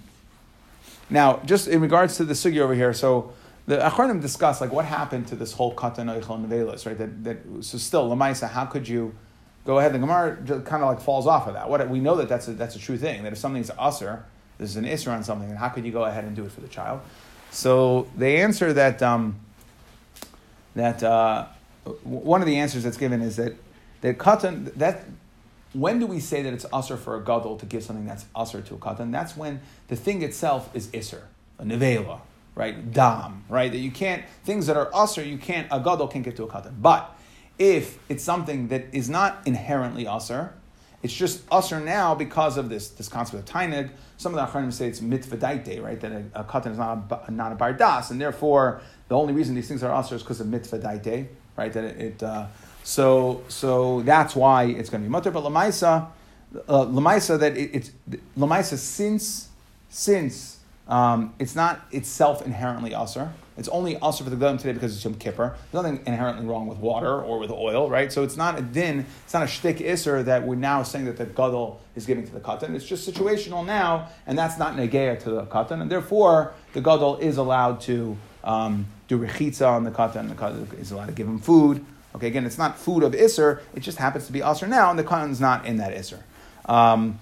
now, 1.09 1.39
just 1.45 1.69
in 1.69 1.79
regards 1.79 2.17
to 2.17 2.25
the 2.25 2.33
sugi 2.33 2.59
over 2.59 2.75
here, 2.75 2.93
so 2.93 3.33
the 3.65 3.77
Achronim 3.77 4.21
discuss 4.21 4.59
like 4.59 4.71
what 4.71 4.85
happened 4.85 5.27
to 5.27 5.35
this 5.35 5.53
whole 5.53 5.73
katan 5.73 6.13
oichel 6.13 6.45
nevelis, 6.45 6.85
right? 6.85 6.97
That, 6.97 7.23
that 7.23 7.37
so 7.61 7.77
still 7.77 8.09
lamaisa, 8.09 8.49
how 8.49 8.65
could 8.65 8.87
you 8.87 9.15
go 9.65 9.79
ahead? 9.79 9.93
The 9.93 9.99
Gemara 9.99 10.37
kind 10.63 10.83
of 10.83 10.89
like 10.89 11.01
falls 11.01 11.27
off 11.27 11.47
of 11.47 11.55
that. 11.55 11.69
What 11.69 11.89
we 11.89 11.99
know 11.99 12.15
that 12.17 12.29
that's 12.29 12.47
a, 12.47 12.53
that's 12.53 12.75
a 12.75 12.79
true 12.79 12.97
thing. 12.97 13.23
That 13.23 13.33
if 13.33 13.37
something's 13.37 13.71
usher, 13.77 14.23
there's 14.57 14.75
an 14.75 14.85
isser 14.85 15.11
on 15.11 15.23
something, 15.23 15.49
and 15.49 15.57
how 15.57 15.69
could 15.69 15.85
you 15.85 15.91
go 15.91 16.05
ahead 16.05 16.23
and 16.23 16.35
do 16.35 16.45
it 16.45 16.51
for 16.51 16.61
the 16.61 16.67
child? 16.67 17.01
So 17.51 18.07
they 18.15 18.41
answer 18.41 18.73
that 18.73 19.01
um, 19.01 19.39
that 20.75 21.03
uh, 21.03 21.47
one 22.03 22.41
of 22.41 22.47
the 22.47 22.57
answers 22.57 22.83
that's 22.83 22.97
given 22.97 23.21
is 23.21 23.37
that 23.37 23.55
that 24.01 24.17
katan 24.17 24.73
that 24.75 25.05
when 25.73 25.99
do 25.99 26.07
we 26.07 26.19
say 26.19 26.41
that 26.41 26.53
it's 26.53 26.65
usher 26.71 26.95
for 26.95 27.17
a 27.17 27.23
gadol 27.23 27.57
to 27.57 27.65
give 27.65 27.83
something 27.83 28.05
that's 28.05 28.25
usher 28.35 28.61
to 28.61 28.75
a 28.75 28.77
katan? 28.77 29.11
That's 29.11 29.35
when 29.35 29.61
the 29.87 29.95
thing 29.95 30.21
itself 30.21 30.69
is 30.73 30.87
isser, 30.87 31.21
a 31.59 31.63
nevela, 31.63 32.21
right? 32.55 32.93
Dam, 32.93 33.43
right? 33.49 33.71
That 33.71 33.79
you 33.79 33.91
can't 33.91 34.23
things 34.43 34.67
that 34.67 34.77
are 34.77 34.89
usher, 34.93 35.23
you 35.23 35.37
can't 35.37 35.67
a 35.71 35.79
gadol 35.79 36.07
can't 36.07 36.23
give 36.23 36.35
to 36.35 36.43
a 36.43 36.47
katan. 36.47 36.81
But 36.81 37.14
if 37.57 37.97
it's 38.09 38.23
something 38.23 38.67
that 38.69 38.85
is 38.91 39.09
not 39.09 39.41
inherently 39.45 40.07
usher, 40.07 40.53
it's 41.03 41.13
just 41.13 41.43
usher 41.51 41.79
now 41.79 42.15
because 42.15 42.57
of 42.57 42.69
this, 42.69 42.89
this 42.89 43.07
concept 43.07 43.47
of 43.47 43.53
tainig. 43.55 43.91
Some 44.17 44.35
of 44.35 44.37
the 44.37 44.51
Achronim 44.51 44.73
say 44.73 44.87
it's 44.87 45.01
mitzvah 45.01 45.37
daite, 45.37 45.81
right? 45.81 45.99
That 45.99 46.11
a, 46.11 46.23
a 46.33 46.43
katan 46.43 46.71
is 46.71 46.77
not 46.77 47.25
a, 47.27 47.31
not 47.31 47.51
a 47.51 47.55
bardas, 47.55 48.11
and 48.11 48.19
therefore 48.19 48.81
the 49.07 49.15
only 49.15 49.33
reason 49.33 49.55
these 49.55 49.67
things 49.67 49.83
are 49.83 49.93
usher 49.93 50.15
is 50.15 50.23
because 50.23 50.41
of 50.41 50.47
mitzvah 50.47 50.79
daite, 50.79 51.27
right? 51.57 51.71
That 51.71 51.83
it, 51.83 51.99
it 51.99 52.23
uh, 52.23 52.47
so 52.83 53.43
so 53.49 54.01
that's 54.01 54.35
why 54.35 54.65
it's 54.65 54.89
going 54.89 55.03
to 55.03 55.07
be 55.07 55.11
mutter. 55.11 55.31
But 55.31 55.43
lamaisa, 55.43 56.07
uh, 56.67 56.85
lamaisa 56.85 57.39
that 57.39 57.55
it, 57.55 57.69
it's 57.73 57.91
lamaisa 58.37 58.77
since 58.77 59.49
since 59.89 60.59
um, 60.87 61.33
it's 61.39 61.55
not 61.55 61.85
itself 61.91 62.45
inherently 62.45 62.95
usher. 62.95 63.31
It's 63.57 63.69
only 63.69 63.95
also 63.97 64.23
for 64.23 64.29
the 64.29 64.35
Gedolim 64.35 64.59
today 64.59 64.73
because 64.73 64.95
it's 64.95 65.03
Yom 65.03 65.15
Kippur. 65.15 65.55
There's 65.71 65.83
nothing 65.83 66.03
inherently 66.05 66.45
wrong 66.45 66.67
with 66.67 66.77
water 66.79 67.21
or 67.21 67.39
with 67.39 67.51
oil, 67.51 67.89
right? 67.89 68.11
So 68.11 68.23
it's 68.23 68.35
not 68.35 68.59
a 68.59 68.61
din, 68.61 69.05
it's 69.23 69.33
not 69.33 69.43
a 69.43 69.47
shtick 69.47 69.77
isser 69.77 70.25
that 70.25 70.45
we're 70.45 70.55
now 70.55 70.83
saying 70.83 71.05
that 71.05 71.17
the 71.17 71.25
Gadol 71.25 71.79
is 71.95 72.05
giving 72.05 72.25
to 72.25 72.33
the 72.33 72.41
Katan. 72.41 72.75
It's 72.75 72.85
just 72.85 73.09
situational 73.09 73.65
now, 73.65 74.09
and 74.27 74.37
that's 74.37 74.57
not 74.57 74.75
negeya 74.75 75.19
to 75.21 75.29
the 75.29 75.43
Katan. 75.43 75.81
And 75.81 75.89
therefore, 75.89 76.53
the 76.73 76.81
Gadol 76.81 77.17
is 77.17 77.37
allowed 77.37 77.79
to 77.81 78.17
um, 78.43 78.87
do 79.07 79.17
rechitza 79.17 79.67
on 79.67 79.85
the 79.85 79.91
Katan. 79.91 80.27
The 80.27 80.35
Katan 80.35 80.79
is 80.79 80.91
allowed 80.91 81.07
to 81.07 81.13
give 81.13 81.27
him 81.27 81.39
food. 81.39 81.85
Okay, 82.15 82.27
again, 82.27 82.45
it's 82.45 82.57
not 82.57 82.77
food 82.77 83.03
of 83.03 83.11
isser, 83.13 83.61
it 83.73 83.81
just 83.81 83.97
happens 83.97 84.25
to 84.27 84.31
be 84.31 84.41
usher 84.41 84.67
now, 84.67 84.89
and 84.89 84.97
the 84.97 85.03
Katan's 85.03 85.41
not 85.41 85.65
in 85.65 85.77
that 85.77 85.93
isser. 85.93 86.23
Um, 86.65 87.19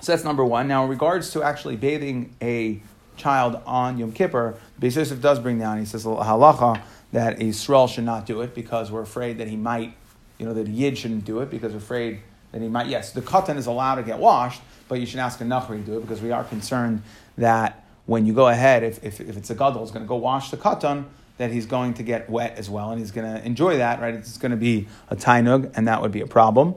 so 0.00 0.12
that's 0.12 0.24
number 0.24 0.44
one. 0.44 0.68
Now, 0.68 0.84
in 0.84 0.90
regards 0.90 1.30
to 1.32 1.42
actually 1.42 1.76
bathing 1.76 2.34
a 2.42 2.80
child 3.16 3.60
on 3.66 3.98
Yom 3.98 4.12
Kippur, 4.12 4.58
Beis 4.80 4.96
Yosef 4.96 5.20
does 5.20 5.38
bring 5.38 5.58
down, 5.58 5.78
he 5.78 5.84
says, 5.84 6.04
halacha, 6.04 6.82
that 7.12 7.40
a 7.40 7.44
Yisrael 7.44 7.88
should 7.88 8.04
not 8.04 8.26
do 8.26 8.42
it 8.42 8.54
because 8.54 8.90
we're 8.90 9.02
afraid 9.02 9.38
that 9.38 9.48
he 9.48 9.56
might, 9.56 9.96
you 10.38 10.46
know, 10.46 10.52
that 10.54 10.66
Yid 10.66 10.98
shouldn't 10.98 11.24
do 11.24 11.40
it 11.40 11.50
because 11.50 11.72
we're 11.72 11.78
afraid 11.78 12.20
that 12.52 12.60
he 12.60 12.68
might. 12.68 12.88
Yes, 12.88 13.12
the 13.12 13.22
katan 13.22 13.56
is 13.56 13.66
allowed 13.66 13.96
to 13.96 14.02
get 14.02 14.18
washed, 14.18 14.60
but 14.88 15.00
you 15.00 15.06
should 15.06 15.20
ask 15.20 15.40
a 15.40 15.44
Nachri 15.44 15.78
to 15.78 15.86
do 15.86 15.98
it 15.98 16.02
because 16.02 16.20
we 16.20 16.30
are 16.30 16.44
concerned 16.44 17.02
that 17.38 17.84
when 18.04 18.26
you 18.26 18.32
go 18.32 18.48
ahead, 18.48 18.82
if, 18.82 19.02
if, 19.02 19.20
if 19.20 19.36
it's 19.36 19.50
a 19.50 19.54
Gadol, 19.54 19.82
is 19.82 19.90
going 19.90 20.04
to 20.04 20.08
go 20.08 20.16
wash 20.16 20.50
the 20.50 20.56
katan, 20.56 21.06
that 21.38 21.50
he's 21.50 21.66
going 21.66 21.94
to 21.94 22.02
get 22.02 22.28
wet 22.30 22.56
as 22.56 22.70
well, 22.70 22.90
and 22.90 23.00
he's 23.00 23.10
going 23.10 23.30
to 23.30 23.44
enjoy 23.44 23.78
that, 23.78 24.00
right? 24.00 24.14
It's 24.14 24.38
going 24.38 24.52
to 24.52 24.56
be 24.56 24.88
a 25.08 25.16
tainug, 25.16 25.72
and 25.74 25.88
that 25.88 26.00
would 26.02 26.12
be 26.12 26.20
a 26.20 26.26
problem. 26.26 26.74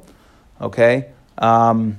Okay? 0.61 1.09
Um, 1.37 1.97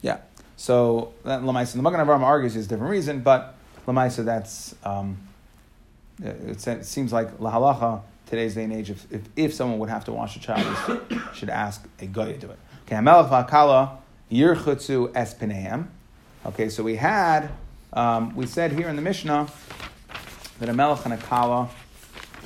Yeah. 0.00 0.18
So 0.58 1.12
Lamaisa, 1.24 1.74
the 1.74 1.82
Magen 1.82 2.00
Avraham 2.00 2.22
argues 2.22 2.56
is 2.56 2.66
a 2.66 2.68
different 2.68 2.90
reason, 2.90 3.20
but 3.20 3.54
Lamaisa, 3.86 4.24
that's 4.24 4.74
um, 4.82 5.16
it, 6.20 6.84
seems 6.84 7.12
like 7.12 7.38
lahalacha 7.38 8.02
today's 8.26 8.56
day 8.56 8.64
and 8.64 8.72
age. 8.72 8.90
If, 8.90 9.06
if, 9.12 9.22
if 9.36 9.54
someone 9.54 9.78
would 9.78 9.88
have 9.88 10.04
to 10.06 10.12
wash 10.12 10.34
a 10.34 10.40
child, 10.40 11.00
should 11.32 11.48
ask 11.48 11.86
a 12.00 12.06
guy 12.06 12.32
to 12.32 12.38
do 12.38 12.50
it. 12.50 12.58
Okay, 12.84 12.96
Hamelach 12.96 13.30
v'akala 13.30 13.98
yirchutzu 14.32 15.12
es 15.14 15.36
Okay, 16.44 16.68
so 16.68 16.82
we 16.82 16.96
had 16.96 17.50
um, 17.92 18.34
we 18.34 18.44
said 18.44 18.72
here 18.72 18.88
in 18.88 18.96
the 18.96 19.02
Mishnah 19.02 19.46
that 20.58 20.68
a 20.68 20.72
melech 20.72 21.04
and 21.04 21.14
a 21.14 21.18
kala 21.18 21.70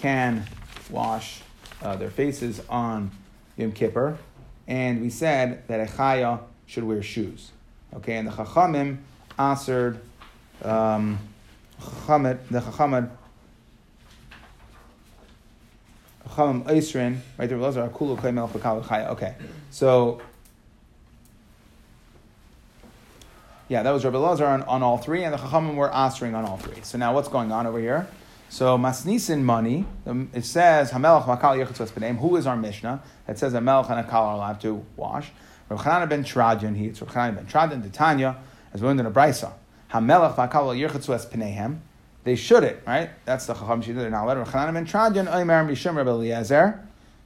can 0.03 0.45
wash 0.91 1.41
uh, 1.81 1.97
their 1.97 2.11
faces 2.11 2.61
on 2.69 3.11
Yom 3.57 3.73
Kippur, 3.73 4.19
and 4.69 5.01
we 5.01 5.09
said 5.09 5.67
that 5.69 5.81
a 5.81 5.91
chaya 5.91 6.41
should 6.67 6.85
wear 6.85 7.03
shoes. 7.03 7.53
Okay, 7.95 8.17
and 8.17 8.29
the 8.29 8.33
Chachamim 8.33 8.99
answered 9.39 10.01
um, 10.63 11.19
the 11.79 12.39
Chachamim 12.61 13.11
Chachamim 16.29 16.65
Eisrin, 16.65 17.19
right 17.39 17.49
there, 17.49 17.59
those 17.59 17.77
are 17.77 17.89
Akulu 17.89 18.17
Kaimel. 18.19 19.11
Okay, 19.11 19.35
so 19.71 20.21
yeah, 23.69 23.83
that 23.83 23.91
was 23.91 24.05
Rabbi 24.05 24.19
Lazar 24.19 24.47
on, 24.47 24.63
on 24.63 24.83
all 24.83 24.99
three, 24.99 25.25
and 25.25 25.35
the 25.35 25.39
Chachamim 25.39 25.75
were 25.77 25.93
answering 25.93 26.35
on 26.35 26.45
all 26.45 26.57
three. 26.57 26.83
So 26.83 26.99
now 26.99 27.15
what's 27.15 27.29
going 27.29 27.53
on 27.53 27.67
over 27.67 27.79
here? 27.79 28.09
So 28.49 28.77
Masnisin 28.77 29.43
money, 29.43 29.87
um, 30.07 30.29
it 30.35 30.45
says 30.45 30.91
Hamelach 30.91 31.25
Makal 31.25 31.65
Yechutz 31.65 32.19
Who 32.19 32.37
is 32.37 32.47
our 32.47 32.57
Mishnah? 32.57 33.03
It 33.27 33.39
says 33.39 33.55
Hamelach 33.55 33.91
and 33.91 34.07
Akal 34.07 34.13
are 34.15 34.35
allowed 34.35 34.61
to 34.61 34.85
wash. 34.97 35.31
Rav 35.75 36.09
ben 36.09 36.25
Tradian, 36.25 36.75
he, 36.75 36.87
it's 36.87 37.01
Rav 37.01 37.15
ben 37.15 37.47
Tradian, 37.47 37.83
the 37.83 37.89
Tanya, 37.89 38.37
as 38.73 38.81
we 38.81 38.89
learned 38.89 39.01
in 39.01 39.07
a 39.07 39.11
Brisa, 39.11 39.53
Hamelach 39.91 40.35
v'akal 40.35 40.77
yirchatzu 40.77 41.15
es 41.15 41.27
pneihem, 41.27 41.79
they 42.25 42.37
should 42.37 42.65
it, 42.65 42.83
right? 42.87 43.11
That's 43.25 43.47
the 43.47 43.55
Chacham 43.55 43.83
Shida. 43.83 43.97
They're 43.97 44.11
not 44.11 44.25
allowed. 44.25 44.39
Rav 44.39 44.75
ben 44.75 44.87
Tradian, 44.87 45.27
Oimer 45.27 45.69
Mishum 45.69 45.97
Rabbi 45.97 46.11
Eliezer. 46.11 46.81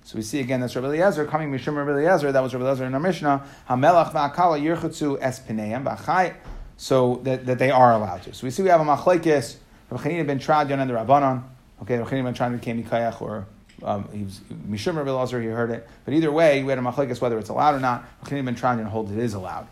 So 0.05 0.17
we 0.17 0.23
see 0.23 0.41
again 0.41 0.61
that's 0.61 0.75
Rabbi 0.75 0.89
Eliezer 0.89 1.27
coming 1.27 1.53
Mishum 1.53 1.77
Rabbi 1.77 1.91
Eliezer. 1.91 2.33
That 2.33 2.43
was 2.43 2.55
Rabbi 2.55 2.65
Eliezer 2.67 2.87
in 2.87 2.95
our 2.95 3.01
Mishnah. 3.01 3.45
Hamelach 3.69 4.13
v'akal 4.13 4.61
yirchatzu 4.61 5.19
es 5.21 5.41
pneihem 5.41 5.85
v'achai. 5.85 6.35
So 6.79 7.21
that, 7.25 7.47
that 7.47 7.59
they 7.59 7.71
are 7.71 7.93
allowed 7.93 8.23
to. 8.25 8.35
So 8.35 8.47
we 8.47 8.51
see 8.51 8.63
we 8.63 8.69
have 8.69 8.81
a 8.81 8.85
machlekes. 8.85 9.57
Rav 9.91 10.03
Chanan 10.03 10.27
ben 10.27 10.39
Tradian 10.39 10.81
and 10.81 10.91
the 10.91 10.95
Rabbanon. 10.95 11.43
Okay, 11.83 11.99
Rav 11.99 12.09
Chanan 12.09 12.25
ben 12.25 12.35
Tradian 12.35 12.59
became 12.59 12.83
Mikayach 12.83 13.21
or 13.21 13.47
um, 13.83 14.09
he 14.13 14.23
was 14.23 14.41
Mishum 14.69 14.97
Rabbi 14.97 15.11
Lazar, 15.11 15.41
he 15.41 15.49
heard 15.49 15.71
it. 15.71 15.87
But 16.05 16.15
either 16.15 16.33
way, 16.33 16.63
we 16.63 16.71
had 16.71 16.79
a 16.79 16.83
machlekes 16.83 17.21
whether 17.21 17.39
it's 17.39 17.51
allowed 17.51 17.75
or 17.75 17.81
not. 17.81 18.05
Chanim 18.25 18.47
ben 18.47 18.57
Tranyan 18.57 18.87
holds 18.87 19.13
it 19.13 19.19
is 19.19 19.35
allowed. 19.35 19.67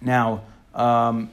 Now, 0.00 0.42
um, 0.74 1.30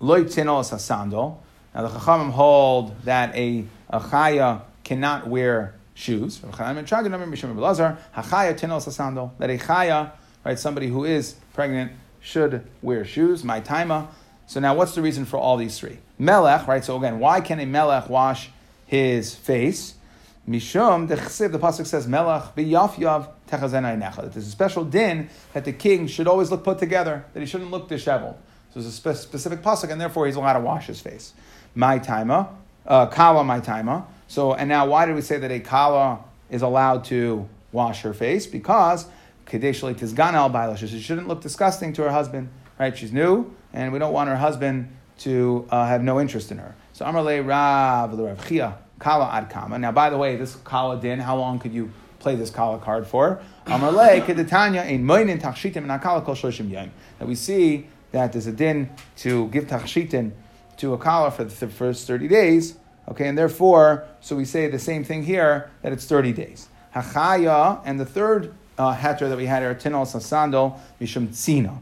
loy 0.00 0.24
tinol 0.24 0.64
sandal. 0.64 1.42
Now 1.74 1.82
the 1.82 1.88
Chachamim 1.88 2.30
hold 2.30 3.00
that 3.04 3.34
a, 3.34 3.64
a 3.90 4.00
chaya 4.00 4.62
cannot 4.84 5.28
wear 5.28 5.74
shoes. 5.94 6.38
Chanim 6.38 6.74
ben 6.74 6.84
Tranyan, 6.84 7.30
Mishum 7.30 7.48
Rabbi 7.48 7.60
Lazar, 7.60 7.98
hachaya 8.16 8.58
tinol 8.58 8.82
sandal. 8.82 9.32
That 9.38 9.50
a 9.50 9.58
chaya, 9.58 10.10
right, 10.44 10.58
somebody 10.58 10.88
who 10.88 11.04
is 11.04 11.36
pregnant 11.54 11.92
should 12.20 12.66
wear 12.82 13.04
shoes. 13.04 13.44
My 13.44 13.60
taima. 13.60 14.08
So 14.46 14.60
now, 14.60 14.74
what's 14.74 14.94
the 14.94 15.02
reason 15.02 15.24
for 15.24 15.38
all 15.38 15.56
these 15.56 15.78
three? 15.78 15.98
Melech, 16.18 16.66
right? 16.66 16.84
So 16.84 16.96
again, 16.96 17.20
why 17.20 17.40
can 17.40 17.60
a 17.60 17.66
melech 17.66 18.08
wash 18.08 18.50
his 18.84 19.34
face? 19.34 19.94
Mishum, 20.48 21.06
the 21.06 21.14
chesiv, 21.14 21.52
the 21.52 21.58
pasuk 21.58 21.86
says, 21.86 22.08
Melach 22.08 22.52
b'yafyav 22.54 23.28
techazenai 23.48 24.00
necha. 24.00 24.32
There's 24.32 24.48
a 24.48 24.50
special 24.50 24.84
din 24.84 25.30
that 25.52 25.64
the 25.64 25.72
king 25.72 26.08
should 26.08 26.26
always 26.26 26.50
look 26.50 26.64
put 26.64 26.78
together, 26.78 27.24
that 27.32 27.40
he 27.40 27.46
shouldn't 27.46 27.70
look 27.70 27.88
disheveled. 27.88 28.36
So 28.74 28.80
there's 28.80 28.86
a 28.86 28.90
spe- 28.90 29.22
specific 29.22 29.62
pasuk, 29.62 29.90
and 29.90 30.00
therefore 30.00 30.26
he's 30.26 30.34
allowed 30.34 30.54
to 30.54 30.60
wash 30.60 30.86
his 30.86 31.00
face. 31.00 31.32
My 31.76 32.00
taima, 32.00 32.48
uh, 32.86 33.06
kala 33.06 33.44
my 33.44 33.60
taima. 33.60 34.04
So, 34.26 34.52
and 34.52 34.68
now 34.68 34.86
why 34.86 35.06
did 35.06 35.14
we 35.14 35.20
say 35.20 35.38
that 35.38 35.50
a 35.52 35.60
kala 35.60 36.24
is 36.50 36.62
allowed 36.62 37.04
to 37.04 37.48
wash 37.70 38.02
her 38.02 38.12
face? 38.12 38.46
Because 38.48 39.06
kadeshli 39.46 39.94
tizgan 39.94 40.32
al 40.32 40.74
she 40.74 41.00
shouldn't 41.00 41.28
look 41.28 41.40
disgusting 41.40 41.92
to 41.92 42.02
her 42.02 42.10
husband, 42.10 42.48
right? 42.80 42.96
She's 42.96 43.12
new, 43.12 43.54
and 43.72 43.92
we 43.92 44.00
don't 44.00 44.12
want 44.12 44.28
her 44.28 44.36
husband 44.36 44.96
to 45.18 45.68
uh, 45.70 45.86
have 45.86 46.02
no 46.02 46.20
interest 46.20 46.50
in 46.50 46.58
her. 46.58 46.74
So 46.94 47.04
Amarle 47.04 47.46
Rav 47.46 48.18
Rav 48.18 48.48
Chia 48.48 48.76
Kala 49.02 49.28
ad 49.32 49.50
kama. 49.50 49.78
Now, 49.80 49.90
by 49.90 50.10
the 50.10 50.16
way, 50.16 50.36
this 50.36 50.54
Kala 50.54 50.96
din, 50.96 51.18
how 51.18 51.36
long 51.36 51.58
could 51.58 51.74
you 51.74 51.90
play 52.20 52.36
this 52.36 52.50
Kala 52.50 52.78
card 52.78 53.04
for? 53.04 53.42
That 53.66 53.80
we 57.28 57.34
see 57.34 57.86
that 58.12 58.32
there's 58.32 58.46
a 58.46 58.52
din 58.52 58.90
to 59.16 59.48
give 59.48 59.64
tachshitin 59.64 60.30
to 60.76 60.94
a 60.94 60.98
kala 60.98 61.32
for 61.32 61.42
the 61.44 61.68
first 61.68 62.06
30 62.06 62.28
days. 62.28 62.76
Okay, 63.08 63.26
and 63.26 63.36
therefore, 63.36 64.06
so 64.20 64.36
we 64.36 64.44
say 64.44 64.68
the 64.68 64.78
same 64.78 65.02
thing 65.02 65.24
here 65.24 65.70
that 65.82 65.92
it's 65.92 66.04
30 66.04 66.32
days. 66.32 66.68
Hachaya, 66.94 67.80
and 67.84 67.98
the 67.98 68.06
third 68.06 68.54
uh, 68.78 68.94
heter 68.94 69.28
that 69.28 69.36
we 69.36 69.46
had 69.46 69.62
here, 69.62 69.74
tinol 69.74 70.06
sasandol 70.06 70.78
mishum 71.00 71.28
tzina. 71.28 71.78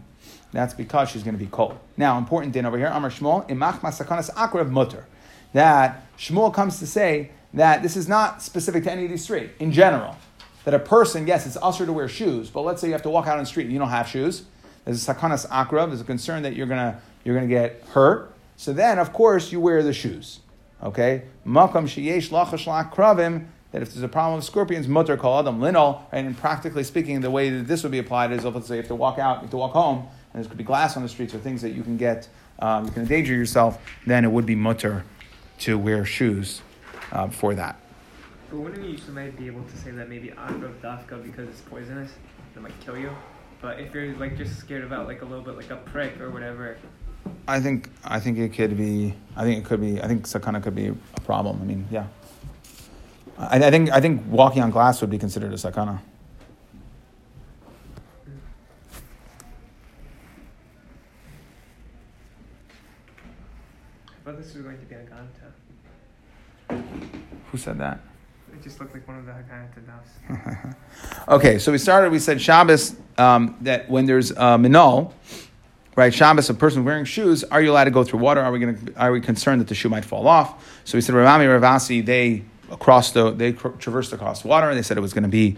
That's 0.53 0.73
because 0.73 1.11
she's 1.11 1.23
going 1.23 1.35
to 1.35 1.45
be 1.45 1.51
cold. 1.51 1.79
Now, 1.99 2.17
important 2.17 2.55
din 2.55 2.65
over 2.65 2.79
here, 2.79 2.87
Amar 2.87 3.11
Shmuel, 3.11 3.47
imach 3.51 3.81
masakanas 3.81 4.31
akrav 4.31 4.71
mutter. 4.71 5.05
That 5.53 6.07
Shmuel 6.17 6.53
comes 6.53 6.79
to 6.79 6.87
say 6.87 7.31
that 7.55 7.83
this 7.83 7.97
is 7.97 8.09
not 8.09 8.43
specific 8.43 8.85
to 8.85 8.93
any 8.93 9.05
of 9.05 9.11
these 9.11 9.27
three. 9.27 9.51
In 9.59 9.73
general, 9.73 10.17
that 10.65 10.75
a 10.75 10.79
person, 10.79 11.27
yes, 11.27 11.47
it's 11.47 11.57
usher 11.63 11.87
to 11.87 11.93
wear 11.93 12.09
shoes, 12.09 12.51
but 12.51 12.63
let's 12.63 12.81
say 12.81 12.89
you 12.89 12.93
have 12.93 13.03
to 13.03 13.11
walk 13.11 13.27
out 13.27 13.39
on 13.39 13.43
the 13.43 13.47
street 13.47 13.65
and 13.65 13.73
you 13.73 13.79
don't 13.79 13.89
have 13.89 14.09
shoes. 14.09 14.45
There's 14.85 15.09
a 15.09 15.15
sakanas 15.15 15.49
akrav. 15.49 15.89
There's 15.89 16.01
a 16.01 16.05
concern 16.05 16.43
that 16.43 16.55
you're 16.55 16.67
gonna 16.67 17.01
you're 17.25 17.35
gonna 17.35 17.47
get 17.47 17.83
hurt. 17.93 18.33
So 18.57 18.73
then, 18.73 18.99
of 18.99 19.13
course, 19.13 19.53
you 19.53 19.61
wear 19.61 19.83
the 19.83 19.93
shoes. 19.93 20.41
Okay, 20.83 21.23
makam 21.47 21.85
sheyesh 21.85 22.31
lachash 22.31 22.93
kravim. 22.93 23.47
That 23.73 23.83
if 23.83 23.93
there's 23.93 24.03
a 24.03 24.09
problem 24.09 24.37
with 24.37 24.45
scorpions, 24.45 24.89
mutter 24.89 25.17
kol 25.17 25.39
adam 25.39 25.61
linol. 25.61 26.01
And 26.13 26.37
practically 26.37 26.83
speaking, 26.83 27.21
the 27.21 27.31
way 27.31 27.51
that 27.51 27.69
this 27.69 27.83
would 27.83 27.93
be 27.93 27.99
applied 27.99 28.33
is, 28.33 28.45
if 28.45 28.55
let's 28.55 28.67
say, 28.67 28.77
you 28.77 28.81
have 28.81 28.89
to 28.89 28.95
walk 28.95 29.19
out, 29.19 29.37
you 29.37 29.43
have 29.43 29.51
to 29.51 29.57
walk 29.57 29.73
home, 29.73 30.09
and 30.33 30.43
there 30.43 30.49
could 30.49 30.59
be 30.59 30.65
glass 30.65 30.97
on 30.97 31.03
the 31.03 31.09
streets 31.09 31.35
or 31.35 31.39
things 31.39 31.63
that 31.63 31.71
you 31.71 31.83
can 31.83 31.97
get, 31.97 32.29
um, 32.59 32.87
you 32.87 32.91
can 32.91 33.03
endanger 33.03 33.35
yourself. 33.35 33.79
Then 34.07 34.25
it 34.25 34.33
would 34.33 34.47
be 34.47 34.57
mutter 34.57 35.05
to 35.61 35.79
wear 35.79 36.05
shoes 36.05 36.63
uh, 37.13 37.29
for 37.29 37.55
that. 37.55 37.81
But 38.51 38.59
wouldn't 38.59 38.85
you 38.85 39.13
might 39.13 39.39
be 39.39 39.47
able 39.47 39.63
to 39.63 39.77
say 39.77 39.93
that 39.93 40.09
maybe 40.09 40.29
akrab 40.29 40.81
dafka 40.81 41.23
because 41.23 41.49
it's 41.49 41.61
poisonous, 41.61 42.13
it 42.57 42.63
might 42.63 42.79
kill 42.81 42.99
you? 42.99 43.11
But 43.63 43.79
if 43.79 43.95
you're 43.95 44.15
like 44.17 44.37
just 44.37 44.59
scared 44.59 44.85
about 44.85 45.07
like 45.07 45.23
a 45.23 45.25
little 45.25 45.45
bit 45.45 45.57
like 45.57 45.71
a 45.71 45.77
prick 45.77 46.21
or 46.21 46.31
whatever. 46.31 46.77
I 47.47 47.61
think 47.61 47.91
I 48.05 48.19
think 48.19 48.39
it 48.39 48.55
could 48.55 48.77
be. 48.77 49.15
I 49.37 49.45
think 49.45 49.65
it 49.65 49.69
could 49.69 49.81
be. 49.81 50.01
I 50.03 50.09
think 50.09 50.25
sakana 50.27 50.63
could 50.63 50.75
be 50.75 50.89
a 50.89 51.21
problem. 51.21 51.61
I 51.61 51.65
mean, 51.65 51.87
yeah. 51.91 52.07
I, 53.39 53.57
I 53.65 53.71
think 53.71 53.91
I 53.91 54.01
think 54.01 54.23
walking 54.29 54.63
on 54.63 54.71
glass 54.71 55.01
would 55.01 55.11
be 55.11 55.19
considered 55.19 55.53
a 55.53 55.57
sakana. 55.57 56.01
I 64.09 64.23
thought 64.25 64.37
this 64.39 64.55
was 64.55 64.63
going 64.63 64.79
to 64.79 64.85
be 64.87 64.95
a 64.95 64.99
ganta. 64.99 65.40
Who 67.51 67.59
said 67.59 67.79
that? 67.79 68.01
It 68.53 68.63
just 68.63 68.81
looked 68.81 68.95
like 68.95 69.07
one 69.09 69.19
of 69.19 69.27
the 69.27 69.33
Haganah 69.33 69.69
dafs. 69.87 70.77
okay, 71.29 71.59
so 71.59 71.73
we 71.73 71.79
started. 71.79 72.13
We 72.13 72.19
said 72.19 72.41
Shabbos 72.41 72.97
um, 73.19 73.57
that 73.63 73.89
when 73.89 74.07
there's 74.07 74.33
uh, 74.33 74.59
minol, 74.59 75.13
right? 75.97 76.13
Shabbos, 76.13 76.51
a 76.51 76.55
person 76.55 76.85
wearing 76.85 77.05
shoes, 77.05 77.43
are 77.45 77.61
you 77.61 77.73
allowed 77.73 77.85
to 77.85 77.91
go 77.91 78.05
through 78.05 78.21
water? 78.21 78.41
Are 78.41 78.53
we 78.53 78.59
going 78.59 78.87
to? 78.87 79.01
Are 79.01 79.13
we 79.13 79.21
concerned 79.21 79.61
that 79.61 79.69
the 79.69 79.75
shoe 79.75 79.89
might 79.89 80.05
fall 80.05 80.29
off? 80.29 80.81
So 80.85 80.99
we 80.99 81.03
said 81.03 81.15
Ravami 81.15 81.47
Ravasi 81.47 82.05
they 82.05 82.45
across 82.71 83.13
the 83.13 83.31
they 83.31 83.53
traversed 83.53 84.13
across 84.13 84.45
water. 84.45 84.75
They 84.75 84.83
said 84.83 84.97
it 84.97 85.01
was 85.01 85.13
going 85.13 85.25
to 85.25 85.29
be 85.29 85.57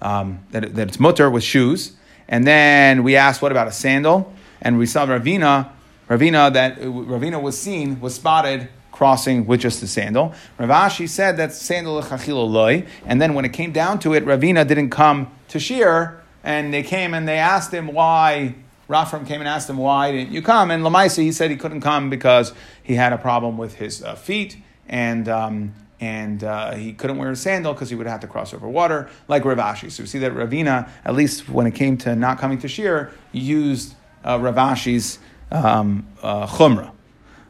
um, 0.00 0.44
that, 0.50 0.74
that 0.74 0.88
it's 0.88 1.00
mutter 1.00 1.30
with 1.30 1.42
shoes. 1.42 1.92
And 2.28 2.46
then 2.46 3.02
we 3.02 3.16
asked, 3.16 3.42
what 3.42 3.52
about 3.52 3.68
a 3.68 3.72
sandal? 3.72 4.32
And 4.62 4.78
we 4.78 4.86
saw 4.86 5.06
Ravina, 5.06 5.70
Ravina 6.08 6.52
that 6.52 6.78
Ravina 6.80 7.40
was 7.40 7.60
seen 7.60 8.00
was 8.00 8.14
spotted 8.14 8.68
crossing 8.94 9.44
with 9.44 9.60
just 9.60 9.82
a 9.82 9.88
sandal. 9.88 10.32
Ravashi 10.56 11.08
said 11.08 11.36
that 11.38 11.52
sandal 11.52 12.00
loy, 12.48 12.86
and 13.04 13.20
then 13.20 13.34
when 13.34 13.44
it 13.44 13.52
came 13.52 13.72
down 13.72 13.98
to 13.98 14.14
it, 14.14 14.24
Ravina 14.24 14.64
didn't 14.66 14.90
come 14.90 15.32
to 15.48 15.58
shear, 15.58 16.22
and 16.44 16.72
they 16.72 16.84
came 16.84 17.12
and 17.12 17.26
they 17.26 17.38
asked 17.38 17.74
him 17.74 17.88
why. 17.88 18.54
Rafram 18.88 19.26
came 19.26 19.40
and 19.40 19.48
asked 19.48 19.68
him 19.68 19.78
why 19.78 20.12
didn't 20.12 20.32
you 20.32 20.42
come, 20.42 20.70
and 20.70 20.84
Lamaisa 20.84 21.22
he 21.22 21.32
said 21.32 21.50
he 21.50 21.56
couldn't 21.56 21.80
come 21.80 22.10
because 22.10 22.52
he 22.82 22.94
had 22.94 23.14
a 23.14 23.18
problem 23.18 23.56
with 23.56 23.74
his 23.76 24.02
uh, 24.04 24.14
feet, 24.14 24.58
and 24.88 25.26
um, 25.28 25.74
and 26.00 26.44
uh, 26.44 26.74
he 26.74 26.92
couldn't 26.92 27.16
wear 27.16 27.30
a 27.30 27.36
sandal 27.36 27.72
because 27.72 27.88
he 27.88 27.96
would 27.96 28.06
have 28.06 28.20
to 28.20 28.28
cross 28.28 28.54
over 28.54 28.68
water, 28.68 29.08
like 29.26 29.42
Ravashi. 29.42 29.90
So 29.90 30.02
we 30.02 30.06
see 30.06 30.18
that 30.20 30.32
Ravina, 30.32 30.88
at 31.04 31.14
least 31.14 31.48
when 31.48 31.66
it 31.66 31.74
came 31.74 31.96
to 31.98 32.14
not 32.14 32.38
coming 32.38 32.58
to 32.58 32.68
shear, 32.68 33.10
used 33.32 33.94
uh, 34.22 34.38
Ravashi's 34.38 35.18
um, 35.50 36.06
uh, 36.22 36.46
chumrah. 36.46 36.92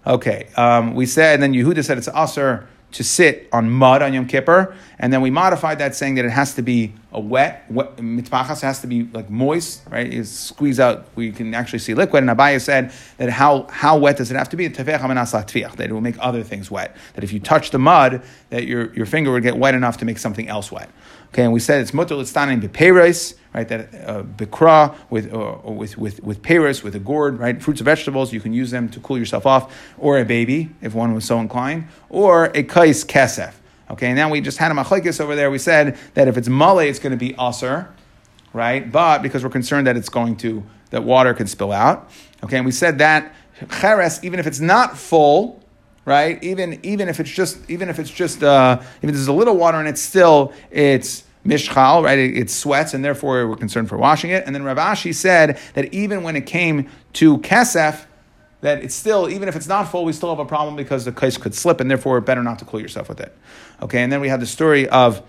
Okay, 0.07 0.49
um, 0.57 0.95
we 0.95 1.07
said, 1.07 1.35
and 1.35 1.43
then 1.43 1.53
Yehuda 1.53 1.85
said 1.85 1.99
it's 1.99 2.09
aser 2.09 2.69
to 2.93 3.03
sit 3.03 3.49
on 3.53 3.69
mud 3.71 4.03
on 4.03 4.13
Yom 4.13 4.27
Kippur, 4.27 4.77
and 5.01 5.13
then 5.13 5.21
we 5.21 5.31
modified 5.31 5.79
that 5.79 5.97
saying 5.97 6.15
that 6.15 6.25
it 6.25 6.31
has 6.31 6.55
to 6.55 6.63
be 6.63 6.93
a 7.13 7.19
wet, 7.19 7.65
wet 7.69 7.99
has 7.99 8.81
to 8.81 8.87
be 8.87 9.05
like 9.05 9.29
moist, 9.29 9.83
right? 9.91 10.13
You 10.13 10.23
squeeze 10.25 10.79
out, 10.79 11.07
we 11.17 11.33
can 11.33 11.55
actually 11.55 11.81
see 11.81 11.95
liquid. 11.95 12.23
And 12.23 12.31
Abaye 12.31 12.61
said 12.61 12.93
that 13.17 13.31
how, 13.31 13.67
how 13.71 13.99
wet 13.99 14.17
does 14.17 14.31
it 14.31 14.37
have 14.37 14.49
to 14.51 14.57
be? 14.57 14.69
That 14.69 15.81
it 15.81 15.93
will 15.93 16.01
make 16.01 16.17
other 16.21 16.43
things 16.45 16.71
wet. 16.71 16.97
That 17.15 17.25
if 17.25 17.33
you 17.33 17.41
touch 17.41 17.71
the 17.71 17.79
mud, 17.79 18.23
that 18.51 18.67
your, 18.67 18.95
your 18.95 19.07
finger 19.07 19.33
would 19.33 19.43
get 19.43 19.57
wet 19.57 19.75
enough 19.75 19.97
to 19.99 20.05
make 20.05 20.19
something 20.19 20.49
else 20.49 20.71
wet. 20.71 20.89
Okay, 21.35 21.43
and 21.43 21.53
we 21.53 21.59
said 21.59 21.81
it's 21.81 21.93
mutter 21.93 22.15
l'stanim 22.15 22.63
beperes, 22.63 23.35
right? 23.53 23.67
That 23.67 23.93
uh, 24.07 24.23
with, 25.11 25.35
uh, 25.35 25.57
with 25.65 25.99
with 25.99 26.23
with 26.23 26.43
peres 26.45 26.85
with 26.85 26.95
a 26.95 27.01
gourd, 27.01 27.41
right? 27.41 27.61
Fruits 27.61 27.81
and 27.81 27.85
vegetables, 27.87 28.33
you 28.33 28.41
can 28.41 28.53
use 28.53 28.71
them 28.71 28.89
to 28.91 29.01
cool 29.01 29.19
yourself 29.19 29.45
off, 29.45 29.75
or 29.99 30.17
a 30.17 30.25
baby 30.25 30.71
if 30.81 30.95
one 30.95 31.13
was 31.13 31.25
so 31.25 31.41
inclined, 31.41 31.89
or 32.09 32.53
a 32.55 32.63
kais 32.63 33.05
kesef. 33.05 33.53
Okay, 33.91 34.11
and 34.11 34.17
then 34.17 34.31
we 34.31 34.41
just 34.41 34.59
had 34.59 34.71
a 34.71 34.77
machlekes 34.77 35.21
over 35.21 35.35
there. 35.35 35.51
We 35.51 35.59
said 35.59 35.99
that 36.15 36.29
if 36.29 36.37
it's 36.37 36.49
male, 36.49 36.79
it's 36.79 37.01
going 37.01 37.11
to 37.11 37.17
be 37.17 37.35
aser, 37.37 37.93
right? 38.53 38.93
But 38.93 39.21
because 39.25 39.43
we're 39.43 39.51
concerned 39.51 39.89
that 39.89 39.97
it's 39.97 40.09
going 40.09 40.37
to 40.37 40.63
that 40.91 41.03
water 41.03 41.35
can 41.35 41.49
spill 41.49 41.73
out. 41.73 42.13
Okay, 42.45 42.59
and 42.59 42.65
we 42.65 42.71
said 42.71 42.99
that 42.99 43.35
cheres, 43.81 44.23
even 44.23 44.39
if 44.39 44.47
it's 44.47 44.61
not 44.61 44.97
full, 44.97 45.64
right? 46.05 46.43
Even 46.43 46.81
even 46.83 47.09
if 47.09 47.21
it's 47.21 47.31
just 47.31 47.59
even 47.71 47.89
if 47.89 47.99
it's 47.99 48.11
just 48.11 48.43
uh, 48.43 48.81
even 48.99 49.11
if 49.11 49.15
there's 49.15 49.29
a 49.29 49.33
little 49.33 49.57
water 49.57 49.79
and 49.79 49.89
it's 49.89 50.01
still 50.01 50.53
it's 50.71 51.25
mishchal, 51.47 52.03
right? 52.03 52.19
It, 52.19 52.39
it, 52.39 52.51
sweats, 52.51 52.95
and 52.95 53.05
therefore 53.05 53.47
we're 53.47 53.57
concerned 53.57 53.89
for 53.89 53.99
washing 53.99 54.31
it. 54.31 54.45
And 54.47 54.55
then 54.55 54.63
Ravashi 54.63 55.15
said 55.15 55.59
that 55.75 55.93
even 55.93 56.23
when 56.23 56.37
it 56.37 56.47
came 56.47 56.89
to 57.15 57.39
kesef, 57.39 58.07
that 58.63 58.83
it's 58.83 58.95
still 58.95 59.29
even 59.29 59.49
if 59.49 59.57
it's 59.57 59.69
not 59.69 59.91
full, 59.91 60.05
we 60.05 60.13
still 60.13 60.31
have 60.31 60.39
a 60.39 60.47
problem 60.47 60.77
because 60.77 61.05
the 61.05 61.13
case 61.13 61.37
could 61.37 61.55
slip, 61.55 61.81
and 61.81 61.91
therefore 61.91 62.21
better 62.21 62.43
not 62.43 62.59
to 62.61 62.65
cool 62.65 62.81
yourself 62.81 63.09
with 63.09 63.21
it. 63.21 63.37
Okay, 63.83 64.03
and 64.03 64.13
then 64.13 64.21
we 64.21 64.29
had 64.29 64.41
the 64.41 64.47
story 64.47 64.89
of. 64.89 65.23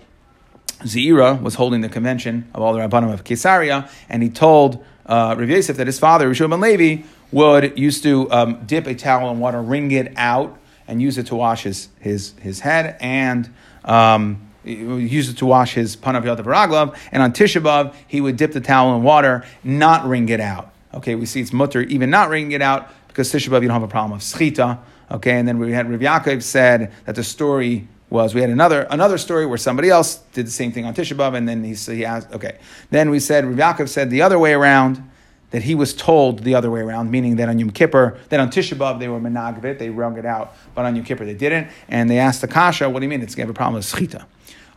Zira 0.82 1.40
was 1.40 1.54
holding 1.54 1.80
the 1.80 1.88
convention 1.88 2.50
of 2.52 2.60
all 2.60 2.74
the 2.74 2.80
Rabbanim 2.80 3.10
of 3.10 3.24
Caesarea, 3.24 3.88
and 4.10 4.22
he 4.22 4.28
told 4.28 4.84
uh, 5.06 5.34
Rav 5.38 5.48
Yosef 5.48 5.78
that 5.78 5.86
his 5.86 5.98
father, 5.98 6.28
Rishon 6.28 6.50
ben 6.50 6.60
Levi, 6.60 7.02
would 7.32 7.78
used 7.78 8.02
to 8.02 8.30
um, 8.30 8.64
dip 8.66 8.86
a 8.86 8.94
towel 8.94 9.30
in 9.30 9.38
water, 9.38 9.62
wring 9.62 9.90
it 9.90 10.12
out, 10.16 10.58
and 10.88 11.02
use 11.02 11.18
it 11.18 11.26
to 11.26 11.36
wash 11.36 11.62
his, 11.62 11.88
his, 12.00 12.34
his 12.40 12.60
head 12.60 12.96
and 13.00 13.52
um, 13.84 14.50
use 14.64 15.28
it 15.28 15.38
to 15.38 15.46
wash 15.46 15.74
his 15.74 15.96
panav 15.96 16.24
yadav. 16.24 16.96
And 17.12 17.22
on 17.22 17.32
Tisha 17.32 17.94
he 18.06 18.20
would 18.20 18.36
dip 18.36 18.52
the 18.52 18.60
towel 18.60 18.96
in 18.96 19.02
water, 19.02 19.44
not 19.62 20.06
wring 20.06 20.28
it 20.28 20.40
out. 20.40 20.72
Okay, 20.94 21.14
we 21.14 21.26
see 21.26 21.40
it's 21.40 21.52
mutter 21.52 21.82
even 21.82 22.10
not 22.10 22.30
wringing 22.30 22.52
it 22.52 22.62
out 22.62 22.90
because 23.08 23.32
Tisha 23.32 23.44
you 23.46 23.68
don't 23.68 23.70
have 23.70 23.82
a 23.82 23.88
problem 23.88 24.16
of 24.16 24.22
schita. 24.22 24.78
Okay, 25.10 25.38
and 25.38 25.46
then 25.46 25.58
we 25.58 25.72
had 25.72 25.90
Rav 25.90 26.00
Yaakov 26.00 26.42
said 26.42 26.92
that 27.04 27.14
the 27.14 27.22
story 27.22 27.86
was 28.08 28.34
we 28.34 28.40
had 28.40 28.50
another 28.50 28.86
another 28.90 29.18
story 29.18 29.46
where 29.46 29.58
somebody 29.58 29.90
else 29.90 30.16
did 30.32 30.46
the 30.46 30.50
same 30.50 30.72
thing 30.72 30.84
on 30.84 30.94
Tisha 30.94 31.36
and 31.36 31.48
then 31.48 31.62
he, 31.64 31.74
he 31.74 32.04
asked, 32.04 32.32
okay. 32.32 32.58
Then 32.90 33.10
we 33.10 33.20
said 33.20 33.44
Rav 33.44 33.76
Yaakov 33.76 33.88
said 33.88 34.10
the 34.10 34.22
other 34.22 34.38
way 34.38 34.52
around 34.52 35.02
that 35.50 35.62
he 35.62 35.74
was 35.74 35.94
told 35.94 36.40
the 36.40 36.54
other 36.54 36.70
way 36.70 36.80
around, 36.80 37.10
meaning 37.10 37.36
that 37.36 37.48
on 37.48 37.58
Yom 37.58 37.70
Kippur, 37.70 38.18
that 38.28 38.40
on 38.40 38.50
Tisha 38.50 38.76
B'av 38.76 38.98
they 38.98 39.08
were 39.08 39.20
menagvit, 39.20 39.78
they 39.78 39.90
wrung 39.90 40.18
it 40.18 40.26
out, 40.26 40.54
but 40.74 40.84
on 40.84 40.96
Yom 40.96 41.04
Kippur 41.04 41.24
they 41.24 41.34
didn't. 41.34 41.68
And 41.88 42.10
they 42.10 42.18
asked 42.18 42.40
the 42.40 42.48
kasha, 42.48 42.90
what 42.90 43.00
do 43.00 43.04
you 43.04 43.10
mean? 43.10 43.22
It's 43.22 43.34
going 43.34 43.46
to 43.46 43.50
have 43.50 43.56
a 43.56 43.58
problem 43.58 43.74
with 43.74 43.86
schita. 43.86 44.26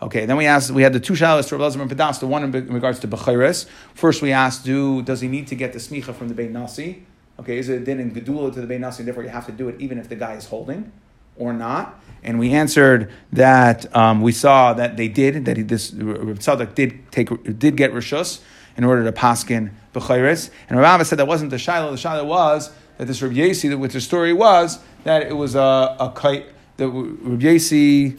Okay, 0.01 0.25
then 0.25 0.37
we 0.37 0.45
asked, 0.45 0.71
we 0.71 0.83
had 0.83 0.93
the 0.93 0.99
two 0.99 1.13
shalos 1.13 1.49
for 1.49 1.57
Elazar 1.57 1.81
and 1.81 1.91
Pedas, 1.91 2.19
the 2.21 2.27
one 2.27 2.43
in 2.43 2.73
regards 2.73 2.99
to 2.99 3.07
Bechiris. 3.07 3.67
First 3.93 4.21
we 4.21 4.31
asked, 4.31 4.63
do, 4.63 5.01
does 5.01 5.19
he 5.19 5.27
need 5.27 5.47
to 5.47 5.55
get 5.55 5.73
the 5.73 5.79
smicha 5.79 6.13
from 6.13 6.29
the 6.29 6.33
Beit 6.33 6.51
Nasi? 6.51 7.05
Okay, 7.37 7.57
is 7.57 7.67
it 7.67 7.85
then 7.85 7.99
in 7.99 8.11
Gedula 8.11 8.53
to 8.53 8.61
the 8.61 8.67
Beit 8.67 8.79
Nasi, 8.79 9.03
therefore 9.03 9.23
you 9.23 9.29
have 9.29 9.45
to 9.47 9.51
do 9.51 9.67
it 9.67 9.79
even 9.79 9.97
if 9.97 10.07
the 10.07 10.15
guy 10.15 10.35
is 10.35 10.45
holding 10.45 10.91
or 11.35 11.51
not? 11.51 12.01
And 12.23 12.39
we 12.39 12.53
answered 12.53 13.11
that 13.33 13.93
um, 13.95 14.21
we 14.21 14.31
saw 14.31 14.73
that 14.73 14.95
they 14.95 15.09
did, 15.09 15.45
that 15.45 15.57
he, 15.57 15.63
this 15.63 15.91
Tzadok 15.91 16.75
did 16.75 17.11
take, 17.11 17.29
did 17.59 17.75
get 17.75 17.91
Rishus 17.91 18.41
in 18.79 18.85
order 18.85 19.03
to 19.03 19.11
paskin 19.11 19.71
b'chayres. 19.93 20.49
And 20.69 20.79
Rav 20.79 21.05
said 21.05 21.19
that 21.19 21.27
wasn't 21.27 21.51
the 21.51 21.57
shiloh. 21.57 21.91
The 21.91 21.97
shiloh 21.97 22.23
was 22.23 22.71
that 22.97 23.07
this 23.07 23.21
Rabbi 23.21 23.35
Yasi, 23.35 23.75
which 23.75 23.91
the 23.91 23.99
story 23.99 24.31
was 24.31 24.79
that 25.03 25.21
it 25.21 25.35
was 25.35 25.53
a, 25.53 25.97
a 25.99 26.13
kite 26.15 26.45
that 26.77 26.87
Rabbi 26.87 27.43
Yasi, 27.43 28.15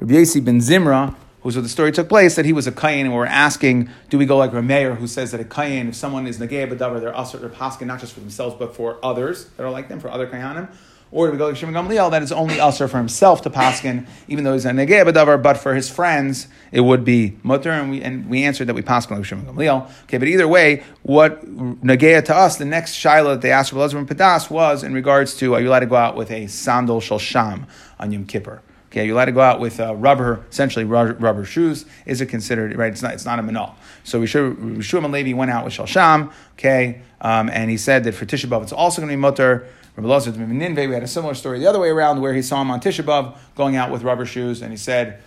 Rabbi 0.00 0.14
Yasi 0.14 0.40
ben 0.40 0.60
Zimra, 0.60 1.14
who's 1.42 1.56
where 1.56 1.62
the 1.62 1.68
story 1.68 1.92
took 1.92 2.08
place, 2.08 2.36
that 2.36 2.46
he 2.46 2.54
was 2.54 2.66
a 2.66 2.72
kayin, 2.72 3.02
and 3.02 3.10
we 3.10 3.18
were 3.18 3.26
asking, 3.26 3.90
do 4.08 4.16
we 4.16 4.24
go 4.24 4.38
like 4.38 4.52
Rameir, 4.52 4.96
who 4.96 5.06
says 5.06 5.30
that 5.32 5.42
a 5.42 5.44
kayin, 5.44 5.90
if 5.90 5.94
someone 5.94 6.26
is 6.26 6.38
negay 6.38 6.72
b'davar, 6.72 7.02
they're 7.02 7.12
asr, 7.12 7.38
they're 7.38 7.50
paskin 7.50 7.86
not 7.86 8.00
just 8.00 8.14
for 8.14 8.20
themselves, 8.20 8.56
but 8.58 8.74
for 8.74 8.98
others 9.04 9.44
that 9.58 9.62
are 9.62 9.70
like 9.70 9.88
them, 9.88 10.00
for 10.00 10.10
other 10.10 10.26
kayanim, 10.26 10.74
Or 11.10 11.30
we 11.30 11.38
go 11.38 11.48
like 11.48 11.56
Shimon 11.56 11.74
Gamliel 11.74 12.10
that 12.10 12.22
it's 12.22 12.32
only 12.32 12.60
usher 12.60 12.86
for 12.86 12.98
himself 12.98 13.42
to 13.42 13.50
paskin, 13.50 14.06
even 14.28 14.44
though 14.44 14.52
he's 14.52 14.66
a 14.66 14.70
negei 14.70 15.04
b'davar, 15.04 15.42
but 15.42 15.56
for 15.56 15.74
his 15.74 15.88
friends 15.88 16.48
it 16.70 16.82
would 16.82 17.04
be 17.04 17.38
mutter, 17.42 17.70
and 17.70 17.90
we 17.90 18.02
and 18.02 18.28
we 18.28 18.42
answered 18.44 18.66
that 18.66 18.74
we 18.74 18.82
paskin 18.82 19.16
like 19.16 19.24
Shimon 19.24 19.46
Gamliel. 19.46 19.90
Okay, 20.04 20.18
but 20.18 20.28
either 20.28 20.46
way, 20.46 20.84
what 21.02 21.44
negei 21.46 22.22
to 22.24 22.34
us, 22.34 22.56
the 22.56 22.64
next 22.64 22.92
shiloh 22.92 23.30
that 23.30 23.40
they 23.40 23.50
asked 23.50 23.70
for 23.70 23.76
Elazar 23.76 23.98
and 23.98 24.08
Pedas 24.08 24.50
was 24.50 24.82
in 24.82 24.92
regards 24.92 25.34
to 25.36 25.54
are 25.54 25.60
you 25.60 25.68
allowed 25.68 25.80
to 25.80 25.86
go 25.86 25.96
out 25.96 26.16
with 26.16 26.30
a 26.30 26.46
sandal 26.46 27.00
sham 27.00 27.66
on 27.98 28.12
Yom 28.12 28.26
Kippur? 28.26 28.60
Okay, 28.90 29.04
you're 29.04 29.14
allowed 29.14 29.26
to 29.26 29.32
go 29.32 29.42
out 29.42 29.60
with 29.60 29.80
uh, 29.80 29.94
rubber, 29.94 30.46
essentially 30.50 30.84
rubber, 30.84 31.12
rubber, 31.14 31.44
shoes. 31.44 31.84
Is 32.06 32.22
it 32.22 32.26
considered 32.26 32.74
right? 32.76 32.90
It's 32.90 33.02
not. 33.02 33.12
It's 33.12 33.26
not 33.26 33.38
a 33.38 33.42
manal. 33.42 33.74
So 34.02 34.22
Rishum 34.22 35.04
and 35.04 35.12
Levi 35.12 35.34
went 35.34 35.50
out 35.50 35.64
with 35.66 35.74
Shalsham. 35.74 36.32
Okay, 36.52 37.02
um, 37.20 37.50
and 37.50 37.70
he 37.70 37.76
said 37.76 38.04
that 38.04 38.12
for 38.12 38.24
Tisha 38.24 38.46
B'av 38.46 38.62
it's 38.62 38.72
also 38.72 39.02
going 39.02 39.10
to 39.10 39.12
be 39.12 39.20
mutter. 39.20 39.66
Rabbi 40.02 40.86
we 40.86 40.94
had 40.94 41.02
a 41.02 41.08
similar 41.08 41.34
story 41.34 41.58
the 41.58 41.66
other 41.66 41.80
way 41.80 41.88
around 41.88 42.20
where 42.20 42.32
he 42.32 42.42
saw 42.42 42.62
him 42.62 42.70
on 42.70 42.80
Tisha 42.80 43.04
B'av 43.04 43.36
going 43.56 43.74
out 43.74 43.90
with 43.90 44.02
rubber 44.02 44.26
shoes, 44.26 44.62
and 44.62 44.70
he 44.70 44.76
said. 44.76 45.22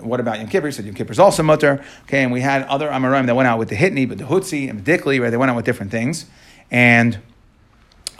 What 0.00 0.18
about 0.18 0.40
Yom 0.40 0.48
Kippur? 0.48 0.66
He 0.66 0.72
said 0.72 0.84
Yom 0.84 0.96
Kippur 0.96 1.12
is 1.12 1.20
also 1.20 1.44
mutter. 1.44 1.82
Okay, 2.02 2.24
and 2.24 2.32
we 2.32 2.40
had 2.40 2.64
other 2.64 2.88
Amoraim 2.88 3.26
that 3.26 3.36
went 3.36 3.46
out 3.46 3.56
with 3.56 3.68
the 3.68 3.76
Hitni, 3.76 4.06
but 4.06 4.18
the 4.18 4.24
Hutzi 4.24 4.68
and 4.68 4.84
the 4.84 4.98
Dikli, 4.98 5.22
right? 5.22 5.30
They 5.30 5.36
went 5.36 5.48
out 5.48 5.54
with 5.54 5.64
different 5.64 5.92
things. 5.92 6.26
And 6.72 7.20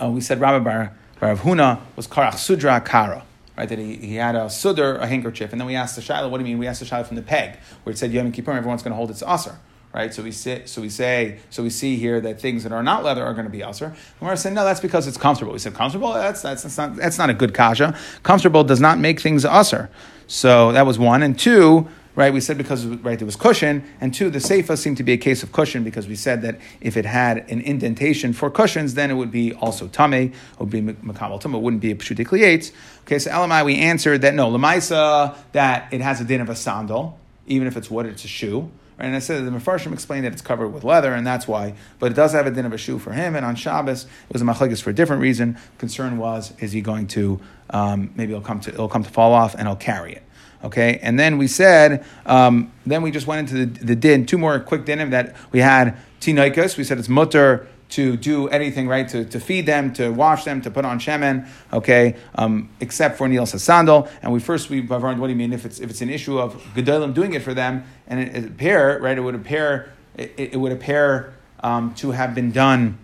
uh, 0.01 0.09
we 0.09 0.21
said 0.21 0.39
Rabbi 0.39 0.63
Bar, 0.63 0.97
Bar 1.19 1.35
Huna 1.35 1.81
was 1.97 2.07
Karach 2.07 2.37
Sudra 2.37 2.81
Kara 2.81 3.25
right? 3.57 3.69
That 3.69 3.79
he, 3.79 3.97
he 3.97 4.15
had 4.15 4.37
a 4.37 4.45
sudr, 4.45 5.01
a 5.01 5.07
handkerchief, 5.07 5.51
and 5.51 5.61
then 5.61 5.67
we 5.67 5.75
asked 5.75 5.97
the 5.97 6.03
shiloh, 6.03 6.29
what 6.29 6.39
do 6.39 6.45
you 6.45 6.51
mean? 6.51 6.59
We 6.59 6.67
asked 6.67 6.81
the 6.81 6.87
shiloh 6.87 7.05
from 7.05 7.17
the 7.17 7.23
peg, 7.23 7.59
where 7.83 7.93
it 7.93 7.97
said 7.97 8.13
Yom 8.13 8.31
Kippur, 8.31 8.53
everyone's 8.53 8.83
going 8.83 8.93
to 8.93 8.97
hold 8.97 9.11
its 9.11 9.23
aser 9.23 9.59
right? 9.97 10.13
So 10.13 10.23
we 10.23 10.31
say, 10.31 10.63
so 10.67 10.83
we 10.83 10.91
say, 10.91 11.39
so 11.49 11.63
we 11.63 11.71
see 11.71 11.97
here 11.97 12.21
that 12.21 12.39
things 12.39 12.63
that 12.65 12.73
are 12.73 12.83
not 12.83 13.03
leather 13.03 13.25
are 13.25 13.33
going 13.33 13.47
to 13.47 13.51
be 13.51 13.63
usher. 13.63 13.97
We're 14.21 14.37
saying 14.37 14.55
no, 14.55 14.65
that's 14.65 14.81
because 14.81 15.07
it's 15.07 15.17
comfortable. 15.17 15.55
We 15.55 15.59
said 15.59 15.75
comfortable. 15.75 16.13
That's 16.13 16.43
that's, 16.43 16.63
that's 16.63 16.77
not 16.77 16.97
that's 16.97 17.19
not 17.19 17.31
a 17.31 17.35
good 17.35 17.55
kasha. 17.55 17.99
Comfortable 18.23 18.63
does 18.63 18.81
not 18.81 18.99
make 18.99 19.21
things 19.21 19.45
usher. 19.45 19.89
So 20.27 20.73
that 20.73 20.87
was 20.87 20.99
one 20.99 21.23
and 21.23 21.37
two. 21.37 21.89
Right, 22.15 22.33
we 22.33 22.41
said 22.41 22.57
because 22.57 22.87
right 22.87 23.19
there 23.19 23.27
was 23.27 23.37
cushion, 23.37 23.85
and 24.01 24.15
two, 24.15 24.31
the 24.31 24.39
seifa 24.39 24.79
seemed 24.79 24.97
to 24.97 25.03
be 25.03 25.13
a 25.13 25.19
case 25.19 25.43
of 25.43 25.53
cushion 25.53 25.85
because 25.85 26.09
we 26.09 26.17
said 26.17 26.41
that 26.43 26.59
if 26.81 26.97
it 26.97 27.05
had 27.05 27.45
an 27.51 27.61
indentation 27.61 28.33
for 28.33 28.51
cushions, 28.51 28.95
then 28.95 29.11
it 29.11 29.15
would 29.15 29.31
be 29.31 29.53
also 29.53 29.87
tame, 29.87 30.33
it 30.33 30.33
would 30.59 30.71
be 30.71 30.81
makabel 30.81 31.39
tum, 31.39 31.55
it 31.55 31.59
wouldn't 31.59 31.83
be 31.83 31.91
a 31.91 31.95
pshutikliates. 31.95 32.73
Okay, 33.03 33.19
so 33.19 33.31
Elamai, 33.31 33.67
we 33.67 33.77
answered 33.77 34.23
that 34.23 34.33
no, 34.33 34.51
lemaisa 34.51 35.37
that 35.53 35.93
it 35.93 36.01
has 36.01 36.19
a 36.23 36.25
din 36.25 36.41
of 36.41 36.49
a 36.49 36.57
sandal, 36.57 37.19
even 37.47 37.67
if 37.69 37.77
it's 37.77 37.91
wood, 37.91 38.07
it's 38.07 38.25
a 38.25 38.29
shoe. 38.29 38.71
Right? 38.99 39.07
And 39.07 39.15
I 39.15 39.19
said 39.19 39.45
the 39.45 39.51
Mefarshim 39.51 39.93
explained 39.93 40.25
that 40.25 40.33
it's 40.33 40.43
covered 40.43 40.69
with 40.69 40.85
leather, 40.85 41.13
and 41.13 41.27
that's 41.27 41.47
why. 41.47 41.75
But 41.99 42.13
it 42.13 42.15
does 42.15 42.33
have 42.33 42.47
a 42.47 42.51
din 42.51 42.65
of 42.65 42.73
a 42.73 42.79
shoe 42.79 42.99
for 42.99 43.13
him. 43.13 43.37
And 43.37 43.45
on 43.45 43.55
Shabbos, 43.55 44.05
it 44.05 44.33
was 44.33 44.43
a 44.43 44.45
machlekes 44.45 44.83
for 44.83 44.91
a 44.91 44.95
different 44.95 45.23
reason. 45.23 45.59
Concern 45.79 46.19
was, 46.19 46.53
is 46.59 46.73
he 46.73 46.81
going 46.81 47.07
to 47.09 47.41
um, 47.71 48.11
maybe 48.15 48.33
it'll 48.33 48.45
come 48.45 48.61
to 48.61 48.71
it'll 48.71 48.89
come 48.89 49.05
to 49.05 49.11
fall 49.11 49.33
off, 49.33 49.55
and 49.55 49.67
he'll 49.67 49.77
carry 49.77 50.13
it. 50.15 50.23
Okay, 50.65 50.99
and 51.03 51.19
then 51.19 51.37
we 51.39 51.47
said, 51.47 52.05
um, 52.25 52.73
then 52.87 53.03
we 53.03 53.11
just 53.11 53.27
went 53.27 53.41
into 53.41 53.67
the, 53.67 53.85
the 53.85 53.97
din. 53.97 54.25
Two 54.25 54.39
more 54.39 54.59
quick 54.59 54.85
dinim 54.85 55.11
that 55.11 55.37
we 55.53 55.61
had. 55.61 55.97
Tinaikas, 56.21 56.77
we 56.77 56.85
said 56.85 56.99
it's 56.99 57.09
mutter 57.09 57.69
to 57.89 58.17
do 58.17 58.49
anything, 58.49 58.89
right? 58.89 59.09
To, 59.09 59.25
to 59.25 59.41
feed 59.41 59.67
them, 59.67 59.93
to 59.95 60.11
wash 60.11 60.45
them, 60.45 60.61
to 60.63 60.71
put 60.71 60.85
on 60.85 60.99
shemen, 60.99 61.49
okay, 61.73 62.17
um, 62.35 62.69
except 62.81 63.17
for 63.17 63.29
Nil 63.29 63.47
Sandal. 63.47 64.09
And 64.23 64.33
we 64.33 64.41
first, 64.41 64.71
we 64.71 64.83
learned 64.83 65.21
what 65.21 65.29
do 65.29 65.33
you 65.33 65.37
mean 65.37 65.53
if 65.53 65.65
it's, 65.65 65.79
if 65.81 65.91
it's 65.91 66.01
an 66.01 66.11
issue 66.11 66.39
of 66.39 66.55
Gedolim 66.75 67.15
doing 67.15 67.35
it 67.35 67.43
for 67.43 67.55
them, 67.55 67.85
and 68.07 68.21
it, 68.21 68.37
it 68.37 68.45
appear, 68.45 68.99
right, 69.01 69.17
it 69.17 69.21
would 69.21 69.35
appear, 69.35 69.93
it, 70.17 70.35
it 70.37 70.57
would 70.57 70.73
appear 70.73 71.35
um, 71.61 71.95
to 71.95 72.11
have 72.11 72.35
been 72.35 72.51
done, 72.51 72.99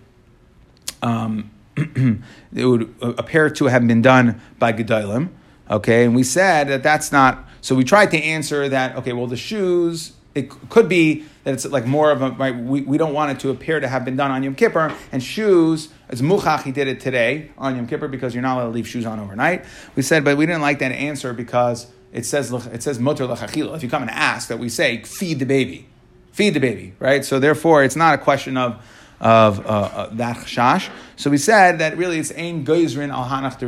um, 1.01 1.51
it 1.77 2.67
would 2.67 2.95
appear 3.01 3.51
to 3.51 3.67
have 3.67 3.87
been 3.87 4.03
done 4.03 4.41
by 4.59 4.73
Gedolim, 4.73 5.29
okay, 5.71 6.05
and 6.05 6.15
we 6.15 6.25
said 6.25 6.69
that 6.69 6.83
that's 6.83 7.13
not, 7.13 7.49
so 7.61 7.75
we 7.75 7.85
tried 7.85 8.11
to 8.11 8.19
answer 8.19 8.69
that, 8.69 8.97
okay, 8.97 9.13
well, 9.13 9.29
the 9.29 9.37
shoes, 9.37 10.13
it 10.35 10.51
could 10.69 10.89
be 10.89 11.25
that 11.45 11.55
it's 11.55 11.67
like 11.67 11.87
more 11.87 12.11
of 12.11 12.23
a 12.23 12.31
right. 12.31 12.57
We, 12.57 12.83
we 12.83 12.99
don't 12.99 13.13
want 13.13 13.33
it 13.33 13.41
to 13.41 13.51
appear 13.51 13.81
to 13.81 13.89
have 13.89 14.05
been 14.05 14.17
done 14.17 14.31
on 14.31 14.43
Yom 14.43 14.55
Kippur. 14.55 14.95
And 15.11 15.23
shoes, 15.23 15.89
as 16.09 16.23
muchach, 16.23 16.63
he 16.63 16.73
did 16.73 16.89
it 16.89 17.01
today 17.01 17.51
on 17.59 17.77
Yom 17.77 17.87
Kippur 17.87 18.09
because 18.09 18.35
you're 18.35 18.43
not 18.43 18.57
allowed 18.57 18.67
to 18.67 18.71
leave 18.71 18.87
shoes 18.87 19.07
on 19.07 19.19
overnight. 19.19 19.65
We 19.97 20.03
said, 20.03 20.25
but 20.25 20.37
we 20.37 20.47
didn't 20.47 20.63
like 20.63 20.79
that 20.79 20.93
answer 20.93 21.33
because 21.33 21.89
it 22.13 22.27
says 22.27 22.53
it 22.53 22.83
says 22.83 22.99
mutter 22.99 23.27
lachachila. 23.27 23.75
If 23.75 23.83
you 23.83 23.89
come 23.89 24.03
and 24.03 24.11
ask, 24.11 24.49
that 24.49 24.59
we 24.59 24.69
say 24.69 25.03
feed 25.03 25.39
the 25.39 25.47
baby, 25.47 25.89
feed 26.33 26.55
the 26.55 26.61
baby, 26.61 26.95
right? 26.99 27.25
So 27.25 27.41
therefore, 27.41 27.83
it's 27.83 27.97
not 27.97 28.15
a 28.15 28.19
question 28.19 28.57
of 28.57 28.85
of 29.21 29.61
uh, 29.61 29.63
uh, 29.63 30.09
that 30.15 30.37
chash. 30.39 30.91
So 31.15 31.31
we 31.31 31.39
said 31.39 31.79
that 31.79 31.97
really 31.97 32.19
it's 32.19 32.33
ein 32.33 32.65
goizrin 32.67 33.11
al 33.11 33.25
hanach 33.25 33.59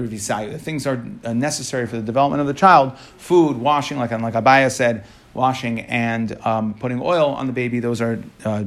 The 0.51 0.59
things 0.59 0.87
are 0.87 1.05
uh, 1.25 1.33
necessary 1.33 1.87
for 1.87 1.97
the 1.97 2.03
development 2.03 2.41
of 2.41 2.49
the 2.49 2.55
child: 2.55 2.99
food, 2.99 3.57
washing, 3.57 3.99
like 3.99 4.11
like 4.11 4.35
Abaye 4.35 4.71
said 4.71 5.05
washing 5.35 5.81
and 5.81 6.39
um, 6.47 6.75
putting 6.75 7.01
oil 7.01 7.31
on 7.31 7.47
the 7.47 7.53
baby, 7.53 7.81
those 7.81 8.01
are 8.01 8.23
uh, 8.45 8.65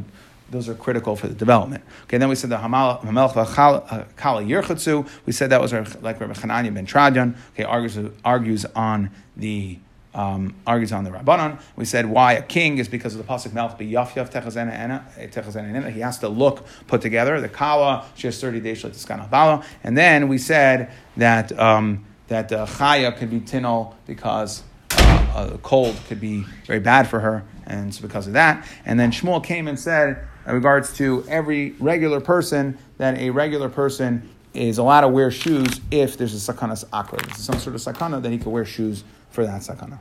those 0.49 0.70
are 0.70 0.76
critical 0.76 1.15
for 1.15 1.28
the 1.28 1.34
development. 1.34 1.84
Okay, 2.03 2.18
then 2.18 2.30
we 2.30 2.36
said 2.36 2.49
the 2.49 2.57
Hamelch 2.57 3.36
uh, 3.36 4.03
Kala 4.15 4.43
Yerchatzu. 4.43 5.07
We 5.26 5.34
said 5.34 5.49
that 5.49 5.61
was 5.61 5.74
like 5.74 6.20
Rabbi 6.20 6.34
Chananya 6.34 6.74
ben 6.74 6.86
Tradian. 6.86 7.36
Okay, 7.53 7.63
argues 7.63 7.97
argues 8.24 8.65
on 8.76 9.09
the 9.36 9.80
um, 10.13 10.55
argues 10.65 10.91
on 10.91 11.03
the 11.03 11.11
Rabbanon. 11.11 11.59
We 11.76 11.86
said 11.86 12.05
why 12.07 12.34
a 12.34 12.41
king 12.41 12.78
is 12.78 12.88
because 12.88 13.13
of 13.15 13.26
the 13.26 13.32
pasuk 13.32 13.49
Melch 13.49 13.78
Yaf 13.78 14.11
Yaf 14.13 14.32
Techazena 14.32 15.91
He 15.91 15.99
has 15.99 16.18
to 16.20 16.30
look 16.30 16.65
put 16.88 17.01
together. 17.01 17.39
The 17.41 17.49
Kala 17.49 18.05
she 18.15 18.28
has 18.28 18.39
thirty 18.39 18.59
days 18.59 18.84
Bala, 19.30 19.65
and 19.84 19.97
then 19.97 20.28
we 20.28 20.38
said 20.38 20.91
that 21.18 21.57
um, 21.59 22.05
that 22.28 22.51
uh, 22.51 22.65
Chaya 22.65 23.15
could 23.15 23.30
be 23.30 23.39
tinol 23.39 23.95
because 24.05 24.63
uh, 25.38 25.57
cold 25.57 25.95
could 26.07 26.19
be 26.19 26.43
very 26.65 26.79
bad 26.79 27.07
for 27.07 27.19
her, 27.19 27.43
and 27.67 27.93
so 27.93 28.01
because 28.01 28.25
of 28.27 28.33
that. 28.33 28.67
And 28.85 28.99
then 28.99 29.11
Shmuel 29.11 29.43
came 29.43 29.67
and 29.67 29.79
said, 29.79 30.27
in 30.47 30.53
regards 30.53 30.93
to 30.97 31.23
every 31.29 31.71
regular 31.79 32.19
person, 32.19 32.77
that 32.97 33.17
a 33.19 33.29
regular 33.29 33.69
person 33.69 34.27
is 34.53 34.79
allowed 34.79 35.01
to 35.01 35.07
wear 35.07 35.29
shoes 35.29 35.79
if 35.91 36.17
there's 36.17 36.33
a 36.33 36.53
sakanas 36.53 36.83
akra. 36.91 37.19
Some 37.35 37.59
sort 37.59 37.75
of 37.75 37.81
sakana 37.81 38.21
that 38.21 38.31
he 38.31 38.39
could 38.39 38.47
wear 38.47 38.65
shoes 38.65 39.03
for 39.29 39.45
that 39.45 39.61
sakana. 39.61 39.99